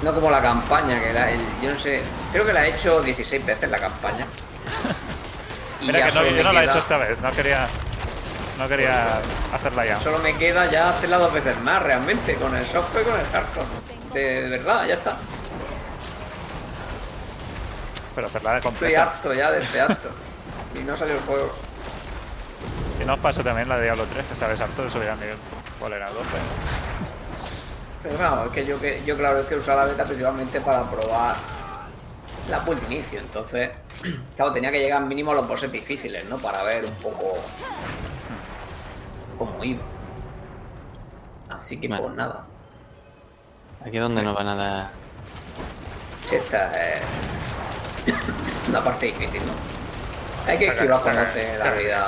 No 0.02 0.14
como 0.14 0.30
la 0.30 0.41
campaña, 0.41 1.00
que 1.02 1.14
la, 1.14 1.32
el- 1.32 1.39
yo 1.62 1.72
no 1.72 1.80
sé, 1.80 2.02
creo 2.34 2.46
que 2.46 2.52
la 2.52 2.66
he 2.68 2.72
hecho 2.72 3.02
16 3.02 3.46
veces 3.46 3.70
la 3.70 3.78
campaña. 3.80 4.26
Y 5.82 5.88
Mira 5.88 6.06
que 6.08 6.12
no, 6.14 6.24
yo 6.26 6.44
no 6.44 6.54
la 6.54 6.62
he 6.64 6.66
hecho 6.66 6.80
esta 6.80 6.98
vez, 6.98 7.20
no 7.20 7.30
quería, 7.32 7.68
no 8.58 8.68
quería 8.70 9.20
hacerla 9.54 9.86
ya. 9.86 9.98
Solo 10.00 10.20
me 10.20 10.34
queda 10.38 10.70
ya 10.72 10.89
hacerla 10.89 11.18
dos 11.18 11.34
veces 11.34 11.60
más, 11.62 11.82
realmente, 11.82 12.36
con 12.36 12.56
el 12.56 12.66
software 12.66 13.04
y 13.06 13.10
con 13.10 13.20
el 13.20 13.26
hardcore. 13.28 13.66
De, 14.14 14.41
de 14.44 14.50
verdad, 14.58 14.86
ya 14.88 14.94
está. 14.94 15.18
Pero 18.16 18.28
hacerla 18.28 18.51
de 18.51 18.57
Estoy 18.57 18.72
completa. 18.72 19.03
harto 19.03 19.34
ya 19.34 19.51
de 19.51 19.59
este 19.59 19.82
harto. 19.82 20.09
Y 20.76 20.80
no 20.80 20.95
salió 20.97 21.16
el 21.16 21.22
juego. 21.22 21.51
Y 23.01 23.05
no 23.05 23.14
os 23.16 23.20
pasó 23.20 23.43
también 23.43 23.68
la 23.68 23.78
de 23.78 23.84
Diablo 23.84 24.05
3, 24.11 24.26
que 24.26 24.34
estabais 24.34 24.59
harto 24.59 24.84
de 24.84 24.89
subir 24.91 25.09
a 25.09 25.16
nivel. 25.16 25.38
¿Cuál 25.80 25.93
era? 25.93 26.09
12. 26.09 26.22
Pero 28.03 28.18
claro, 28.18 28.45
es 28.45 28.51
que 28.51 28.66
yo, 28.66 28.80
que 28.80 29.01
yo 29.05 29.18
claro, 29.18 29.39
es 29.39 29.47
que 29.47 29.55
usaba 29.55 29.86
la 29.86 29.91
beta 29.91 30.03
principalmente 30.03 30.59
para 30.61 30.84
probar 30.84 31.36
la 32.49 32.59
build 32.59 32.82
de 32.88 32.95
inicio. 32.95 33.20
Entonces, 33.20 33.72
claro, 34.36 34.51
tenía 34.53 34.72
que 34.72 34.80
llegar 34.80 35.01
mínimo 35.05 35.32
a 35.32 35.36
los 35.36 35.47
bosses 35.47 35.72
difíciles, 35.72 36.26
¿no? 36.30 36.38
Para 36.38 36.64
ver 36.64 36.86
un 36.86 36.95
poco 36.95 37.38
como 39.38 39.64
iba. 39.64 39.82
Así 41.49 41.80
que 41.80 41.88
Bueno. 41.88 42.03
pues 42.03 42.16
nada. 42.16 42.45
Aquí 43.86 43.97
es 43.97 44.01
donde 44.03 44.22
nos 44.24 44.36
van 44.36 44.47
a 44.49 44.55
dar. 44.55 44.89
Sí, 46.28 46.36
esta 46.36 46.68
es 46.93 47.01
una 48.70 48.84
parte 48.84 49.06
difícil, 49.08 49.41
¿no? 49.45 49.54
Hay 50.51 50.58
que 50.58 50.68
esquivar 50.68 51.01
cuando 51.01 51.22
la 51.22 51.66
habilidad. 51.70 52.08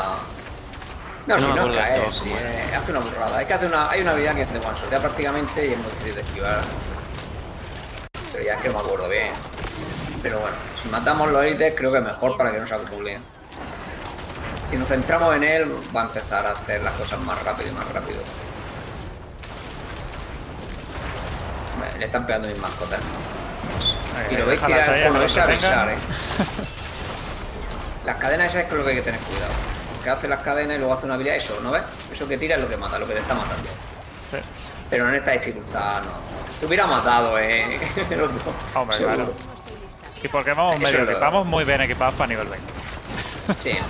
No, 1.27 1.35
No 1.37 1.41
si 1.41 1.47
no 1.47 1.51
acuerdo 1.53 1.71
de 1.71 1.77
cae, 1.79 1.99
todo 2.01 2.11
si 2.11 2.33
es- 2.33 2.73
hace 2.75 2.91
una 2.91 2.99
burrada. 2.99 3.37
Hay 3.37 3.45
que 3.45 3.53
hacer 3.53 3.67
una, 3.67 3.89
hay 3.89 4.01
una 4.01 4.11
habilidad 4.11 4.35
que 4.35 4.41
es 4.43 4.53
de 4.53 4.59
one 4.59 4.77
shot 4.77 4.89
prácticamente 5.01 5.65
y 5.67 5.71
es 5.73 5.77
muy 5.77 5.87
difícil 5.91 6.15
de 6.15 6.21
esquivar. 6.21 6.59
Pero 8.31 8.43
ya 8.43 8.53
es 8.55 8.61
que 8.61 8.67
no 8.69 8.73
me 8.75 8.79
acuerdo 8.81 9.09
bien. 9.09 9.31
Pero 10.21 10.39
bueno, 10.39 10.55
si 10.81 10.89
matamos 10.89 11.31
los 11.31 11.43
élites 11.43 11.73
creo 11.75 11.91
que 11.91 11.97
es 11.99 12.03
mejor 12.03 12.37
para 12.37 12.51
que 12.51 12.59
no 12.59 12.67
se 12.67 12.73
acumulen. 12.75 13.23
Si 14.69 14.77
nos 14.77 14.87
centramos 14.87 15.33
en 15.35 15.43
él, 15.43 15.71
va 15.95 16.01
a 16.01 16.05
empezar 16.05 16.45
a 16.45 16.51
hacer 16.51 16.81
las 16.83 16.93
cosas 16.93 17.19
más 17.21 17.41
rápido 17.43 17.69
y 17.69 17.73
más 17.73 17.87
rápido. 17.93 18.19
Le 21.97 22.05
están 22.05 22.25
pegando 22.25 22.47
mis 22.49 22.57
mascotas. 22.57 22.99
Y 24.32 24.36
lo 24.36 24.45
veis 24.45 24.61
tirar 24.66 24.89
ahí, 24.89 25.07
con 25.07 25.20
que 25.20 25.26
ese 25.26 25.41
avisar, 25.41 25.89
eh. 25.89 25.95
Las 28.05 28.16
cadenas 28.18 28.47
esas 28.49 28.63
es 28.63 28.70
con 28.70 28.78
lo 28.78 28.84
que 28.84 28.91
hay 28.91 28.95
que 28.97 29.01
tener 29.01 29.20
cuidado. 29.22 29.51
Que 30.03 30.09
hace 30.11 30.28
las 30.28 30.41
cadenas 30.43 30.76
y 30.76 30.80
luego 30.80 30.93
hace 30.93 31.05
una 31.05 31.16
habilidad, 31.16 31.38
eso, 31.38 31.57
¿no 31.63 31.72
ves? 31.72 31.82
Eso 32.13 32.28
que 32.28 32.38
tira 32.38 32.55
es 32.55 32.61
lo 32.61 32.70
que 32.70 32.78
mata, 32.78 32.99
lo 32.99 33.07
que 33.07 33.13
te 33.13 33.20
está 33.20 33.34
matando. 33.34 33.70
Sí. 34.32 34.38
Pero 34.89 35.09
en 35.09 35.16
esta 35.16 35.32
dificultad 35.32 36.01
no. 36.03 36.11
Te 36.59 36.66
hubiera 36.68 36.86
matado, 36.86 37.38
eh. 37.39 37.80
El 38.09 38.22
otro. 38.22 38.53
Hombre, 38.76 38.97
seguro. 38.97 39.16
claro. 39.16 39.34
Y 40.24 40.28
porque 40.28 40.53
vamos 40.53 40.80
medio 40.80 40.99
lo- 41.03 41.11
equipados 41.11 41.45
muy 41.45 41.63
bien 41.66 41.82
equipados 41.82 42.13
para 42.16 42.28
nivel 42.28 42.47
20. 42.47 42.68
Sí, 43.59 43.72
claro. 43.72 43.86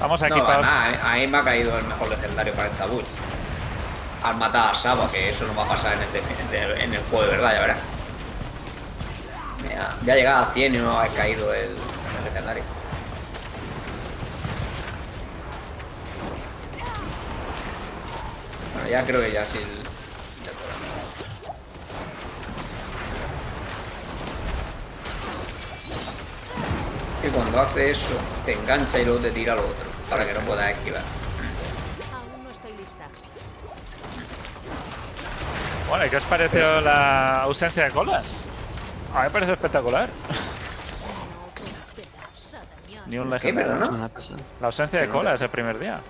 Vamos 0.00 0.20
No, 0.20 0.26
equipados. 0.26 0.66
además, 0.68 1.00
a 1.04 1.14
mí 1.14 1.26
me 1.28 1.38
ha 1.38 1.42
caído 1.44 1.78
el 1.78 1.84
mejor 1.84 2.10
legendario 2.10 2.52
para 2.54 2.68
esta 2.68 2.86
build. 2.86 3.06
Al 4.24 4.36
matar 4.36 4.70
a 4.70 4.74
Saba, 4.74 5.08
que 5.10 5.30
eso 5.30 5.46
no 5.46 5.54
va 5.54 5.64
a 5.64 5.68
pasar 5.68 5.92
en 5.94 6.54
el, 6.54 6.80
en 6.80 6.94
el 6.94 7.00
juego 7.10 7.24
de 7.24 7.30
verdad, 7.32 7.54
ya 7.54 7.60
verás. 7.60 7.76
Mira, 9.66 9.96
ya 10.04 10.14
llegado 10.14 10.44
a 10.44 10.46
100 10.46 10.74
y 10.74 10.78
no 10.78 10.98
ha 10.98 11.06
caído 11.08 11.52
el, 11.52 11.70
el 11.70 12.24
legendario. 12.24 12.62
Bueno, 18.74 18.88
ya 18.88 19.04
creo 19.04 19.20
que 19.22 19.32
ya 19.32 19.44
sí. 19.44 19.58
Que 27.22 27.28
cuando 27.30 27.60
hace 27.60 27.90
eso, 27.90 28.14
te 28.44 28.52
engancha 28.52 28.98
y 28.98 29.04
luego 29.06 29.20
te 29.20 29.30
tira 29.30 29.54
lo 29.54 29.62
otro, 29.62 29.86
para 30.10 30.26
que 30.26 30.34
no 30.34 30.40
puedas 30.40 30.70
esquivar. 30.72 31.00
Aún 32.12 32.44
no 32.44 32.50
estoy 32.50 32.72
lista. 32.72 33.08
Bueno, 35.88 36.04
¿y 36.04 36.10
qué 36.10 36.16
os 36.16 36.24
pareció 36.24 36.80
la 36.82 37.42
ausencia 37.42 37.84
de 37.84 37.90
colas? 37.92 38.44
A 39.14 39.18
mí 39.18 39.24
me 39.24 39.30
parece 39.30 39.52
espectacular. 39.52 40.08
No. 40.08 40.64
Ni 43.06 43.18
un 43.18 43.24
¿Qué, 43.28 43.34
legendario. 43.52 43.80
Es 43.82 43.88
pasada. 44.10 44.38
La 44.60 44.66
ausencia 44.66 45.00
de 45.00 45.06
no 45.06 45.12
colas 45.12 45.38
te- 45.38 45.44
el 45.44 45.50
primer 45.50 45.78
día. 45.78 46.00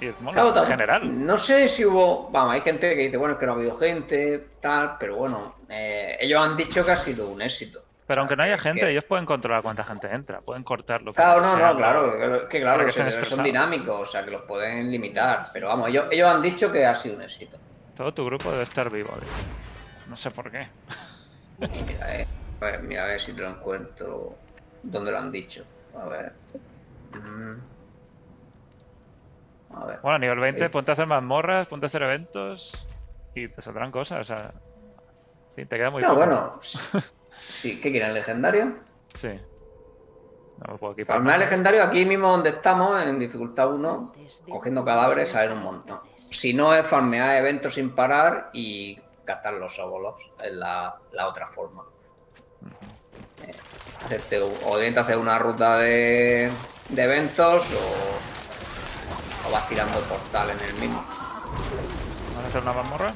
Y 0.00 0.06
mola, 0.20 0.42
Claro, 0.42 0.58
en 0.62 0.64
general. 0.68 1.26
No 1.26 1.38
sé 1.38 1.68
si 1.68 1.84
hubo. 1.84 2.28
Vamos, 2.30 2.52
hay 2.54 2.60
gente 2.62 2.94
que 2.96 3.02
dice, 3.02 3.16
bueno, 3.16 3.34
es 3.34 3.40
que 3.40 3.46
no 3.46 3.52
ha 3.52 3.54
habido 3.54 3.76
gente, 3.76 4.48
tal, 4.60 4.96
pero 4.98 5.16
bueno, 5.16 5.54
eh, 5.68 6.16
ellos 6.20 6.40
han 6.40 6.56
dicho 6.56 6.84
que 6.84 6.90
ha 6.92 6.96
sido 6.96 7.28
un 7.28 7.40
éxito. 7.40 7.80
Pero 8.06 8.20
aunque 8.20 8.36
no 8.36 8.42
haya 8.42 8.58
gente, 8.58 8.80
que- 8.82 8.90
ellos 8.90 9.04
pueden 9.04 9.24
controlar 9.24 9.62
cuánta 9.62 9.84
gente 9.84 10.08
entra, 10.12 10.40
pueden 10.40 10.62
cortarlo. 10.64 11.12
Claro, 11.12 11.40
no, 11.40 11.56
sea, 11.56 11.70
no, 11.70 11.76
claro, 11.78 12.48
que, 12.48 12.60
claro, 12.60 12.86
estén 12.86 13.24
son 13.24 13.44
dinámicos, 13.44 14.00
o 14.00 14.04
sea, 14.06 14.24
que 14.24 14.30
los 14.32 14.42
pueden 14.42 14.90
limitar. 14.90 15.44
Pero 15.54 15.68
vamos, 15.68 15.88
ellos, 15.88 16.06
ellos 16.10 16.28
han 16.28 16.42
dicho 16.42 16.70
que 16.70 16.84
ha 16.84 16.94
sido 16.94 17.16
un 17.16 17.22
éxito. 17.22 17.56
Todo 17.96 18.12
tu 18.12 18.26
grupo 18.26 18.50
debe 18.50 18.64
estar 18.64 18.90
vivo. 18.90 19.10
tío. 19.20 19.28
No 20.08 20.16
sé 20.16 20.30
por 20.32 20.50
qué. 20.50 20.66
Mira, 21.58 22.20
eh, 22.20 22.26
a 22.60 22.64
ver, 22.64 22.82
mira, 22.82 23.04
a 23.04 23.08
ver 23.08 23.20
si 23.20 23.32
te 23.32 23.42
lo 23.42 23.48
encuentro. 23.50 24.34
¿Dónde 24.82 25.10
lo 25.10 25.18
han 25.18 25.30
dicho? 25.32 25.64
A 25.98 26.04
ver. 26.08 26.32
Mm. 27.12 27.54
A 29.76 29.84
ver. 29.86 29.98
Bueno, 30.02 30.16
a 30.16 30.18
nivel 30.18 30.38
20, 30.40 30.64
Sí. 30.64 30.68
ponte 30.70 30.90
a 30.92 30.94
hacer 30.94 31.06
mazmorras, 31.06 31.66
ponte 31.68 31.86
a 31.86 31.88
hacer 31.88 32.02
eventos 32.02 32.86
y 33.34 33.48
te 33.48 33.60
saldrán 33.60 33.90
cosas. 33.90 34.20
O 34.20 34.24
sea, 34.34 34.52
sí, 35.56 35.64
te 35.66 35.76
queda 35.76 35.90
muy 35.90 36.02
No, 36.02 36.08
poco. 36.08 36.20
bueno. 36.20 36.58
Sí, 37.36 37.80
¿qué 37.80 37.90
quieren? 37.90 38.14
¿Legendario? 38.14 38.76
Sí. 39.12 39.28
No 40.68 40.76
puedo 40.78 40.92
equipar. 40.92 41.16
Farmear 41.16 41.40
legendario 41.40 41.82
aquí 41.82 42.06
mismo 42.06 42.30
donde 42.30 42.50
estamos, 42.50 43.02
en 43.02 43.18
dificultad 43.18 43.72
1, 43.72 44.12
cogiendo 44.48 44.84
cadáveres, 44.84 45.30
salen 45.32 45.58
un 45.58 45.64
montón. 45.64 45.98
Si 46.14 46.54
no 46.54 46.72
es 46.72 46.86
farmear 46.86 47.36
eventos 47.36 47.74
sin 47.74 47.90
parar 47.90 48.50
y 48.52 48.96
gastar 49.24 49.54
los 49.54 49.78
óvulos, 49.78 50.30
es 50.42 50.52
la, 50.52 50.96
la 51.12 51.28
otra 51.28 51.48
forma. 51.48 51.84
Eh, 53.46 53.52
hacerte, 54.04 54.40
o 54.40 54.78
bien 54.78 54.94
te 54.94 55.00
hacer 55.00 55.18
una 55.18 55.38
ruta 55.38 55.78
de, 55.78 56.50
de 56.88 57.02
eventos 57.02 57.72
o, 57.72 59.48
o 59.48 59.52
vas 59.52 59.68
tirando 59.68 59.98
portal 60.00 60.50
en 60.50 60.60
el 60.60 60.74
mismo. 60.74 61.02
¿Vamos 61.02 62.44
a 62.44 62.46
hacer 62.48 62.62
una 62.62 62.72
mazmorra? 62.72 63.14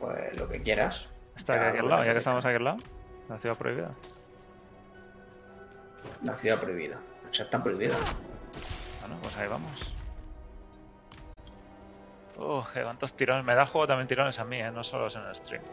Pues 0.00 0.36
lo 0.40 0.48
que 0.48 0.62
quieras. 0.62 1.08
Está 1.36 1.54
aquí, 1.54 1.64
aquí 1.64 1.78
al 1.78 1.88
lado, 1.88 2.04
ya 2.04 2.12
que 2.12 2.18
estamos 2.18 2.44
aquí 2.44 2.56
al 2.56 2.64
lado. 2.64 2.76
La 3.28 3.38
ciudad 3.38 3.56
prohibida. 3.56 3.90
La 6.22 6.34
ciudad 6.34 6.60
prohibida. 6.60 6.98
O 7.30 7.32
sea, 7.32 7.44
está 7.44 7.62
prohibida. 7.62 7.94
Bueno, 9.00 9.16
pues 9.22 9.36
ahí 9.38 9.48
vamos. 9.48 9.94
Uh, 12.34 12.62
qué 12.72 12.82
cuántos 12.82 13.14
tirones. 13.14 13.44
Me 13.44 13.54
da 13.54 13.62
el 13.62 13.68
juego 13.68 13.86
también 13.86 14.06
tirones 14.08 14.38
a 14.38 14.44
mí, 14.44 14.58
¿eh? 14.58 14.70
No 14.72 14.82
solo 14.82 15.06
es 15.06 15.14
en 15.16 15.22
el 15.22 15.34
stream. 15.34 15.64